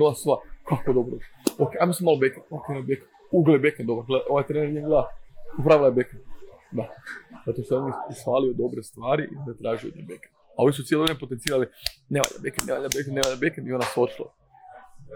ova 0.00 0.14
sva, 0.14 0.36
kako 0.68 0.92
dobro. 0.92 1.16
Ok, 1.58 1.72
ajmo 1.80 1.92
se 1.92 2.04
malo 2.04 2.18
backhand, 2.22 2.46
ok, 2.50 2.68
na 2.68 2.80
backhand. 2.80 3.10
Ugle 3.30 3.58
backhand 3.58 3.86
dobar, 3.86 4.04
ovaj 4.30 4.46
trener 4.46 4.68
nije 4.68 4.82
gleda, 4.82 5.08
upravila 5.58 5.88
je 5.88 5.94
backhand. 5.98 6.24
Da, 6.72 6.84
zato 7.46 7.62
što 7.62 7.78
on 7.78 7.92
isvalio 8.10 8.52
dobre 8.52 8.82
stvari 8.82 9.22
i 9.32 9.36
da 9.46 9.54
tražio 9.62 9.88
od 9.88 9.94
backhand. 10.10 10.34
A 10.56 10.58
ovi 10.62 10.72
su 10.72 10.82
cijelo 10.82 11.02
vrijeme 11.02 11.20
potencijali, 11.20 11.66
ne 12.08 12.20
valja 12.24 12.38
backhand, 12.44 12.66
ne 12.68 12.74
valja 12.74 12.88
backhand, 12.94 13.14
ne 13.18 13.22
valja 13.24 13.38
backhand 13.44 13.68
i 13.68 13.72
ona 13.72 13.86
se 13.92 14.00
odšla 14.00 14.26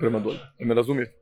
prema 0.01 0.19
dolje. 0.19 0.39
Da 0.59 0.65
me 0.65 0.75
razumijete? 0.75 1.15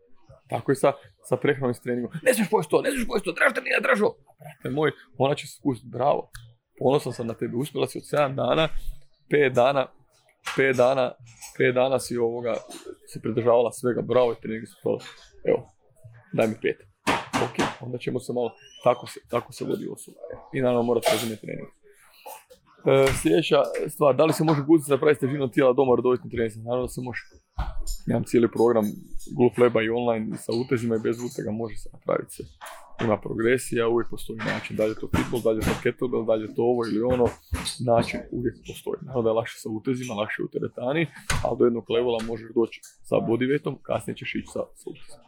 Tako 0.48 0.72
je 0.72 0.76
sa, 0.76 0.92
sa 1.28 1.36
prehranom 1.36 1.70
i 1.70 1.82
treningom. 1.82 2.10
Ne 2.22 2.34
smiješ 2.34 2.50
pojesti 2.50 2.70
to, 2.70 2.82
ne 2.82 2.90
smiješ 2.90 3.06
pojesti 3.08 3.26
to, 3.28 3.32
trebaš 3.32 3.54
trenirati, 3.54 3.82
dražo. 3.82 4.08
Brate 4.40 4.70
moj, 4.76 4.90
ona 5.18 5.34
će 5.34 5.46
se 5.46 5.56
spustiti, 5.58 5.90
bravo. 5.92 6.30
Ponosan 6.78 7.12
sam 7.12 7.26
na 7.26 7.34
tebe, 7.34 7.56
uspjela 7.56 7.86
si 7.86 7.98
od 7.98 8.04
7 8.04 8.34
dana, 8.34 8.68
5 9.30 9.52
dana, 9.52 9.86
5 10.56 10.76
dana, 10.76 11.12
5 11.58 11.72
dana 11.74 11.98
si 11.98 12.16
ovoga, 12.16 12.54
se 13.12 13.20
pridržavala 13.22 13.72
svega, 13.72 14.02
bravo 14.02 14.32
i 14.32 14.40
trening 14.42 14.66
su 14.68 14.76
to, 14.82 14.98
evo, 15.44 15.68
daj 16.32 16.46
mi 16.46 16.54
5. 16.54 16.74
Ok, 17.44 17.56
onda 17.80 17.98
ćemo 17.98 18.20
se 18.20 18.32
malo, 18.32 18.50
tako 18.84 19.06
se, 19.06 19.20
tako 19.30 19.52
se 19.52 19.64
vodi 19.64 19.86
osoba. 19.92 20.18
I 20.54 20.60
naravno 20.60 20.82
morate 20.82 21.12
razumjeti 21.12 21.42
trening. 21.46 21.68
E, 22.90 23.12
sljedeća 23.22 23.60
stvar, 23.88 24.16
da 24.16 24.24
li 24.24 24.32
se 24.32 24.44
može 24.44 24.62
guziti 24.62 24.90
da 24.90 24.98
pravi 24.98 25.18
težinu 25.18 25.50
tijela 25.50 25.72
doma 25.72 25.96
redovitno 25.96 26.30
trening? 26.30 26.64
Naravno 26.64 26.86
da 26.86 26.92
se 26.96 27.00
može. 27.00 27.22
Imam 28.10 28.24
cijeli 28.24 28.48
program 28.50 28.84
Google 29.36 29.64
Leba 29.64 29.82
i 29.82 29.88
online 29.88 30.36
sa 30.44 30.52
utezima 30.62 30.96
i 30.96 31.04
bez 31.06 31.16
utega 31.28 31.50
može 31.50 31.76
se 31.76 31.88
napraviti 31.92 32.34
se. 32.36 32.42
Ima 33.04 33.20
progresija, 33.20 33.88
uvijek 33.88 34.08
postoji 34.10 34.38
način, 34.38 34.76
da 34.76 34.84
li 34.86 34.94
to 35.00 35.08
pitbull, 35.08 35.42
da 35.42 35.50
li 35.50 35.60
to 35.60 35.74
kettlebell, 35.82 36.24
da 36.24 36.34
li 36.34 36.44
je 36.44 36.54
to 36.54 36.62
ovo 36.62 36.86
ili 36.86 37.02
ono, 37.02 37.26
način 37.86 38.20
uvijek 38.30 38.56
postoji. 38.66 38.98
Naravno 39.02 39.22
da 39.22 39.28
je 39.30 39.38
lakše 39.40 39.58
sa 39.58 39.68
utezima, 39.68 40.14
lakše 40.14 40.42
u 40.42 40.48
teretani, 40.48 41.06
ali 41.44 41.58
do 41.58 41.64
jednog 41.64 41.90
levela 41.90 42.18
možeš 42.26 42.50
doći 42.54 42.80
sa 43.08 43.16
bodyweightom, 43.16 43.74
kasnije 43.82 44.16
ćeš 44.16 44.34
ići 44.34 44.46
sa, 44.54 44.60
sa 44.80 44.90
utezima. 44.90 45.26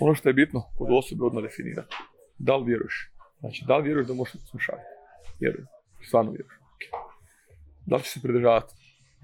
Ono 0.00 0.14
što 0.14 0.28
je 0.28 0.32
bitno 0.32 0.60
kod 0.78 0.88
osobe 0.90 1.24
odmah 1.24 1.42
definirati. 1.42 1.94
Da 2.38 2.56
li 2.56 2.64
vjeruješ? 2.66 2.96
Znači, 3.40 3.64
da 3.68 3.76
li 3.76 3.84
vjeruješ 3.84 4.08
da 4.08 4.14
možeš 4.14 4.34
slušati? 4.50 4.82
Vjerujem. 5.40 5.66
Stvarno 6.08 6.30
vjeruješ. 6.30 6.58
Da 7.86 7.96
li 7.96 8.02
ćeš 8.02 8.12
se 8.12 8.20
pridržavati 8.22 8.74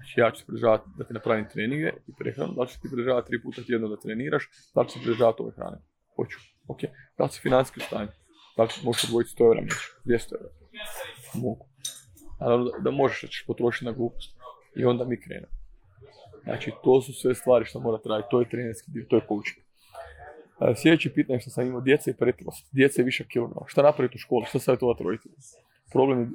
Znači 0.01 0.19
ja 0.19 0.31
ću 0.31 0.39
se 0.39 0.45
pridržavati 0.45 0.89
da 0.97 1.03
ti 1.03 1.13
napravim 1.13 1.45
treninge 1.53 1.89
i 2.07 2.11
prehranu, 2.19 2.53
da 2.53 2.61
li 2.61 2.67
ću 2.67 2.81
ti 2.81 2.87
pridržavati 2.91 3.27
tri 3.27 3.41
puta 3.41 3.61
tjedno 3.63 3.87
da 3.87 3.97
treniraš, 3.97 4.49
da 4.75 4.81
li 4.81 4.87
ću 4.87 4.93
se 4.93 4.99
pridržavati 4.99 5.41
ove 5.41 5.51
hrane. 5.55 5.77
Hoću. 6.15 6.37
Ok. 6.67 6.79
Da 7.17 7.23
li 7.23 7.29
si 7.29 7.41
financijski 7.41 7.79
u 7.79 7.83
stanju? 7.83 8.11
Da 8.57 8.63
li 8.63 8.69
možeš 8.83 9.03
odvojiti 9.03 9.31
100 9.37 9.45
eura 9.45 9.61
mjesečno? 9.61 9.99
200 10.05 10.41
eura? 10.41 10.53
Mogu. 11.33 11.65
Naravno 12.39 12.71
da, 12.79 12.91
možeš 12.91 13.21
da 13.21 13.27
ćeš 13.27 13.45
potrošiti 13.47 13.85
na 13.85 13.91
glupost. 13.91 14.35
I 14.75 14.85
onda 14.85 15.05
mi 15.05 15.21
krenemo. 15.21 15.53
Znači, 16.43 16.71
to 16.83 17.01
su 17.01 17.13
sve 17.13 17.35
stvari 17.35 17.65
što 17.65 17.79
mora 17.79 17.97
raditi. 18.05 18.27
To 18.31 18.39
je 18.39 18.49
trenerski 18.49 18.91
dio, 18.91 19.05
to 19.09 19.15
je 19.15 19.21
coaching. 19.21 19.65
E, 20.61 20.75
sljedeće 20.75 21.13
pitanje 21.13 21.39
što 21.39 21.49
sam 21.49 21.67
imao, 21.67 21.81
djeca 21.81 22.11
i 22.11 22.13
pretilost. 22.13 22.69
Djeca 22.71 23.01
je 23.01 23.05
više 23.05 23.27
kilograma. 23.27 23.67
Šta 23.67 23.81
napraviti 23.81 24.15
u 24.15 24.19
školi? 24.19 24.45
Šta 24.45 24.59
savjetovati 24.59 25.03
roditelji? 25.03 25.35
Problem 25.91 26.19
je 26.19 26.27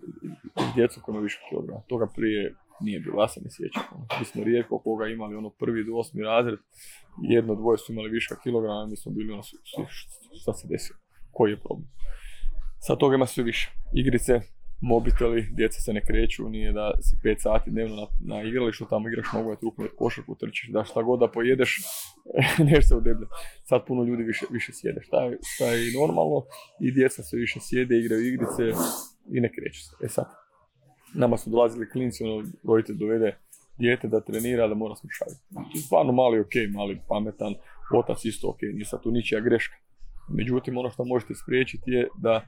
djeca 0.75 1.01
koja 1.01 1.13
ima 1.13 1.23
više 1.23 1.39
kilograma. 1.49 1.81
Toga 1.89 2.07
prije 2.17 2.55
nije 2.81 3.01
bilo, 3.01 3.23
ja 3.23 3.29
se 3.29 3.41
ne 3.41 3.51
sjećam. 3.51 3.83
Mi 4.19 4.25
smo 4.25 4.45
rijetko 4.45 4.79
koga 4.79 5.07
imali 5.07 5.37
ono 5.37 5.51
prvi 5.51 5.85
do 5.85 5.97
osmi 5.97 6.23
razred, 6.23 6.59
jedno, 7.23 7.55
dvoje 7.55 7.79
su 7.79 7.93
imali 7.93 8.11
viška 8.11 8.37
kilograma, 8.43 8.87
mi 8.87 8.97
smo 8.97 9.13
bili 9.13 9.33
ono, 9.33 9.43
šta 10.41 10.53
se 10.53 10.69
desilo, 10.69 10.99
koji 11.31 11.51
je 11.51 11.61
problem. 11.61 11.89
Sad 12.81 12.99
toga 12.99 13.15
ima 13.15 13.27
sve 13.27 13.45
više. 13.45 13.73
Igrice, 13.95 14.41
mobiteli, 14.81 15.49
djeca 15.51 15.81
se 15.81 15.93
ne 15.93 16.05
kreću, 16.05 16.49
nije 16.49 16.73
da 16.73 16.93
si 17.03 17.17
5 17.25 17.37
sati 17.39 17.71
dnevno 17.71 17.97
na, 17.97 18.07
na 18.35 18.43
igralištu, 18.43 18.87
tamo 18.91 19.09
igraš 19.09 19.27
nogomet, 19.35 19.63
rukomet, 19.63 19.93
košarku, 19.99 20.35
trčiš, 20.35 20.69
da 20.69 20.85
šta 20.85 21.03
god 21.03 21.21
da 21.21 21.31
pojedeš, 21.31 21.79
nešto 22.71 22.89
se 22.89 22.95
udeblja. 22.95 23.27
Sad 23.65 23.87
puno 23.87 24.05
ljudi 24.05 24.23
više, 24.23 24.47
više 24.51 24.73
sjede, 24.73 25.01
šta 25.43 25.67
je, 25.67 25.93
normalno, 26.01 26.43
i 26.81 26.93
djeca 26.93 27.23
sve 27.23 27.39
više 27.39 27.59
sjede, 27.61 27.99
igraju 27.99 28.27
igrice 28.27 28.65
i 29.33 29.41
ne 29.41 29.53
kreću 29.53 29.81
se. 29.81 29.97
E 30.05 30.09
sad, 30.09 30.27
nama 31.15 31.37
su 31.37 31.51
dolazili 31.51 31.91
klinci, 31.91 32.25
ono, 32.25 32.45
roditelj 32.69 32.97
dovede 32.97 33.39
dijete 33.79 34.09
da 34.09 34.21
trenira, 34.21 34.69
da 34.69 34.75
mora 34.75 34.95
slušati. 34.95 35.31
Znači, 35.51 35.79
stvarno 35.79 36.13
mali 36.13 36.41
ok, 36.41 36.55
mali 36.75 37.01
pametan, 37.09 37.55
otac 37.95 38.25
isto 38.25 38.49
ok, 38.49 38.63
nije 38.63 38.85
sad 38.85 39.03
tu 39.03 39.11
ničija 39.11 39.41
greška. 39.41 39.77
Međutim, 40.29 40.79
ono 40.79 40.91
što 40.91 41.05
možete 41.05 41.35
spriječiti 41.35 41.91
je 41.91 42.09
da 42.19 42.47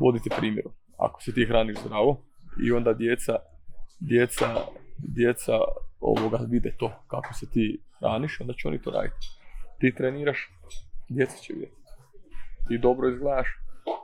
vodite 0.00 0.30
primjerom. 0.38 0.72
Ako 0.98 1.22
se 1.22 1.34
ti 1.34 1.46
hraniš 1.46 1.76
zdravo 1.84 2.24
i 2.66 2.72
onda 2.72 2.92
djeca, 2.92 3.36
djeca, 4.00 4.46
djeca 4.98 5.52
ovoga 6.00 6.38
vide 6.48 6.74
to 6.78 7.04
kako 7.06 7.34
se 7.34 7.50
ti 7.50 7.82
hraniš, 7.98 8.40
onda 8.40 8.52
će 8.52 8.68
oni 8.68 8.82
to 8.82 8.90
raditi. 8.90 9.26
Ti 9.78 9.94
treniraš, 9.94 10.48
djeca 11.08 11.36
će 11.36 11.52
vidjeti. 11.52 11.76
Ti 12.68 12.78
dobro 12.78 13.08
izgledaš, 13.08 13.48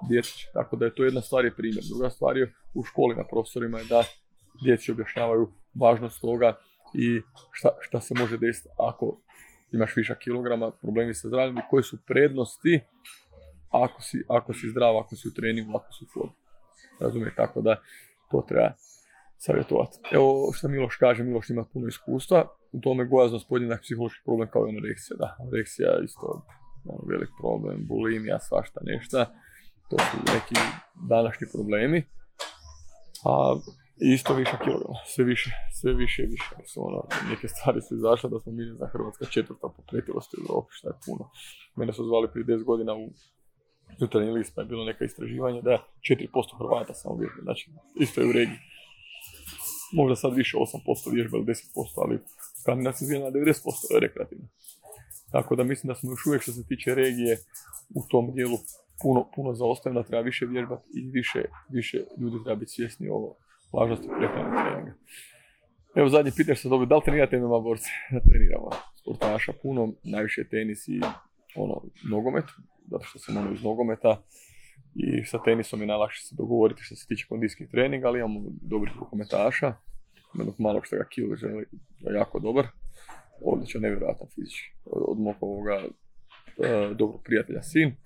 djeci. 0.09 0.47
Tako 0.53 0.77
da 0.77 0.85
je 0.85 0.95
to 0.95 1.05
jedna 1.05 1.21
stvar 1.21 1.45
je 1.45 1.55
primjer. 1.55 1.85
Druga 1.89 2.11
stvar 2.11 2.37
je 2.37 2.55
u 2.75 2.85
školi 2.85 3.17
na 3.17 3.25
profesorima 3.25 3.79
je 3.79 3.85
da 3.85 4.05
djeci 4.65 4.93
objašnjavaju 4.93 5.53
važnost 5.75 6.21
toga 6.21 6.57
i 6.95 7.21
šta, 7.53 7.69
šta 7.81 8.01
se 8.01 8.15
može 8.19 8.39
desiti 8.39 8.69
ako 8.79 9.21
imaš 9.73 9.97
višak 9.97 10.19
kilograma, 10.19 10.71
problemi 10.71 11.15
sa 11.15 11.29
zdravljem 11.29 11.59
i 11.59 11.69
koje 11.71 11.83
su 11.83 11.99
prednosti 12.07 12.81
ako 13.71 14.03
si, 14.03 14.25
ako 14.29 14.55
si 14.55 14.69
zdrav, 14.69 14.99
ako 14.99 15.17
si 15.17 15.29
u 15.29 15.35
treningu, 15.35 15.77
ako 15.77 15.93
si 15.93 16.05
u 16.05 16.09
formu. 16.15 16.33
Razumije, 17.01 17.35
tako 17.37 17.61
da 17.61 17.77
to 18.31 18.45
treba 18.49 18.73
savjetovati. 19.39 19.99
Evo 20.13 20.53
što 20.53 20.69
Miloš 20.69 20.97
kaže, 20.97 21.25
Miloš 21.25 21.51
ima 21.51 21.65
puno 21.73 21.89
iskustva, 21.89 22.49
u 22.73 22.81
tome 22.81 23.05
gojaznost 23.05 23.49
podjednak 23.49 23.81
psihološki 23.81 24.25
problem 24.25 24.49
kao 24.51 24.67
i 24.67 24.71
anoreksija. 24.71 25.17
Da, 25.17 25.37
anoreksija 25.39 26.01
isto 26.05 26.43
ono, 26.85 27.03
velik 27.09 27.29
problem, 27.41 27.87
bulimija, 27.89 28.39
svašta 28.39 28.81
nešto. 28.85 29.25
To 29.91 29.97
su 29.99 30.17
neki 30.35 30.55
današnji 31.09 31.47
problemi. 31.53 32.05
A 33.25 33.57
isto 33.97 34.35
više 34.35 34.57
kilograma, 34.65 34.99
sve 35.07 35.25
više, 35.25 35.51
sve 35.81 35.93
više 35.95 36.23
i 36.23 36.27
više. 36.27 36.51
Mislim, 36.63 36.85
ono, 36.85 37.01
neke 37.31 37.49
stvari 37.49 37.81
su 37.83 37.95
izašle 37.95 38.31
da 38.31 38.41
smo 38.41 38.53
mi 38.53 38.63
za 38.79 38.87
Hrvatska 38.93 39.25
četvrta 39.25 39.67
po 39.77 39.83
pretilosti 39.91 40.37
u 40.37 40.43
Europi, 40.43 40.73
što 40.77 40.89
je 40.89 40.95
puno. 41.07 41.31
Mene 41.77 41.93
su 41.93 42.05
zvali 42.05 42.29
prije 42.33 42.45
10 42.47 42.65
godina 42.65 42.93
u 42.95 43.07
jutarnji 44.01 44.31
list, 44.31 44.55
pa 44.55 44.61
je 44.61 44.67
bilo 44.67 44.85
neka 44.85 45.05
istraživanje 45.05 45.63
da 45.63 45.75
4% 46.01 46.59
Hrvata 46.59 46.95
samo 46.95 47.17
vježbe, 47.17 47.41
znači 47.43 47.71
isto 48.01 48.21
je 48.21 48.29
u 48.29 48.33
regiji. 48.33 48.59
Možda 49.93 50.17
sad 50.17 50.35
više 50.35 50.57
8% 50.57 51.15
vježba 51.15 51.39
ili 51.39 51.47
10%, 51.47 51.55
ali 52.05 52.21
skandinavci 52.61 53.05
zvijena 53.05 53.27
90% 53.27 53.95
je 53.95 54.01
rekreativno. 54.01 54.49
Tako 55.33 55.57
da 55.57 55.65
mislim 55.65 55.89
da 55.89 55.95
smo 55.95 56.11
još 56.11 56.27
uvijek 56.27 56.43
što 56.43 56.53
se 56.53 56.67
tiče 56.69 56.95
regije 56.95 57.39
u 57.95 58.01
tom 58.11 58.35
dijelu 58.35 58.59
puno, 59.03 59.31
puno 59.35 59.53
da 59.95 60.03
treba 60.03 60.23
više 60.23 60.47
vježbati 60.47 60.89
i 60.95 61.11
više, 61.11 61.43
više 61.69 61.99
ljudi 62.19 62.45
treba 62.45 62.59
biti 62.59 62.73
svjesni 62.73 63.09
o 63.09 63.37
važnosti 63.73 64.09
prehrane 64.19 64.57
treninga. 64.63 64.95
Evo 65.95 66.09
zadnje 66.09 66.33
pitanje 66.37 66.57
što 66.57 66.69
dobio, 66.69 66.87
da 66.87 66.97
li 66.97 67.03
trenirate 67.05 67.39
MMA 67.39 67.61
borce? 67.61 67.91
Treniramo 68.31 68.71
sportaša 69.01 69.53
puno, 69.63 69.93
najviše 70.05 70.49
tenis 70.49 70.89
i 70.89 71.01
ono, 71.57 71.83
nogomet, 72.11 72.45
zato 72.91 73.05
što 73.05 73.19
sam 73.19 73.37
ono 73.37 73.53
iz 73.53 73.63
nogometa 73.63 74.23
i 74.95 75.25
sa 75.25 75.39
tenisom 75.45 75.81
je 75.81 75.87
najlakše 75.87 76.23
se 76.27 76.35
dogovoriti 76.39 76.83
što 76.83 76.95
se 76.97 77.07
tiče 77.07 77.27
kondijskih 77.29 77.69
treninga, 77.71 78.09
ali 78.09 78.19
imamo 78.19 78.41
dobrih 78.63 78.93
rukometaša, 78.99 79.75
jednog 80.39 80.55
malog 80.59 80.87
što 80.87 80.97
ga 80.97 81.05
kilo 81.11 81.37
želi, 81.37 81.67
jako 82.15 82.39
dobar, 82.39 82.67
odličan, 83.45 83.83
nevjerojatan 83.83 84.27
fizički, 84.35 84.71
od 84.85 85.19
mog 85.19 85.37
ovoga 85.41 85.75
e, 85.75 86.95
dobrog 86.95 87.23
prijatelja 87.25 87.63
sin. 87.63 87.97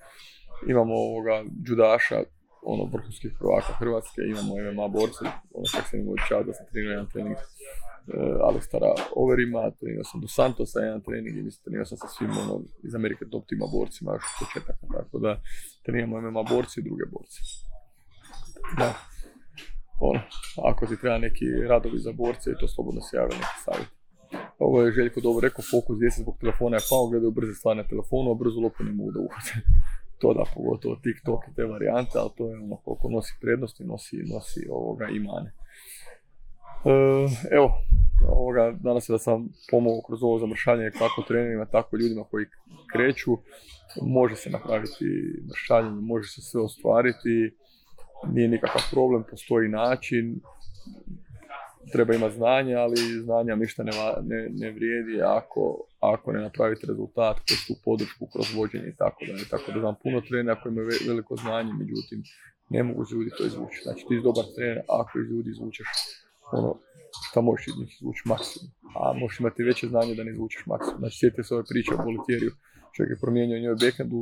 Imamo 0.69 0.95
ovoga 0.95 1.45
judaša, 1.67 2.23
ono 2.63 2.85
vrhunskih 2.93 3.33
prvaka 3.39 3.73
Hrvatske, 3.73 4.21
imamo 4.23 4.55
MMA 4.73 4.89
borce, 4.89 5.25
ono 5.55 5.67
čak 5.75 5.85
sam 5.91 6.01
imao 6.01 6.17
čast 6.29 6.47
da 6.47 6.53
sam 6.53 6.67
trenirao 6.71 6.93
jedan 6.93 7.11
trening 7.13 7.37
uh, 7.37 8.49
Alistara 8.49 8.95
Overima, 9.17 9.71
trenirao 9.71 10.05
sam 10.05 10.21
do 10.21 10.29
Santosa 10.29 10.81
jedan 10.81 11.01
trening 11.01 11.37
i 11.39 11.43
mislim 11.43 11.65
trenirao 11.65 11.87
sam 11.87 11.99
sa 11.99 12.09
svim 12.09 12.31
ono, 12.31 12.63
iz 12.83 12.95
Amerike 12.95 13.25
top 13.31 13.47
tima 13.47 13.67
borcima 13.73 14.13
još 14.13 14.25
početaka, 14.41 14.87
tako 14.97 15.19
da 15.19 15.41
treniramo 15.85 16.21
MMA 16.21 16.43
borci 16.43 16.81
i 16.81 16.85
druge 16.85 17.05
borce. 17.13 17.41
Da. 18.79 18.95
Ono, 20.01 20.21
ako 20.71 20.87
ti 20.87 21.01
treba 21.01 21.19
neki 21.19 21.47
radovi 21.69 21.99
za 21.99 22.13
borce, 22.13 22.55
to 22.61 22.69
slobodno 22.69 23.01
se 23.01 23.17
javlja 23.17 23.37
neki 23.37 23.59
savjet. 23.65 23.89
Ovo 24.59 24.83
je 24.83 24.93
Željko 24.93 25.21
dobro 25.21 25.41
rekao, 25.49 25.65
fokus 25.71 25.99
djece 25.99 26.23
zbog 26.23 26.37
telefona 26.41 26.77
je 26.77 26.87
pao, 26.91 27.09
gledaju 27.11 27.31
brze 27.31 27.55
stvari 27.55 27.77
na 27.77 27.89
telefonu, 27.89 28.31
a 28.31 28.35
brzo 28.35 28.61
lopu 28.61 28.85
ne 28.85 28.93
mogu 28.93 29.11
da 29.13 29.21
uhvate. 29.21 29.53
To 30.21 30.35
da, 30.35 30.45
pogotovo 30.55 30.97
TikTok 30.97 31.41
i 31.49 31.55
te 31.57 31.65
varijante, 31.65 32.19
ali 32.19 32.31
to 32.37 32.49
je 32.51 32.59
ono 32.59 32.77
koliko 32.77 33.09
nosi 33.11 33.35
prednosti, 33.41 33.85
nosi, 33.85 34.17
nosi 34.35 34.61
ovoga 34.71 35.07
i 35.09 35.19
mane. 35.19 35.51
E, 36.85 36.93
evo, 37.57 37.69
ovoga, 38.29 38.73
danas 38.81 39.09
je 39.09 39.13
da 39.13 39.19
sam 39.19 39.49
pomogao 39.71 40.03
kroz 40.07 40.23
ovo 40.23 40.39
zamršanje 40.39 40.91
kako 40.99 41.23
trenerima, 41.29 41.67
tako 41.67 41.97
ljudima 41.97 42.25
koji 42.25 42.47
kreću. 42.93 43.31
Može 44.03 44.37
se 44.37 44.51
napraviti 44.51 45.05
mršanje, 45.51 45.91
može 45.91 46.29
se 46.29 46.41
sve 46.41 46.61
ostvariti, 46.63 47.57
nije 48.33 48.49
nikakav 48.49 48.83
problem, 48.91 49.25
postoji 49.31 49.69
način, 49.69 50.41
treba 51.93 52.15
imati 52.15 52.35
znanje, 52.35 52.75
ali 52.75 52.97
znanja 53.25 53.57
ništa 53.57 53.83
ne, 53.83 53.93
ne, 54.23 54.49
ne 54.51 54.71
vrijedi 54.71 55.23
ako, 55.23 55.85
ako 56.01 56.33
ne 56.33 56.41
napravite 56.41 56.87
rezultat 56.87 57.37
kroz 57.47 57.59
tu 57.67 57.75
podršku, 57.85 58.27
kroz 58.33 58.55
vođenje 58.55 58.89
i 58.89 58.97
tako 58.97 59.21
dalje. 59.27 59.45
Tako 59.51 59.73
da 59.73 59.81
znam 59.81 59.95
puno 60.03 60.21
trenera 60.21 60.61
koji 60.61 60.73
imaju 60.73 60.89
veliko 61.07 61.37
znanje, 61.37 61.73
međutim 61.73 62.19
ne 62.71 62.83
mogu 62.83 63.05
ljudi 63.13 63.31
to 63.39 63.45
izvući. 63.47 63.79
Znači 63.83 64.01
ti 64.09 64.15
si 64.17 64.27
dobar 64.29 64.45
trener 64.57 64.79
ako 64.99 65.13
iz 65.19 65.27
ljudi 65.31 65.51
izvučeš 65.51 65.89
ono 66.53 66.71
šta 67.31 67.41
možeš 67.41 67.67
iz 67.69 67.77
njih 67.81 67.91
izvući 67.97 68.23
maksimum. 68.33 68.71
A 68.97 69.13
možeš 69.21 69.41
imati 69.41 69.63
veće 69.63 69.87
znanje 69.87 70.15
da 70.15 70.25
ne 70.25 70.33
izvučeš 70.33 70.63
maksimum. 70.67 70.99
Znači 71.03 71.19
sjetite 71.19 71.43
se 71.43 71.55
ove 71.55 71.65
priče 71.71 71.91
o 71.95 72.05
bolitjeriju. 72.07 72.53
Čovjek 72.95 73.11
je 73.11 73.23
promijenio 73.25 73.59
njoj 73.59 73.81
backhand 73.83 74.13
u 74.13 74.21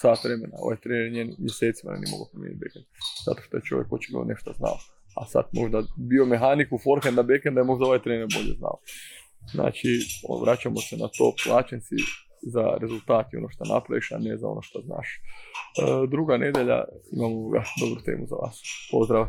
sat 0.00 0.18
vremena. 0.24 0.56
Ovaj 0.64 0.76
trener 0.84 1.12
njen 1.12 1.28
mjesecima 1.38 1.90
ne 1.92 2.10
mogao 2.12 2.28
promijeniti 2.32 2.62
backhand. 2.64 2.86
Zato 3.26 3.40
što 3.44 3.56
je 3.56 3.66
čovjek 3.68 3.88
očigledno 3.92 4.32
nešto 4.32 4.50
znao. 4.60 4.78
A 5.16 5.26
sad 5.26 5.44
možda 5.52 5.82
bio 5.96 6.24
mehaniku 6.26 6.78
forehanda, 6.84 7.22
backhanda 7.22 7.60
je 7.60 7.64
možda 7.64 7.86
ovaj 7.86 8.02
trener 8.02 8.28
bolje 8.34 8.54
znao. 8.58 8.78
Znači, 9.52 9.88
vraćamo 10.44 10.80
se 10.80 10.96
na 10.96 11.08
to, 11.08 11.34
plaćen 11.44 11.80
si 11.80 11.96
za 12.42 12.64
rezultat 12.80 13.32
i 13.32 13.36
ono 13.36 13.48
što 13.48 13.64
napraviš, 13.64 14.12
a 14.12 14.18
ne 14.18 14.36
za 14.36 14.48
ono 14.48 14.62
što 14.62 14.80
znaš. 14.80 15.08
E, 15.08 16.06
druga 16.10 16.36
nedelja 16.36 16.84
imamo 17.12 17.34
dobru 17.80 18.02
temu 18.04 18.26
za 18.26 18.36
vas. 18.36 18.62
Pozdrav! 18.90 19.26